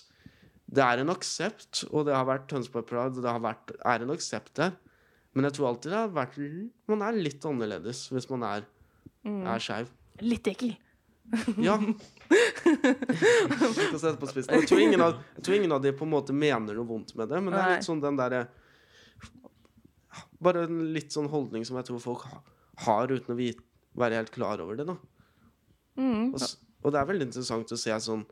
det 0.71 0.81
er 0.81 1.01
en 1.01 1.11
aksept, 1.13 1.83
og 1.91 2.07
det 2.07 2.15
har 2.15 2.25
vært 2.25 2.47
Tønsberg 2.49 2.87
Pride, 2.89 3.19
og 3.19 3.25
det 3.25 3.29
har 3.29 3.43
vært, 3.43 3.73
er 3.85 4.05
en 4.05 4.13
aksept 4.13 4.55
der. 4.57 4.71
Men 5.35 5.47
jeg 5.47 5.57
tror 5.57 5.67
alltid 5.69 5.91
det 5.93 5.99
har 5.99 6.13
vært 6.15 6.37
Man 6.91 7.03
er 7.05 7.15
litt 7.15 7.45
annerledes 7.47 8.07
hvis 8.11 8.27
man 8.31 8.43
er, 8.47 8.65
er 9.23 9.63
skeiv. 9.63 9.91
Litt 10.23 10.47
ekkel. 10.49 10.73
Ja. 11.63 11.77
Slutt 13.75 13.95
å 13.95 13.99
sette 13.99 14.17
på 14.19 14.29
spissen. 14.29 14.55
Jeg 14.55 14.67
tror, 14.69 14.81
ingen 14.83 15.03
av, 15.03 15.19
jeg 15.37 15.45
tror 15.47 15.57
ingen 15.57 15.75
av 15.75 15.83
de 15.83 15.93
på 15.95 16.07
en 16.07 16.13
måte 16.13 16.35
mener 16.35 16.77
noe 16.77 16.87
vondt 16.87 17.13
med 17.19 17.31
det, 17.31 17.39
men 17.43 17.55
det 17.55 17.61
er 17.61 17.73
litt 17.75 17.87
sånn 17.87 18.03
den 18.03 18.19
derre 18.19 18.45
Bare 20.41 20.65
en 20.65 20.79
litt 20.95 21.13
sånn 21.13 21.29
holdning 21.31 21.63
som 21.67 21.77
jeg 21.77 21.87
tror 21.87 22.01
folk 22.01 22.25
har 22.85 23.11
uten 23.11 23.33
å 23.33 23.37
vite, 23.37 23.61
være 23.93 24.17
helt 24.17 24.31
klar 24.33 24.61
over 24.63 24.79
det, 24.79 24.87
da. 24.89 24.95
Mm. 26.01 26.31
Og, 26.33 26.45
og 26.81 26.93
det 26.93 26.99
er 26.99 27.09
veldig 27.11 27.27
interessant 27.29 27.73
å 27.75 27.77
se 27.79 27.97
sånn 28.01 28.23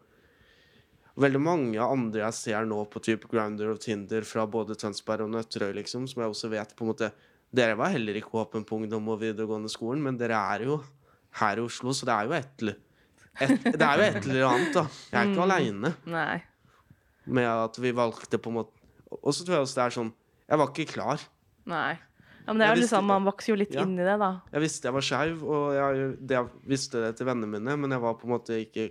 veldig 1.19 1.41
mange 1.43 1.83
andre 1.83 2.23
jeg 2.23 2.37
ser 2.37 2.67
nå 2.67 2.79
på 2.91 3.01
type 3.03 3.29
Grounder 3.29 3.73
og 3.73 3.81
Tinder 3.83 4.25
fra 4.27 4.45
både 4.49 4.77
Tønsberg 4.79 5.27
og 5.27 5.33
Nøtterøy, 5.35 5.73
liksom, 5.81 6.07
som 6.09 6.23
jeg 6.23 6.33
også 6.33 6.51
vet 6.53 6.75
på 6.75 6.85
en 6.85 6.93
måte 6.93 7.11
Dere 7.49 7.73
var 7.79 7.89
heller 7.89 8.19
ikke 8.19 8.37
åpen 8.37 8.61
på 8.61 8.77
ungdom 8.77 9.07
og 9.09 9.23
videregående 9.23 9.71
skolen, 9.73 10.03
men 10.05 10.17
dere 10.19 10.37
er 10.53 10.67
jo 10.67 10.75
her 11.39 11.57
i 11.57 11.61
Oslo, 11.61 11.93
så 11.93 12.05
det 12.05 12.13
er 12.15 12.25
jo 12.25 12.31
et, 12.33 12.53
eller- 12.61 12.79
et, 13.39 13.63
det 13.63 13.81
er 13.81 13.95
jo 13.97 14.03
et 14.09 14.25
eller 14.25 14.45
annet, 14.49 14.73
da. 14.73 14.83
Jeg 15.11 15.19
er 15.21 15.29
ikke 15.31 15.43
aleine 15.45 15.93
Nei. 16.05 16.41
med 17.25 17.45
at 17.47 17.77
vi 17.79 17.91
valgte 17.95 18.37
på 18.41 18.49
en 18.49 18.55
måte 18.63 18.71
Og 19.23 19.33
så 19.33 19.45
tror 19.45 19.55
jeg 19.59 19.61
også 19.67 19.75
det 19.79 19.83
er 19.85 19.95
sånn 19.95 20.13
Jeg 20.49 20.57
var 20.59 20.67
ikke 20.73 20.91
klar. 20.93 21.19
Nei. 21.69 21.93
Ja, 21.93 22.53
men 22.53 22.59
det 22.59 22.65
er 22.67 22.75
jo 22.75 22.81
liksom. 22.81 23.05
Man 23.05 23.25
vokser 23.27 23.51
jo 23.53 23.55
litt 23.61 23.73
Ja. 23.73 23.83
inn 23.85 23.93
i 23.99 24.03
det, 24.03 24.15
da. 24.19 24.41
Jeg 24.51 24.61
visste 24.63 24.87
jeg 24.89 24.93
var 24.95 25.05
skeiv, 25.05 25.43
og 25.45 25.73
jeg, 25.77 26.07
det, 26.25 26.33
jeg 26.39 26.47
visste 26.65 27.01
det 27.03 27.11
til 27.19 27.27
vennene 27.29 27.47
mine, 27.59 27.75
men 27.77 27.91
jeg 27.93 28.01
var 28.01 28.15
på 28.17 28.25
en 28.25 28.33
måte 28.33 28.57
ikke 28.65 28.87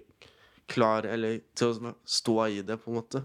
klar 0.71 1.03
eller 1.11 1.41
til 1.59 1.73
å 1.73 1.93
stå 2.07 2.37
i 2.53 2.63
det, 2.63 2.77
på 2.79 2.93
en 2.93 2.99
måte. 3.01 3.23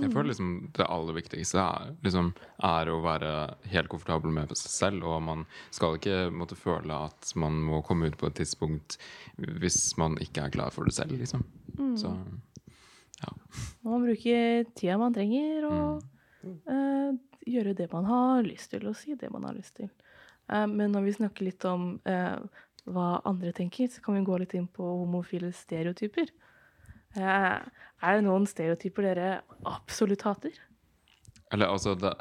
Jeg 0.00 0.08
føler 0.08 0.30
liksom 0.30 0.52
det 0.72 0.86
aller 0.88 1.16
viktigste 1.18 1.60
er, 1.60 1.90
liksom, 2.00 2.30
er 2.64 2.88
å 2.88 3.00
være 3.04 3.32
helt 3.74 3.90
komfortabel 3.92 4.32
med 4.32 4.54
seg 4.56 4.72
selv. 4.72 5.04
Og 5.04 5.20
man 5.26 5.42
skal 5.68 5.98
ikke 5.98 6.30
måtte 6.32 6.56
føle 6.56 6.96
at 7.10 7.34
man 7.36 7.58
må 7.66 7.82
komme 7.84 8.08
ut 8.08 8.16
på 8.20 8.30
et 8.30 8.38
tidspunkt 8.40 8.96
hvis 9.36 9.92
man 10.00 10.16
ikke 10.24 10.46
er 10.46 10.54
klar 10.54 10.72
for 10.72 10.88
det 10.88 10.96
selv, 10.96 11.18
liksom. 11.20 11.44
Så 12.00 12.14
Man 13.82 13.92
må 13.92 14.00
bruke 14.06 14.64
tida 14.74 14.96
man 14.98 15.14
trenger, 15.14 15.66
og 15.68 16.48
eh, 16.48 17.12
gjøre 17.52 17.76
det 17.78 17.90
man 17.92 18.08
har 18.08 18.42
lyst 18.46 18.72
til, 18.72 18.88
og 18.88 18.96
si 18.98 19.14
det 19.18 19.30
man 19.30 19.44
har 19.46 19.54
lyst 19.54 19.76
til. 19.76 19.90
Eh, 20.48 20.66
men 20.70 20.94
når 20.94 21.06
vi 21.06 21.16
snakker 21.18 21.46
litt 21.46 21.66
om 21.68 22.00
eh, 22.08 22.64
hva 22.88 23.08
andre 23.28 23.52
tenker, 23.54 23.90
så 23.92 24.02
kan 24.02 24.16
vi 24.16 24.24
gå 24.26 24.40
litt 24.40 24.56
inn 24.58 24.66
på 24.72 24.88
homofile 25.04 25.52
stereotyper. 25.54 26.32
Eh, 27.18 27.56
er 28.02 28.18
det 28.18 28.24
noen 28.26 28.48
stereotyper 28.48 29.06
dere 29.10 29.30
absolutt 29.68 30.24
hater? 30.26 30.56
Eller 31.52 31.68
altså 31.68 31.94
det 31.94 32.12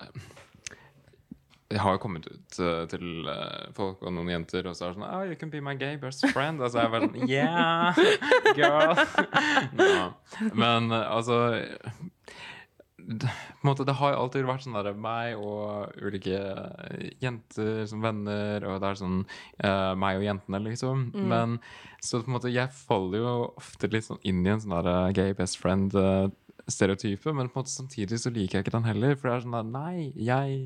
Jeg 1.72 1.80
har 1.80 1.96
jo 1.96 2.02
kommet 2.04 2.26
ut 2.28 2.58
uh, 2.60 2.84
til 2.92 3.30
uh, 3.32 3.72
folk 3.72 4.02
og 4.04 4.12
noen 4.12 4.28
jenter, 4.34 4.68
og 4.68 4.76
så 4.76 4.90
er 4.90 4.92
det 4.92 4.98
sånn 4.98 5.08
Oh, 5.08 5.22
you 5.24 5.38
can 5.40 5.54
be 5.54 5.62
my 5.64 5.72
gay 5.80 5.96
best 5.96 6.26
friend. 6.34 6.60
Og 6.60 6.74
så 6.74 6.82
er 6.82 6.90
jeg 6.90 6.92
bare 6.92 7.08
sånn 7.08 7.30
Yeah, 7.32 8.02
girl. 8.60 9.00
Nå. 9.80 10.10
Men 10.52 10.92
uh, 10.92 11.06
altså 11.16 11.40
måte, 13.66 13.86
det 13.88 13.96
har 14.00 14.14
jo 14.14 14.20
alltid 14.24 14.48
vært 14.48 14.66
sånn 14.66 14.78
der 14.78 14.98
meg 14.98 15.40
og 15.40 15.96
ulike 16.02 16.38
eh, 16.38 17.08
jenter 17.24 17.86
som 17.90 18.04
venner, 18.04 18.66
og 18.68 18.82
det 18.82 18.92
er 18.92 19.00
sånn 19.02 19.24
uh, 19.64 19.94
meg 20.00 20.20
og 20.20 20.28
jentene, 20.28 20.62
liksom. 20.70 21.10
Men 21.32 21.60
så 22.02 22.22
på 22.22 22.32
en 22.32 22.38
måte, 22.38 22.50
jeg 22.50 22.74
faller 22.74 23.22
jo 23.22 23.34
ofte 23.62 23.90
litt 23.92 24.08
sånn 24.08 24.22
inn 24.28 24.46
i 24.46 24.54
en 24.54 24.62
sånn 24.64 24.74
der 24.74 24.88
eh, 24.90 25.12
gay 25.14 25.36
best 25.38 25.60
friend-stereotype, 25.62 27.30
men 27.38 27.52
på 27.52 27.60
en 27.60 27.62
måte 27.62 27.74
samtidig 27.74 28.18
så 28.24 28.32
liker 28.34 28.58
jeg 28.58 28.66
ikke 28.66 28.74
den 28.74 28.90
heller, 28.90 29.14
for 29.20 29.30
det 29.30 29.36
er 29.36 29.46
sånn 29.46 29.58
der 29.60 29.70
Nei, 29.70 30.10
jeg 30.18 30.58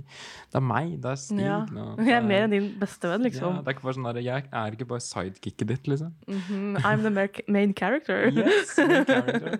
Det 0.53 0.61
er 0.61 0.65
meg, 0.71 0.95
det 1.03 1.11
er 1.11 1.19
Stig. 1.19 1.43
Ja. 1.43 1.59
Jeg 2.07 2.15
er 2.21 2.25
mer 2.31 2.47
enn 2.47 2.55
din 2.55 2.71
bestevenn, 2.79 3.27
ja, 3.27 3.27
liksom. 3.27 3.59
det 3.59 3.67
er 3.67 3.77
ikke 3.77 3.87
bare 3.89 3.99
sånn 3.99 4.09
der, 4.09 4.23
Jeg 4.23 4.49
er 4.63 4.79
ikke 4.79 4.89
bare 4.95 5.03
sidekicket 5.03 5.67
ditt, 5.73 5.91
liksom. 5.91 6.15
Mhm, 6.31 6.79
I'm 6.87 7.03
the 7.03 7.13
main 7.51 7.75
character. 7.75 8.29
Yes, 8.31 8.77
main 8.79 9.03
character. 9.11 9.59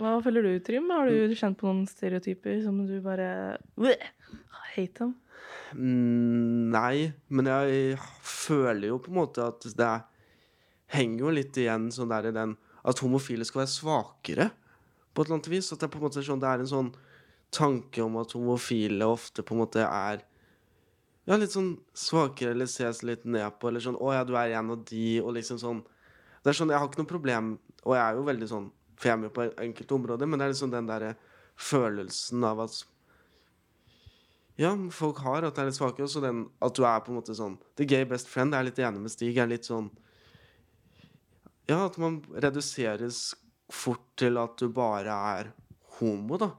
Hva 0.00 0.14
føler 0.24 0.46
du, 0.46 0.52
Trym? 0.64 0.88
Har 0.94 1.10
du 1.10 1.34
kjent 1.36 1.58
på 1.60 1.68
noen 1.68 1.84
stereotyper 1.88 2.62
som 2.64 2.78
du 2.88 2.96
bare 3.04 3.58
Hate 4.72 5.02
dem? 5.02 5.12
Mm, 5.76 6.70
nei, 6.72 7.10
men 7.28 7.48
jeg 7.50 7.98
føler 8.24 8.90
jo 8.90 9.00
på 9.02 9.12
en 9.12 9.18
måte 9.20 9.44
at 9.44 9.66
det 9.76 9.86
er, 9.86 10.06
henger 10.94 11.24
jo 11.26 11.34
litt 11.36 11.60
igjen 11.60 11.90
sånn 11.94 12.10
der 12.10 12.30
i 12.30 12.34
den 12.34 12.56
At 12.80 13.02
homofile 13.04 13.44
skal 13.44 13.62
være 13.62 13.74
svakere, 13.74 14.48
på 15.12 15.20
et 15.20 15.28
eller 15.28 15.36
annet 15.36 15.50
vis. 15.52 15.68
At 15.74 15.82
det, 15.82 15.90
er 15.90 15.92
på 15.92 16.00
en 16.00 16.06
måte 16.06 16.24
sånn, 16.24 16.40
det 16.40 16.48
er 16.48 16.62
en 16.62 16.70
sånn 16.70 16.90
tanke 17.52 18.00
om 18.00 18.16
at 18.22 18.32
homofile 18.32 19.04
ofte 19.10 19.44
på 19.44 19.52
en 19.52 19.60
måte 19.60 19.84
er 19.84 20.22
ja, 21.28 21.36
litt 21.36 21.52
sånn 21.52 21.74
svakere 21.92 22.54
eller 22.54 22.70
ses 22.70 23.02
litt 23.04 23.26
ned 23.28 23.58
på, 23.60 23.68
eller 23.68 23.84
sånn 23.84 23.98
'Å 24.00 24.14
ja, 24.16 24.24
du 24.24 24.32
er 24.38 24.56
en 24.56 24.72
av 24.72 24.84
de', 24.88 25.20
og 25.20 25.34
liksom 25.36 25.60
sånn 25.60 25.82
Det 26.40 26.48
er 26.48 26.56
sånn, 26.56 26.70
Jeg 26.72 26.78
har 26.80 26.88
ikke 26.88 27.02
noe 27.02 27.12
problem, 27.12 27.58
og 27.84 27.94
jeg 27.94 28.00
er 28.00 28.14
jo 28.16 28.22
veldig 28.24 28.48
sånn 28.48 28.70
For 29.00 29.08
jeg 29.08 29.16
er 29.16 29.22
med 29.22 29.34
på 29.34 29.48
enkelte 29.64 29.96
områder, 29.96 30.28
men 30.28 30.40
det 30.40 30.46
er 30.46 30.54
liksom 30.54 30.72
den 30.72 30.88
derre 30.88 31.14
følelsen 31.60 32.44
av 32.44 32.64
at 32.66 32.78
ja, 34.60 34.74
folk 34.92 35.22
har 35.24 35.46
at 35.46 35.56
det 35.56 35.62
er 35.62 35.68
litt 35.70 35.78
svake, 35.78 36.04
og 36.04 36.10
så 36.12 36.20
den 36.20 36.42
at 36.60 36.76
du 36.76 36.84
er 36.84 37.00
på 37.00 37.12
en 37.12 37.16
måte 37.16 37.32
sånn 37.36 37.56
The 37.80 37.86
gay 37.88 38.04
best 38.08 38.28
friend, 38.28 38.52
jeg 38.52 38.60
er 38.60 38.68
litt 38.68 38.80
enig 38.84 39.00
med 39.00 39.12
Stig, 39.12 39.38
er 39.40 39.48
litt 39.48 39.68
sånn 39.68 39.88
Ja, 41.70 41.86
at 41.86 41.96
man 42.02 42.18
reduseres 42.34 43.30
fort 43.72 44.04
til 44.20 44.36
at 44.42 44.58
du 44.60 44.68
bare 44.74 45.14
er 45.38 45.52
homo, 46.00 46.36
da. 46.40 46.50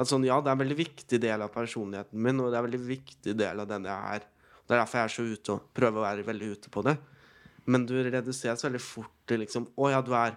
At 0.00 0.10
sånn, 0.10 0.26
ja, 0.26 0.36
det 0.42 0.50
er 0.50 0.58
en 0.58 0.62
veldig 0.64 0.78
viktig 0.80 1.20
del 1.22 1.44
av 1.44 1.52
personligheten 1.54 2.20
min, 2.20 2.42
og 2.42 2.50
det 2.50 2.58
er 2.58 2.64
en 2.64 2.68
veldig 2.68 2.82
viktig 2.88 3.34
del 3.38 3.62
av 3.62 3.70
den 3.70 3.88
jeg 3.88 4.16
er. 4.18 4.26
Det 4.66 4.74
er 4.74 4.82
derfor 4.82 5.00
jeg 5.00 5.08
er 5.08 5.14
så 5.14 5.26
ute 5.30 5.54
og 5.54 5.72
prøver 5.76 6.00
å 6.00 6.04
være 6.04 6.26
veldig 6.26 6.52
ute 6.56 6.72
på 6.72 6.84
det. 6.86 6.96
Men 7.70 7.86
du 7.88 7.94
reduseres 8.02 8.64
veldig 8.66 8.80
fort 8.82 9.16
til 9.28 9.42
liksom 9.44 9.66
Å 9.78 9.90
ja, 9.92 10.00
du 10.02 10.12
er 10.16 10.36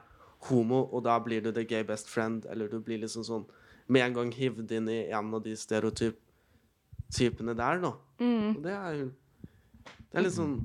homo, 0.49 0.83
og 0.91 1.03
da 1.05 1.17
blir 1.19 1.41
du 1.41 1.51
the 1.51 1.63
gay 1.65 1.83
best 1.83 2.07
friend, 2.09 2.45
eller 2.49 2.67
du 2.67 2.79
blir 2.79 2.99
liksom 3.01 3.23
sånn 3.23 3.45
med 3.87 4.01
en 4.05 4.13
gang 4.13 4.31
hivd 4.31 4.71
inn 4.71 4.87
i 4.89 4.99
en 5.11 5.33
av 5.33 5.43
de 5.43 5.55
stereotyp 5.59 6.17
typene 7.13 7.53
der, 7.55 7.81
da. 7.83 7.91
Og 8.23 8.61
det 8.63 8.71
er 8.73 8.93
jo 9.01 9.11
Det 10.13 10.19
er 10.19 10.23
litt 10.23 10.33
sånn 10.37 10.55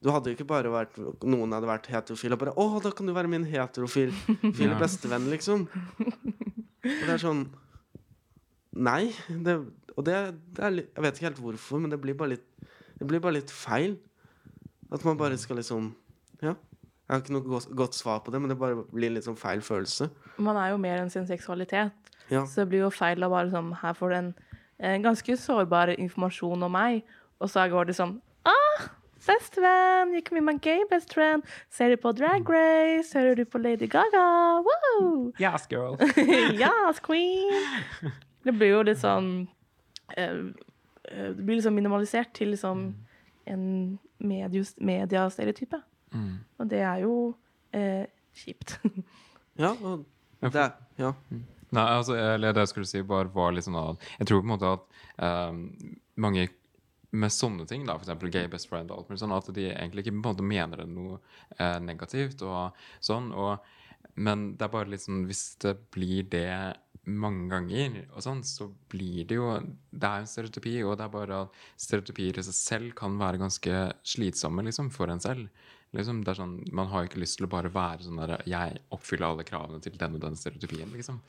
Du 0.00 0.10
hadde 0.14 0.30
jo 0.30 0.36
ikke 0.36 0.46
bare 0.46 0.70
vært 0.70 0.96
Noen 1.26 1.50
hadde 1.52 1.66
vært 1.66 1.88
heterofil 1.90 2.32
og 2.32 2.38
bare 2.38 2.52
'Å, 2.54 2.82
da 2.82 2.90
kan 2.94 3.06
du 3.06 3.12
være 3.12 3.28
min 3.28 3.44
heterofil 3.44 4.12
file 4.56 4.70
Ja. 4.70 4.78
bestevenn', 4.78 5.28
liksom. 5.30 5.66
Og 5.66 7.04
det 7.04 7.10
er 7.10 7.18
sånn 7.18 7.48
Nei. 8.78 9.10
Det, 9.28 9.56
og 9.96 10.04
det, 10.06 10.14
det 10.54 10.64
er 10.64 10.70
Jeg 10.78 11.02
vet 11.02 11.14
ikke 11.18 11.28
helt 11.28 11.40
hvorfor, 11.42 11.80
men 11.82 11.90
det 11.90 12.00
blir 12.00 12.14
bare 12.14 12.36
litt 12.36 12.46
Det 13.00 13.06
blir 13.06 13.20
bare 13.20 13.32
litt 13.40 13.50
feil. 13.50 13.98
At 14.92 15.04
man 15.04 15.16
bare 15.18 15.36
skal 15.36 15.56
liksom 15.56 15.94
Ja. 16.42 16.54
Jeg 17.08 17.14
har 17.14 17.22
ikke 17.24 17.32
noe 17.38 17.60
godt, 17.80 17.94
svar 17.96 18.18
på 18.20 18.30
det, 18.34 18.40
men 18.44 18.50
det 18.52 18.58
bare 18.60 18.82
blir 18.92 19.14
litt 19.14 19.24
sånn 19.24 19.38
feil 19.40 19.62
følelse. 19.64 20.10
Man 20.44 20.58
er 20.60 20.74
jo 20.74 20.80
mer 20.82 21.00
enn 21.00 21.08
sin 21.10 21.24
seksualitet. 21.26 21.92
Ja. 22.28 22.42
Så 22.44 22.60
det 22.62 22.68
blir 22.74 22.82
jo 22.84 22.90
feil 22.92 23.24
å 23.24 23.30
bare 23.32 23.48
sånn 23.48 23.70
Her 23.80 23.94
får 23.96 24.10
du 24.12 24.16
en, 24.18 24.26
en 24.84 25.02
ganske 25.06 25.36
sårbar 25.40 25.94
informasjon 25.96 26.66
om 26.66 26.74
meg, 26.76 27.00
og 27.40 27.48
så 27.48 27.64
går 27.72 27.88
det 27.88 27.96
sånn 27.96 28.18
Ah, 28.44 28.84
bestevenn! 29.24 30.12
You 30.14 30.20
can 30.22 30.36
be 30.36 30.44
my 30.44 30.58
gay 30.60 30.84
best 30.90 31.14
friend. 31.16 31.42
Ser 31.72 31.90
du 31.94 31.96
på 32.00 32.12
Drag 32.16 32.44
Race? 32.48 33.16
Hører 33.16 33.40
du 33.40 33.44
på 33.48 33.58
Lady 33.60 33.88
Gaga? 33.88 34.26
Woo! 34.68 35.32
Yes, 35.40 35.64
girl. 35.70 35.96
yes, 36.60 37.00
queen! 37.00 38.12
Det 38.44 38.52
blir 38.56 38.74
jo 38.76 38.84
litt 38.86 39.00
sånn 39.00 39.48
eh, 40.16 40.38
eh, 41.08 41.30
Det 41.32 41.42
blir 41.44 41.58
liksom 41.58 41.74
minimalisert 41.76 42.32
til 42.36 42.52
liksom 42.54 42.90
en 43.48 43.64
medius- 44.20 44.76
mediastereotype. 44.80 45.80
Mm. 46.14 46.34
Og 46.58 46.68
det 46.70 46.82
er 46.84 47.04
jo 47.04 47.14
eh, 47.76 48.06
kjipt. 48.44 48.78
Ja, 49.58 49.72
og 49.74 50.04
det 50.38 50.60
er 50.62 50.76
Ja. 51.00 51.08
Nei, 51.74 51.82
altså, 51.82 52.14
eller 52.14 52.54
det 52.54 52.62
jeg 52.62 52.70
skulle 52.70 52.88
si, 52.88 53.00
bare 53.02 53.28
var 53.34 53.50
litt 53.52 53.66
sånn 53.66 53.76
at 53.76 54.04
Jeg 54.20 54.28
tror 54.30 54.38
på 54.40 54.46
en 54.46 54.52
måte 54.52 54.68
at 54.70 54.84
um, 55.50 55.64
mange 56.14 56.46
med 57.10 57.32
sånne 57.32 57.64
ting, 57.68 57.86
da, 57.88 57.96
f.eks. 57.96 58.28
gay 58.28 58.48
best 58.52 58.68
friend 58.68 58.90
og 58.92 58.98
alt 59.00 59.10
mulig 59.10 59.22
sånn, 59.22 59.32
at 59.32 59.48
de 59.56 59.70
egentlig 59.70 60.04
ikke 60.04 60.12
på 60.12 60.20
en 60.20 60.26
måte 60.26 60.44
mener 60.44 60.82
det 60.82 60.88
noe 60.92 61.16
eh, 61.56 61.78
negativt 61.80 62.42
og 62.44 62.76
sånn. 63.04 63.30
Og, 63.32 63.64
men 64.20 64.50
det 64.58 64.66
er 64.66 64.74
bare 64.74 64.92
litt 64.92 65.04
sånn 65.06 65.22
Hvis 65.28 65.44
det 65.64 65.72
blir 65.94 66.28
det 66.28 66.50
mange 67.08 67.48
ganger, 67.48 68.02
og 68.12 68.20
sånn, 68.24 68.42
så 68.44 68.68
blir 68.92 69.24
det 69.28 69.38
jo 69.38 69.54
Det 69.88 70.04
er 70.04 70.20
jo 70.20 70.26
en 70.26 70.30
stereotypi, 70.34 70.74
og 70.84 70.98
det 70.98 71.06
er 71.06 71.14
bare 71.14 71.40
at 71.46 71.62
stereotypier 71.80 72.40
i 72.40 72.44
seg 72.44 72.58
selv 72.58 72.94
kan 72.98 73.16
være 73.20 73.40
ganske 73.40 73.80
slitsomme 74.04 74.66
liksom, 74.68 74.92
for 74.92 75.08
en 75.12 75.24
selv. 75.24 75.48
Liksom, 75.96 76.22
det 76.24 76.32
er 76.34 76.36
sånn, 76.42 76.56
Man 76.72 76.90
har 76.92 77.02
jo 77.02 77.08
ikke 77.08 77.22
lyst 77.22 77.38
til 77.38 77.46
å 77.46 77.50
bare 77.50 77.70
være 77.72 78.04
sånn 78.04 78.18
der 78.20 78.42
Jeg 78.44 78.80
oppfyller 78.92 79.30
alle 79.30 79.44
kravene 79.48 79.80
til 79.80 79.94
den 79.96 80.18
og 80.18 80.20
den 80.20 80.36
stereotypien. 80.36 80.90
liksom. 80.92 81.20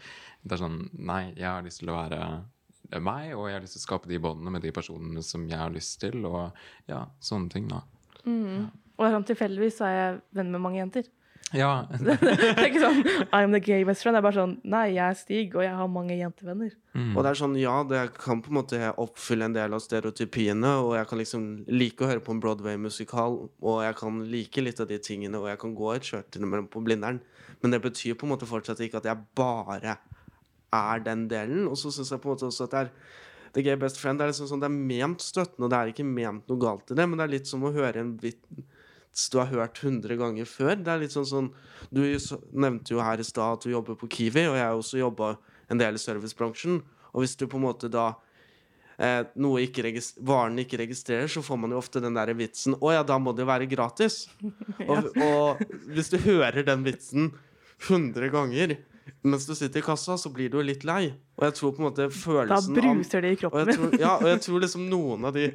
Det 0.43 0.57
er 0.57 0.63
sånn 0.65 0.81
Nei, 0.99 1.33
jeg 1.37 1.47
har 1.47 1.63
lyst 1.63 1.79
til 1.79 1.93
å 1.93 1.95
være 1.95 2.19
meg, 2.99 3.35
og 3.37 3.47
jeg 3.47 3.55
har 3.55 3.61
lyst 3.63 3.75
til 3.77 3.83
å 3.83 3.87
skape 3.87 4.09
de 4.09 4.17
båndene 4.19 4.51
med 4.51 4.63
de 4.65 4.71
personene 4.73 5.21
som 5.23 5.43
jeg 5.47 5.59
har 5.59 5.69
lyst 5.69 5.99
til, 6.01 6.25
og 6.25 6.51
ja, 6.89 7.03
sånne 7.21 7.49
ting, 7.53 7.67
da. 7.69 7.83
Og 8.25 8.33
Ja. 8.33 8.69
Og 8.99 9.13
sånn 9.13 9.23
tilfeldigvis 9.29 9.77
er 9.87 9.93
jeg 9.95 10.15
venn 10.35 10.49
med 10.51 10.59
mange 10.59 10.79
jenter. 10.81 11.05
Ja, 11.55 11.87
Det 12.05 12.13
er 12.19 12.67
ikke 12.67 12.81
sånn 12.83 12.99
I'm 13.33 13.53
the 13.55 13.61
gay 13.63 13.85
best 13.87 14.03
friend. 14.03 14.13
Det 14.15 14.21
er 14.21 14.25
bare 14.27 14.37
sånn 14.37 14.55
Nei, 14.69 14.83
jeg 14.95 15.03
er 15.05 15.17
Stig, 15.17 15.55
og 15.57 15.63
jeg 15.65 15.73
har 15.79 15.89
mange 15.89 16.17
jentevenner. 16.19 16.75
Og 16.99 17.23
det 17.23 17.31
er 17.31 17.39
sånn, 17.39 17.55
ja, 17.57 17.75
det 17.87 18.03
kan 18.17 18.43
på 18.45 18.51
en 18.51 18.59
måte 18.59 18.79
oppfylle 19.01 19.47
en 19.49 19.55
del 19.55 19.73
av 19.73 19.81
stereotypiene, 19.83 20.73
og 20.83 20.93
jeg 20.97 21.09
kan 21.09 21.21
liksom 21.21 21.47
like 21.71 22.05
å 22.05 22.09
høre 22.11 22.23
på 22.25 22.35
en 22.35 22.41
Broadway-musikal, 22.43 23.39
og 23.61 23.79
jeg 23.85 23.97
kan 24.01 24.19
like 24.29 24.65
litt 24.65 24.83
av 24.83 24.89
de 24.91 24.99
tingene, 25.01 25.39
og 25.39 25.49
jeg 25.49 25.61
kan 25.63 25.73
gå 25.77 25.93
et 25.95 26.09
kjørt 26.11 26.37
innimellom 26.37 26.69
på 26.73 26.83
Blindern, 26.85 27.21
men 27.63 27.73
det 27.73 27.81
betyr 27.85 28.17
på 28.19 28.27
en 28.27 28.33
måte 28.35 28.49
fortsatt 28.49 28.81
ikke 28.85 29.01
at 29.01 29.09
jeg 29.09 29.25
bare 29.37 29.97
er 30.75 31.01
den 31.05 31.25
delen. 31.31 31.65
Og 31.67 31.79
så 31.81 31.91
syns 31.93 32.11
jeg 32.13 32.21
på 32.21 32.29
en 32.29 32.35
måte 32.35 32.49
også 32.49 32.67
at 32.67 32.75
det 32.75 32.83
er 32.83 32.91
The 33.55 33.63
Gay 33.65 33.79
Best 33.81 33.97
Friend 33.97 34.19
det 34.19 34.27
er 34.27 34.33
liksom 34.33 34.49
sånn, 34.51 34.61
det 34.61 34.69
er 34.69 34.75
ment 34.91 35.23
støttende, 35.25 35.65
og 35.65 35.71
det 35.73 35.79
er 35.79 35.93
ikke 35.93 36.05
ment 36.05 36.51
noe 36.51 36.61
galt 36.61 36.91
i 36.93 36.97
det, 36.99 37.07
men 37.09 37.17
det 37.17 37.25
er 37.25 37.33
litt 37.33 37.49
som 37.49 37.65
å 37.65 37.73
høre 37.73 38.03
en 38.03 38.13
vits 38.21 38.67
du 39.31 39.37
har 39.41 39.49
hørt 39.51 39.81
100 39.83 40.15
ganger 40.19 40.47
før. 40.47 40.75
Det 40.77 40.93
er 40.93 41.01
litt 41.01 41.15
sånn 41.15 41.27
sånn 41.27 41.51
Du 41.91 42.01
nevnte 42.53 42.93
jo 42.93 43.03
her 43.03 43.19
i 43.19 43.25
stad 43.25 43.57
at 43.57 43.65
du 43.65 43.73
jobber 43.73 43.97
på 43.99 44.07
Kiwi, 44.07 44.47
og 44.47 44.57
jeg 44.57 44.65
har 44.65 44.77
også 44.77 45.01
jobba 45.01 45.35
en 45.69 45.81
del 45.81 45.97
i 45.97 46.01
servicebransjen. 46.01 46.81
Og 47.13 47.23
hvis 47.23 47.35
du 47.39 47.47
på 47.49 47.57
en 47.57 47.65
måte 47.65 47.89
da 47.91 48.11
eh, 49.01 49.23
noe 49.41 49.63
ikke 49.65 49.91
varen 50.25 50.61
ikke 50.61 50.81
registrerer, 50.83 51.27
så 51.31 51.43
får 51.45 51.59
man 51.63 51.73
jo 51.73 51.81
ofte 51.81 52.03
den 52.03 52.17
der 52.17 52.31
vitsen 52.37 52.77
Å 52.77 52.93
ja, 52.99 53.03
da 53.03 53.17
må 53.21 53.33
det 53.33 53.45
jo 53.45 53.51
være 53.51 53.69
gratis. 53.71 54.27
og, 54.89 55.09
og 55.17 55.65
hvis 55.89 56.13
du 56.13 56.19
hører 56.23 56.63
den 56.67 56.85
vitsen 56.87 57.33
100 57.87 58.31
ganger 58.33 58.77
mens 59.25 59.47
du 59.47 59.55
sitter 59.57 59.81
i 59.81 59.83
kassa, 59.83 60.17
så 60.21 60.29
blir 60.31 60.51
du 60.53 60.59
litt 60.63 60.85
lei. 60.87 61.09
Og 61.39 61.47
jeg 61.47 61.55
tror 61.57 61.73
på 61.73 61.81
en 61.81 61.87
måte 61.89 62.07
følelsen 62.13 62.77
av 62.77 62.83
bruser 62.93 63.25
det 63.25 63.33
i 63.33 63.37
og 63.37 63.41
kroppen 63.41 63.71
jeg, 63.71 63.77
tror, 63.79 63.95
ja, 63.99 64.11
og 64.19 64.27
jeg 64.29 64.41
tror 64.45 64.63
liksom 64.63 64.85
noen 64.91 65.27
av 65.29 65.35
de 65.35 65.47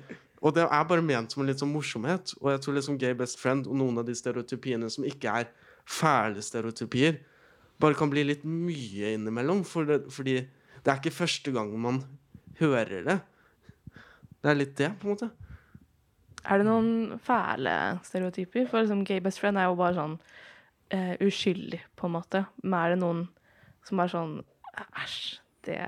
Og 0.44 0.52
det 0.52 0.66
er 0.66 0.88
bare 0.88 1.04
ment 1.04 1.32
som 1.32 1.42
en 1.42 1.48
litt 1.48 1.62
sånn 1.62 1.72
morsomhet. 1.72 2.34
Og 2.42 2.50
jeg 2.52 2.60
tror 2.64 2.76
liksom 2.76 2.98
Gay 3.00 3.14
Best 3.16 3.40
Friend 3.40 3.64
og 3.64 3.78
noen 3.80 4.02
av 4.02 4.08
de 4.08 4.16
stereotypiene 4.16 4.90
som 4.92 5.06
ikke 5.08 5.38
er 5.40 5.52
fæle 5.88 6.42
stereotypier, 6.44 7.22
bare 7.80 7.96
kan 7.98 8.10
bli 8.12 8.26
litt 8.28 8.44
mye 8.46 9.14
innimellom. 9.16 9.62
For 9.68 9.88
det, 9.88 10.02
fordi 10.12 10.36
det 10.44 10.90
er 10.92 11.00
ikke 11.00 11.14
første 11.16 11.54
gang 11.54 11.72
man 11.80 12.02
hører 12.60 13.08
det. 13.08 13.18
Det 14.44 14.52
er 14.52 14.58
litt 14.60 14.74
det, 14.76 14.90
på 15.00 15.08
en 15.08 15.14
måte. 15.14 15.30
Er 16.44 16.60
det 16.60 16.68
noen 16.68 17.20
fæle 17.24 17.76
stereotyper? 18.04 18.66
For 18.68 18.84
liksom, 18.84 19.06
gay 19.08 19.22
best 19.24 19.40
friend 19.40 19.56
er 19.56 19.70
jo 19.70 19.78
bare 19.80 19.96
sånn 19.96 20.18
uh, 20.92 21.14
uskyldig, 21.24 21.80
på 21.96 22.10
en 22.10 22.16
måte. 22.18 22.44
Men 22.60 22.76
er 22.82 22.92
det 22.92 23.00
noen 23.00 23.24
som 23.88 24.04
er 24.04 24.12
sånn 24.12 24.36
Æsj, 24.74 25.38
det 25.64 25.78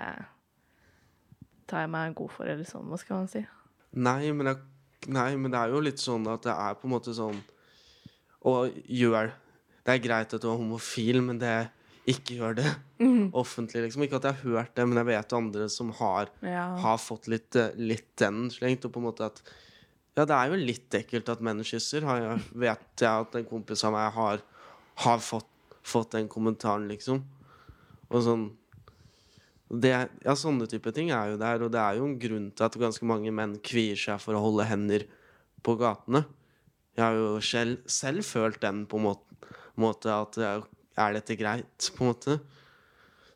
tar 1.67 1.83
jeg 1.83 1.91
meg 1.91 2.15
god 2.17 2.31
for, 2.31 2.49
eller 2.49 2.65
sånn, 2.69 2.87
hva 2.87 2.99
skal 3.03 3.19
man 3.19 3.31
si? 3.31 3.43
Nei 3.97 4.31
men, 4.37 4.51
jeg, 4.53 4.59
nei, 5.09 5.31
men 5.41 5.53
det 5.55 5.61
er 5.61 5.73
jo 5.73 5.81
litt 5.81 6.03
sånn 6.03 6.27
at 6.29 6.43
det 6.45 6.53
er 6.53 6.75
på 6.77 6.85
en 6.89 6.93
måte 6.93 7.15
sånn 7.17 7.39
Og 8.45 8.75
gjør 8.93 9.31
Det 9.87 9.95
er 9.95 10.03
greit 10.05 10.35
at 10.37 10.43
du 10.43 10.49
er 10.51 10.59
homofil, 10.61 11.23
men 11.25 11.39
det 11.41 11.55
ikke 12.07 12.37
gjør 12.39 12.55
det 12.61 12.67
offentlig. 13.35 13.81
liksom 13.83 14.05
Ikke 14.05 14.21
at 14.21 14.27
jeg 14.29 14.37
har 14.39 14.51
hørt 14.53 14.75
det, 14.79 14.85
men 14.87 15.01
jeg 15.01 15.09
vet 15.09 15.33
andre 15.35 15.65
som 15.73 15.89
har, 15.99 16.29
Ja. 16.43 16.69
har 16.79 16.99
fått 17.03 17.27
litt, 17.27 17.57
eh, 17.59 17.73
litt 17.75 18.13
den 18.23 18.47
slengt. 18.55 18.85
Og 18.87 18.93
på 18.95 19.01
en 19.03 19.09
måte 19.09 19.27
at 19.27 19.41
Ja, 20.17 20.25
det 20.25 20.37
er 20.37 20.53
jo 20.53 20.61
litt 20.61 20.91
ekkelt 20.95 21.29
at 21.29 21.43
menn 21.45 21.59
kysser. 21.67 22.03
Har 22.07 22.21
jeg, 22.23 22.45
vet 22.55 23.03
jeg 23.03 23.11
at 23.27 23.35
en 23.37 23.45
kompis 23.45 23.83
av 23.85 23.93
meg 23.93 24.13
har, 24.15 24.41
har 25.03 25.19
fått, 25.19 25.51
fått 25.83 26.15
den 26.15 26.29
kommentaren, 26.29 26.87
liksom. 26.89 27.25
Og 28.11 28.23
sånn 28.23 28.47
det, 29.67 29.93
ja, 30.23 30.35
sånne 30.39 30.69
type 30.71 30.93
ting 30.95 31.11
er 31.11 31.33
jo 31.33 31.39
der, 31.41 31.65
og 31.67 31.73
det 31.75 31.81
er 31.83 31.99
jo 31.99 32.07
en 32.07 32.19
grunn 32.23 32.51
til 32.55 32.67
at 32.69 32.79
ganske 32.79 33.07
mange 33.09 33.33
menn 33.35 33.57
kvier 33.67 33.99
seg 33.99 34.21
for 34.23 34.39
å 34.39 34.43
holde 34.45 34.67
hender 34.69 35.07
på 35.67 35.75
gatene. 35.81 36.23
Jeg 36.97 37.03
har 37.03 37.17
jo 37.19 37.41
selv, 37.45 37.81
selv 37.91 38.25
følt 38.25 38.61
den 38.63 38.85
på 38.89 39.01
en 39.01 39.09
måte, 39.09 39.49
måte 39.77 40.13
at 40.15 40.39
er 40.41 41.17
dette 41.19 41.37
greit, 41.37 41.91
på 41.97 42.05
en 42.05 42.13
måte. 42.13 42.39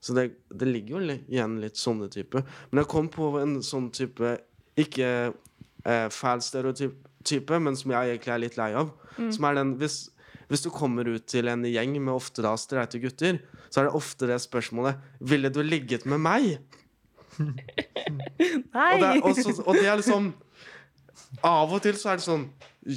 Så 0.01 0.15
det, 0.17 0.31
det 0.49 0.69
ligger 0.71 0.97
jo 0.97 1.17
igjen 1.19 1.59
litt 1.61 1.77
sånne 1.77 2.09
type. 2.13 2.41
Men 2.71 2.83
jeg 2.83 2.91
kom 2.95 3.11
på 3.13 3.35
en 3.43 3.59
sånn 3.65 3.91
type 3.93 4.39
ikke 4.81 5.11
eh, 5.29 6.07
fæl 6.15 6.41
stereotype, 6.45 7.59
men 7.61 7.77
som 7.77 7.93
jeg 7.93 8.15
egentlig 8.15 8.33
er 8.33 8.43
litt 8.47 8.57
lei 8.61 8.71
av. 8.81 8.95
Som 9.19 9.45
er 9.45 9.59
den 9.59 9.75
hvis, 9.83 10.07
hvis 10.49 10.65
du 10.65 10.71
kommer 10.73 11.11
ut 11.11 11.27
til 11.29 11.51
en 11.53 11.67
gjeng 11.69 11.99
med 11.99 12.15
ofte 12.15 12.47
da 12.47 12.55
streite 12.57 13.03
gutter, 13.03 13.43
så 13.71 13.83
er 13.83 13.89
det 13.89 13.97
ofte 13.97 14.29
det 14.31 14.41
spørsmålet 14.43 15.01
Ville 15.33 15.51
du 15.53 15.61
ligget 15.63 16.07
med 16.11 16.23
meg? 16.23 16.49
Nei! 17.41 18.91
Og 18.95 19.01
det, 19.01 19.09
er, 19.09 19.21
også, 19.23 19.63
og 19.65 19.79
det 19.79 19.87
er 19.87 20.01
liksom 20.01 20.33
Av 21.47 21.71
og 21.71 21.83
til 21.85 21.99
så 21.99 22.13
er 22.13 22.21
det 22.21 22.27
sånn 22.27 22.49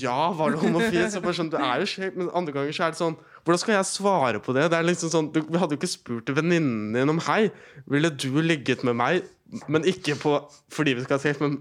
Ja, 0.02 0.32
var 0.36 0.54
du 0.54 0.62
homofil? 0.64 1.06
Så 1.14 1.22
bare 1.24 1.38
sånn, 1.38 1.52
du 1.54 1.60
er 1.60 1.84
jo 1.84 1.90
skjev, 1.90 2.18
men 2.18 2.32
andre 2.34 2.56
ganger 2.56 2.76
så 2.76 2.88
er 2.88 2.96
det 2.96 3.02
sånn 3.02 3.18
Hvordan 3.44 3.60
skal 3.60 3.76
jeg 3.76 3.90
svare 3.92 4.42
på 4.42 4.56
det? 4.56 4.70
Det 4.72 4.80
er 4.80 4.88
liksom 4.88 5.14
sånn, 5.14 5.30
Du 5.36 5.60
hadde 5.60 5.76
jo 5.76 5.82
ikke 5.82 5.92
spurt 5.92 6.34
venninnen 6.34 6.96
din 6.96 7.14
om 7.14 7.22
Hei, 7.28 7.52
ville 7.92 8.10
du 8.10 8.32
ligget 8.42 8.86
med 8.88 8.98
meg? 9.00 9.30
Men 9.70 9.86
ikke 9.86 10.18
på 10.18 10.38
fordi 10.74 10.96
vi 10.98 11.06
skal 11.06 11.20
ha 11.20 11.22
sex, 11.22 11.38
men 11.44 11.60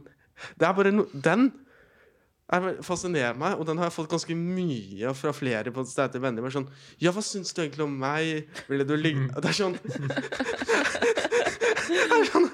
det 0.59 0.65
er 0.65 0.73
bare 0.77 0.95
no, 0.95 1.05
Den 1.13 1.51
fascinerer 2.85 3.37
meg, 3.39 3.55
og 3.57 3.65
den 3.67 3.79
har 3.81 3.89
jeg 3.89 3.95
fått 3.97 4.11
ganske 4.13 4.35
mye 4.37 5.13
fra 5.17 5.33
flere 5.33 5.73
på 5.73 5.85
stedet 5.89 6.21
venner. 6.21 6.45
Bare 6.45 6.53
sånn 6.59 6.67
Ja, 7.01 7.13
hva 7.17 7.23
syns 7.25 7.55
du 7.57 7.63
egentlig 7.63 7.87
om 7.87 7.95
meg? 8.03 8.49
Ville 8.69 8.85
du 8.85 8.93
ligge 8.99 9.29
Det 9.41 9.49
er 9.53 9.57
sånn 9.57 9.79
sånn 12.33 12.49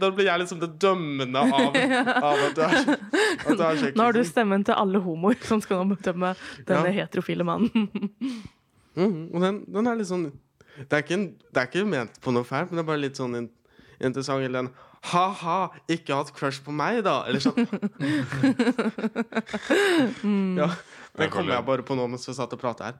Da 0.00 0.10
blir 0.14 0.26
jeg 0.28 0.42
liksom 0.42 0.60
det 0.62 0.70
dømmende 0.82 1.40
av, 1.42 1.76
av 2.30 2.44
at 2.46 2.54
du 2.56 2.62
er, 2.64 2.78
at 2.92 3.56
du 3.56 3.64
er. 3.64 3.82
Nå 3.96 4.06
har 4.06 4.16
du 4.16 4.22
stemmen 4.28 4.64
til 4.66 4.76
alle 4.78 5.00
homoer 5.04 5.38
som 5.46 5.60
skal 5.64 5.82
nå 5.82 5.96
bedømme 5.96 6.34
denne 6.68 6.92
Ja. 6.92 7.04
heterofile 7.04 7.46
mannen. 7.46 7.88
Mm, 8.98 9.28
og 9.30 9.38
den, 9.40 9.58
den 9.70 9.86
er 9.86 9.94
litt 10.00 10.08
sånn 10.08 10.24
det 10.90 10.96
er, 10.96 11.02
ikke 11.04 11.16
det 11.54 11.60
er 11.60 11.68
ikke 11.68 11.84
ment 11.86 12.16
på 12.20 12.32
noe 12.34 12.42
fælt, 12.44 12.72
men 12.72 12.80
det 12.80 12.82
er 12.82 12.88
bare 12.88 12.98
litt 13.04 13.20
sånn 13.20 13.36
interessant. 14.02 14.42
Eller 14.42 14.64
en 14.64 14.70
ha-ha, 15.08 15.70
ikke 15.88 16.12
hatt 16.14 16.32
crush 16.36 16.60
på 16.64 16.70
meg, 16.76 17.00
da? 17.06 17.22
Eller 17.26 17.40
sånn. 17.40 17.56
ja, 20.60 20.68
det 21.16 21.24
Jeg 21.24 21.30
kom 21.32 21.42
føler- 21.44 21.54
jeg 21.56 21.64
bare 21.66 21.82
på 21.86 21.94
nå 21.96 22.04
mens 22.10 22.28
vi 22.28 22.34
satt 22.36 22.52
og 22.52 22.60
pratet 22.60 22.86
her. 22.86 22.94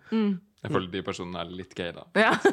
Jeg 0.61 0.71
føler 0.75 0.91
de 0.93 1.03
personene 1.03 1.39
er 1.41 1.45
litt 1.57 1.75
gay, 1.75 1.93
da. 1.97 2.03
Ja. 2.17 2.33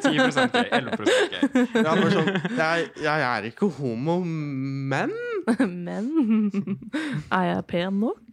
gay, 0.52 0.68
11 0.72 0.96
gay. 1.32 1.40
Ja, 1.84 1.92
sånn, 1.96 2.28
jeg, 2.56 2.90
jeg 3.04 3.20
er 3.30 3.42
ikke 3.50 3.66
homo, 3.78 4.20
men 4.24 5.10
Men 5.64 6.06
er 7.32 7.44
jeg 7.54 7.62
pen 7.70 8.00
nok? 8.02 8.32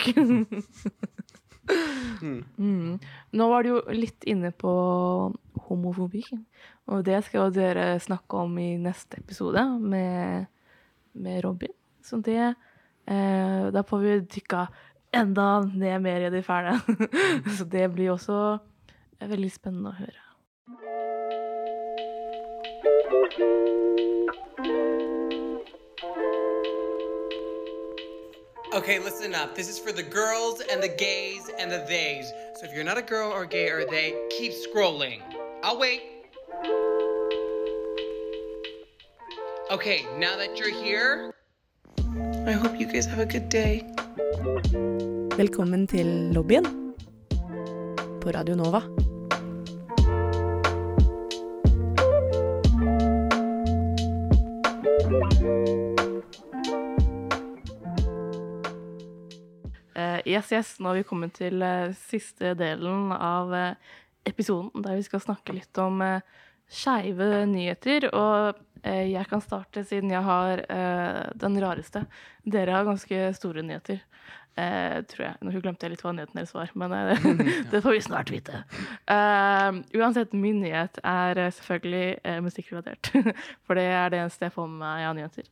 mm. 2.22 3.00
Nå 3.36 3.44
var 3.52 3.60
du 3.64 3.70
jo 3.72 3.80
litt 3.96 4.24
inne 4.28 4.52
på 4.52 4.72
homofobi, 5.70 6.24
og 6.92 6.98
det 7.08 7.24
skal 7.26 7.40
jo 7.48 7.52
dere 7.56 8.00
snakke 8.04 8.34
om 8.44 8.52
i 8.62 8.76
neste 8.82 9.18
episode 9.24 9.64
med, 9.80 10.46
med 11.16 11.44
Robin. 11.44 11.74
Så 12.04 12.18
det 12.18 12.54
eh, 13.08 13.68
Da 13.72 13.84
får 13.84 14.00
vi 14.00 14.20
dykka 14.20 14.68
enda 15.16 15.62
ned 15.62 16.02
mer 16.02 16.28
i 16.28 16.30
de 16.30 16.44
fæle. 16.44 16.80
Så 17.58 17.64
det 17.64 17.88
blir 17.94 18.12
også 18.12 18.58
veldig 19.20 19.52
spennende 19.52 19.94
å 19.94 20.00
høre. 20.00 20.22
Okay, 28.76 29.00
listen 29.00 29.34
up. 29.34 29.56
This 29.56 29.70
is 29.70 29.80
for 29.80 29.94
the 29.94 30.04
girls 30.04 30.62
and 30.70 30.84
the 30.84 30.90
gays 30.90 31.50
and 31.58 31.72
the 31.72 31.80
theys. 31.88 32.34
So 32.60 32.66
if 32.66 32.74
you're 32.74 32.84
not 32.84 32.98
a 32.98 33.02
girl 33.02 33.32
or 33.32 33.46
gay 33.46 33.70
or 33.70 33.86
they, 33.86 34.14
keep 34.30 34.52
scrolling. 34.52 35.22
I'll 35.64 35.80
wait. 35.80 36.15
Okay, 39.76 40.06
now 40.18 40.38
that 40.38 40.58
you're 40.58 40.72
here, 40.72 41.34
I 42.48 42.54
hope 42.54 42.80
you 42.80 42.88
guys 42.88 43.06
have 43.12 43.20
a 43.20 43.26
good 43.26 43.50
day. 43.50 43.84
Velkommen 45.36 45.88
til 45.88 46.32
lobbyen 46.32 46.64
på 48.24 48.32
Radio 48.32 48.56
Nova. 48.56 48.80
Uh, 59.92 60.24
yes, 60.24 60.52
yes, 60.52 60.80
nå 60.80 60.88
har 60.88 61.02
vi 61.02 61.04
kommet 61.04 61.36
til 61.36 61.60
uh, 61.60 61.92
siste 62.08 62.56
delen 62.56 63.12
av 63.12 63.52
uh, 63.52 63.76
episoden, 64.24 64.72
der 64.88 64.96
vi 64.96 65.04
skal 65.04 65.20
snakke 65.28 65.60
litt 65.60 65.84
om 65.84 66.00
uh, 66.00 66.24
skeive 66.72 67.44
nyheter. 67.52 68.08
Og 68.16 68.64
jeg 68.84 69.28
kan 69.30 69.42
starte, 69.42 69.86
siden 69.88 70.12
jeg 70.14 70.22
har 70.26 70.62
eh, 70.70 71.22
den 71.42 71.60
rareste. 71.62 72.06
Dere 72.44 72.76
har 72.78 72.90
ganske 72.90 73.30
store 73.38 73.66
nyheter, 73.66 74.04
Uh, 74.56 75.02
tror 75.12 75.26
jeg. 75.26 75.36
Nå 75.44 75.52
glemte 75.60 75.84
jeg 75.84 75.92
litt 75.92 76.02
hva 76.06 76.14
nyheten 76.16 76.38
deres 76.40 76.54
var, 76.56 76.70
men 76.80 76.94
uh, 76.96 77.26
det 77.74 77.82
får 77.84 77.92
vi 77.92 78.04
snart 78.06 78.30
vite. 78.32 78.62
Uh, 79.04 79.82
uansett, 80.00 80.32
min 80.32 80.62
nyhet 80.64 80.96
er 81.04 81.42
eh, 81.44 81.52
selvfølgelig 81.58 82.22
uh, 82.24 82.38
musikkrelatert. 82.46 83.10
For 83.68 83.76
det 83.76 83.84
er 83.92 84.14
det 84.14 84.22
eneste 84.22 84.48
jeg 84.48 84.56
får 84.56 84.70
med 84.72 84.80
meg 84.80 85.10
av 85.10 85.18
nyheter. 85.20 85.50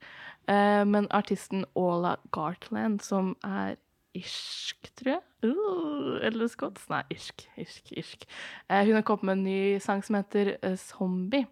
Eh, 0.47 0.83
men 0.87 1.07
artisten 1.11 1.65
Ola 1.75 2.15
Gartland, 2.31 3.01
som 3.03 3.35
er 3.43 3.75
irsk, 4.17 4.89
tror 4.99 5.15
jeg. 5.15 5.23
Uh, 5.43 6.19
eller 6.23 6.49
skotsk? 6.51 6.87
Nei, 6.91 7.01
irsk. 7.13 7.45
Irsk, 7.59 7.91
irsk. 7.97 8.25
Eh, 8.69 8.83
hun 8.85 8.97
har 8.97 9.05
kommet 9.07 9.27
med 9.29 9.37
en 9.37 9.45
ny 9.47 9.59
sang 9.83 10.03
som 10.05 10.19
heter 10.19 10.55
eh, 10.61 10.77
Zombie. 10.79 11.47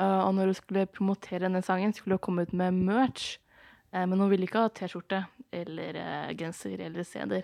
Eh, 0.00 0.20
og 0.26 0.34
når 0.36 0.52
hun 0.52 0.58
skulle 0.58 0.86
promotere 0.90 1.46
denne 1.46 1.62
sangen, 1.64 1.94
skulle 1.96 2.18
hun 2.18 2.24
komme 2.24 2.46
ut 2.46 2.52
med 2.56 2.78
merch. 2.78 3.36
Uh, 3.92 4.06
men 4.08 4.16
hun 4.22 4.30
ville 4.30 4.46
ikke 4.46 4.62
ha 4.64 4.70
T-skjorte 4.72 5.18
eller 5.52 5.98
uh, 6.00 6.30
genser 6.32 6.80
eller 6.80 7.04
CD-er. 7.04 7.42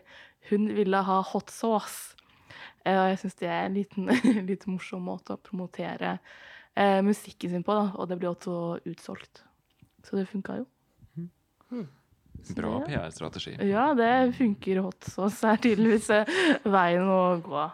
Hun 0.49 0.70
ville 0.72 1.03
ha 1.05 1.18
hot 1.32 1.53
sauce. 1.53 2.16
Eh, 2.84 2.96
og 2.96 3.11
jeg 3.12 3.20
syns 3.22 3.38
det 3.40 3.51
er 3.51 3.66
en 3.66 3.76
liten, 3.76 4.09
litt 4.51 4.66
morsom 4.70 5.05
måte 5.09 5.36
å 5.36 5.42
promotere 5.42 6.16
eh, 6.74 7.01
musikken 7.05 7.53
sin 7.53 7.66
på, 7.66 7.76
da. 7.76 7.90
Og 7.99 8.11
det 8.11 8.18
blir 8.20 8.32
også 8.32 8.78
utsolgt. 8.88 9.44
Så 10.07 10.18
det 10.18 10.28
funka 10.30 10.61
jo. 10.62 10.68
Bra 12.55 12.78
PR-strategi. 12.86 13.57
Ja, 13.66 13.90
det 13.99 14.12
funker 14.38 14.80
hot 14.86 15.09
sauce. 15.11 15.42
er 15.44 15.61
tydeligvis 15.61 16.09
veien 16.64 17.11
å 17.11 17.22
gå. 17.44 17.66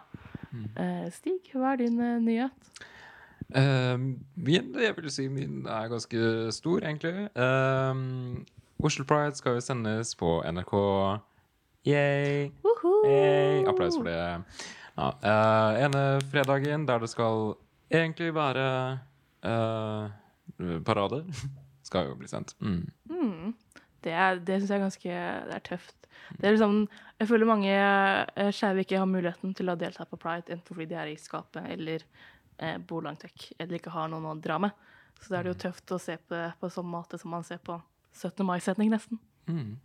Eh, 0.81 1.05
Stig, 1.15 1.53
hva 1.53 1.75
er 1.75 1.83
din 1.85 2.01
nyhet? 2.25 2.73
Eh, 3.53 3.97
min, 4.35 4.71
jeg 4.81 4.95
vil 4.97 5.11
si 5.13 5.27
min 5.29 5.65
er 5.69 5.89
ganske 5.91 6.51
stor, 6.55 6.79
egentlig. 6.81 7.27
Uh, 7.37 8.41
Oslo 8.85 9.05
Pride 9.05 9.35
skal 9.37 9.59
jo 9.59 9.63
sendes 9.63 10.15
på 10.19 10.39
NRK. 10.49 10.73
Yay! 11.85 12.49
Hey, 13.05 13.61
applaus 13.69 13.97
for 13.97 14.07
det. 14.09 14.17
Ja, 14.95 15.09
uh, 15.11 15.83
ene 15.85 16.01
fredagen 16.31 16.87
der 16.87 16.99
det 17.03 17.09
skal 17.11 17.53
egentlig 17.93 18.31
være 18.35 18.65
uh, 19.45 20.09
parade, 20.87 21.21
skal 21.87 22.09
jo 22.09 22.15
bli 22.19 22.27
sendt. 22.31 22.55
Mm. 22.59 22.87
Mm. 23.11 23.53
Det, 24.03 24.11
er- 24.13 24.39
det 24.41 24.59
syns 24.61 24.69
jeg 24.71 24.79
er 24.79 24.85
ganske 24.87 25.19
det 25.49 25.55
er 25.59 25.65
tøft. 25.69 25.95
Det 26.39 26.47
er 26.47 26.55
liksom, 26.55 26.87
jeg 27.19 27.27
føler 27.29 27.45
mange 27.45 27.69
eh, 27.69 28.51
skeive 28.55 28.81
ikke 28.81 28.97
har 28.97 29.05
muligheten 29.09 29.51
til 29.53 29.69
å 29.69 29.75
delta 29.77 30.07
på 30.09 30.17
pride, 30.17 30.49
enten 30.55 30.73
fordi 30.73 30.87
de 30.89 30.95
er 30.97 31.11
i 31.11 31.17
skapet 31.21 31.67
eller 31.75 32.01
eh, 32.57 32.77
bor 32.77 33.05
langt 33.05 33.25
vekk, 33.25 33.51
eller 33.59 33.79
ikke 33.79 33.93
har 33.95 34.11
noen 34.11 34.27
å 34.29 34.35
dra 34.41 34.59
med. 34.61 34.75
Så 35.21 35.31
da 35.31 35.39
er 35.39 35.47
det 35.47 35.55
jo 35.55 35.61
tøft 35.65 35.95
å 35.95 35.99
se 36.01 36.17
på 36.19 36.35
det 36.35 36.47
på 36.59 36.69
sånn 36.71 36.87
måte 36.89 37.19
som 37.21 37.31
man 37.33 37.45
ser 37.47 37.61
på 37.63 37.77
17. 38.15 38.45
mai-setning, 38.47 38.91
nesten. 38.93 39.19
Mm. 39.47 39.75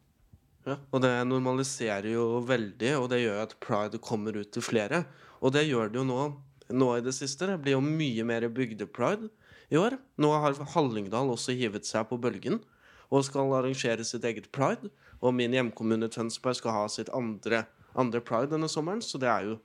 Ja, 0.67 0.77
og 0.93 1.01
det 1.03 1.13
normaliserer 1.25 2.11
jo 2.13 2.43
veldig, 2.45 2.93
og 2.99 3.09
det 3.13 3.23
gjør 3.23 3.43
at 3.47 3.57
pride 3.65 4.01
kommer 4.03 4.37
ut 4.37 4.51
til 4.53 4.65
flere. 4.65 5.05
Og 5.41 5.55
det 5.57 5.65
gjør 5.67 5.91
det 5.91 6.01
jo 6.03 6.07
nå, 6.07 6.19
nå 6.69 6.91
i 6.97 7.05
det 7.05 7.15
siste. 7.17 7.49
Det 7.49 7.61
blir 7.63 7.79
jo 7.79 7.85
mye 7.85 8.27
mer 8.29 8.47
bygdepride 8.53 9.31
i 9.73 9.79
år. 9.81 9.97
Nå 10.21 10.35
har 10.43 10.59
Hallingdal 10.75 11.33
også 11.33 11.57
hivet 11.57 11.89
seg 11.89 12.11
på 12.11 12.21
bølgen 12.21 12.61
og 13.11 13.25
skal 13.27 13.51
arrangere 13.57 14.05
sitt 14.07 14.27
eget 14.29 14.51
pride. 14.55 14.93
Og 15.21 15.35
min 15.37 15.55
hjemkommune 15.57 16.09
Tønsberg 16.13 16.59
skal 16.61 16.77
ha 16.77 16.85
sitt 16.93 17.11
andre, 17.17 17.65
andre 17.99 18.23
pride 18.25 18.53
denne 18.53 18.71
sommeren, 18.71 19.03
så 19.05 19.19
det 19.21 19.29
er 19.29 19.49
jo 19.49 19.59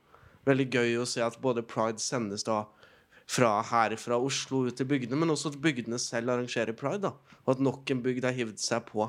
veldig 0.46 0.66
gøy 0.70 0.98
å 1.00 1.06
se 1.08 1.22
at 1.24 1.38
både 1.42 1.64
pride 1.66 2.02
sendes 2.02 2.44
da 2.46 2.64
fra 3.26 3.56
her 3.66 3.96
fra 3.98 4.18
Oslo 4.22 4.64
ut 4.68 4.76
til 4.78 4.86
bygdene, 4.88 5.18
men 5.18 5.32
også 5.34 5.50
at 5.52 5.60
bygdene 5.62 5.98
selv 6.02 6.30
arrangerer 6.34 6.76
pride. 6.78 7.10
da, 7.10 7.38
Og 7.44 7.56
at 7.56 7.62
nok 7.62 7.90
en 7.90 8.02
bygd 8.04 8.24
har 8.24 8.36
hivd 8.36 8.58
seg 8.62 8.86
på 8.86 9.08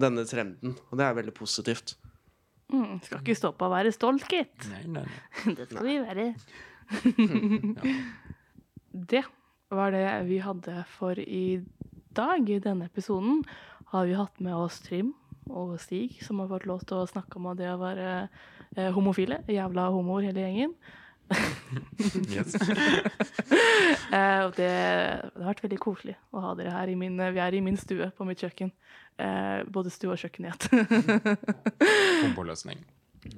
denne 0.00 0.24
trenden. 0.28 0.76
Og 0.90 0.98
det 0.98 1.06
er 1.06 1.18
veldig 1.18 1.34
positivt. 1.36 1.96
Mm, 2.72 2.98
skal 3.04 3.20
ikke 3.22 3.36
stå 3.38 3.52
på 3.54 3.68
å 3.68 3.72
være 3.72 3.92
stolt, 3.94 4.26
gitt. 4.32 4.66
Nei, 4.72 4.82
nei, 4.90 5.04
nei. 5.06 5.54
Det 5.58 5.68
skal 5.70 5.86
vi 5.86 5.98
være. 6.02 6.30
Det 9.12 9.22
var 9.68 9.92
det 9.92 10.08
vi 10.30 10.38
hadde 10.40 10.80
for 10.96 11.18
i 11.20 11.60
dag. 12.16 12.48
I 12.48 12.58
denne 12.62 12.88
episoden 12.88 13.42
har 13.92 14.06
vi 14.08 14.16
hatt 14.18 14.40
med 14.40 14.56
oss 14.56 14.80
Trym 14.84 15.12
og 15.46 15.76
Stig, 15.82 16.16
som 16.24 16.40
har 16.40 16.48
fått 16.50 16.66
lov 16.66 16.82
til 16.88 17.02
å 17.02 17.08
snakke 17.10 17.38
om 17.38 17.50
det 17.58 17.68
å 17.70 17.80
være 17.80 18.06
eh, 18.24 18.90
homofile. 18.94 19.42
Jævla 19.52 19.90
homoer, 19.94 20.22
hele 20.30 20.46
gjengen. 20.46 20.72
Yes. 22.30 22.54
uh, 22.54 24.42
og 24.46 24.52
det, 24.56 24.68
det 24.68 25.42
har 25.42 25.48
vært 25.48 25.64
veldig 25.64 25.78
koselig 25.82 26.14
å 26.30 26.42
ha 26.44 26.52
dere 26.58 26.74
her. 26.74 26.92
I 26.92 26.98
min, 26.98 27.18
vi 27.18 27.42
er 27.42 27.56
i 27.56 27.62
min 27.64 27.78
stue 27.80 28.08
på 28.14 28.26
mitt 28.28 28.42
kjøkken. 28.42 28.70
Uh, 29.18 29.64
både 29.72 29.92
stue 29.92 30.14
og 30.14 30.20
kjøkken 30.20 30.46
i 30.46 30.52
ett. 30.52 30.68
Komboløsning. 32.24 32.84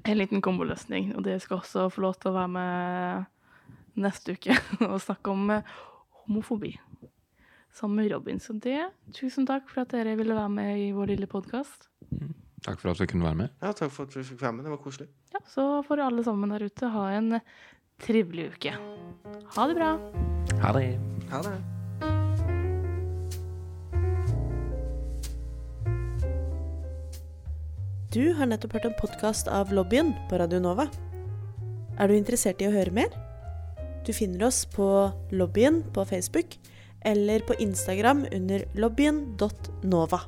En 0.04 0.18
liten 0.18 0.42
komboløsning. 0.44 1.14
Og 1.16 1.24
dere 1.26 1.40
skal 1.42 1.62
også 1.62 1.88
få 1.92 2.04
lov 2.04 2.18
til 2.20 2.32
å 2.32 2.36
være 2.36 2.52
med 2.54 3.98
neste 3.98 4.36
uke 4.36 4.56
og 4.86 4.98
snakke 5.02 5.32
om 5.32 5.54
eh, 5.54 5.78
homofobi. 6.24 6.74
Sammen 7.74 8.02
med 8.02 8.12
Robin. 8.12 8.40
Så 8.42 8.56
det, 8.58 8.80
tusen 9.16 9.46
takk 9.48 9.68
for 9.70 9.84
at 9.84 9.94
dere 9.94 10.16
ville 10.18 10.36
være 10.36 10.52
med 10.52 10.82
i 10.82 10.90
vår 10.96 11.14
lille 11.14 11.28
podkast. 11.30 11.88
Takk 12.64 12.80
for 12.80 12.90
at 12.90 13.00
vi 13.00 13.06
kunne 13.10 13.26
være 13.26 13.38
med. 13.44 13.52
Ja, 13.62 13.72
takk 13.76 13.92
for 13.94 14.08
at 14.08 14.16
vi 14.16 14.24
fikk 14.26 14.40
være 14.42 14.56
med. 14.56 14.66
Det 14.66 14.72
var 14.74 14.80
koselig. 14.82 15.08
Ja, 15.34 15.42
så 15.46 15.66
får 15.86 16.02
alle 16.08 16.24
sammen 16.26 16.54
der 16.54 16.66
ute 16.66 16.90
ha 16.90 17.04
en 17.14 17.38
trivelig 18.02 18.52
uke. 18.54 18.74
Ha 19.56 19.66
det 19.66 19.74
bra. 19.74 19.90
Ha 20.62 20.72
det. 20.72 20.98
Ha 21.30 21.42
det. 21.42 21.56
Du 28.12 28.32
har 28.32 28.48
nettopp 28.48 28.78
hørt 28.78 28.88
en 28.88 28.96
podkast 28.98 29.50
av 29.52 29.72
Lobbyen 29.74 30.14
på 30.30 30.38
Radio 30.40 30.62
Nova. 30.64 30.88
Er 31.98 32.08
du 32.08 32.16
interessert 32.16 32.62
i 32.62 32.68
å 32.70 32.72
høre 32.72 32.94
mer? 32.94 33.12
Du 34.06 34.14
finner 34.16 34.46
oss 34.48 34.62
på 34.64 34.86
Lobbyen 35.34 35.82
på 35.92 36.06
Facebook 36.08 36.56
eller 37.04 37.44
på 37.46 37.58
Instagram 37.60 38.24
under 38.32 38.64
lobbyen.nova. 38.74 40.22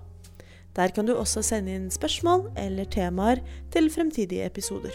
Der 0.76 0.92
kan 0.94 1.08
du 1.08 1.16
også 1.16 1.42
sende 1.42 1.74
inn 1.74 1.88
spørsmål 1.90 2.50
eller 2.60 2.86
temaer 2.92 3.40
til 3.72 3.90
fremtidige 3.90 4.44
episoder. 4.46 4.94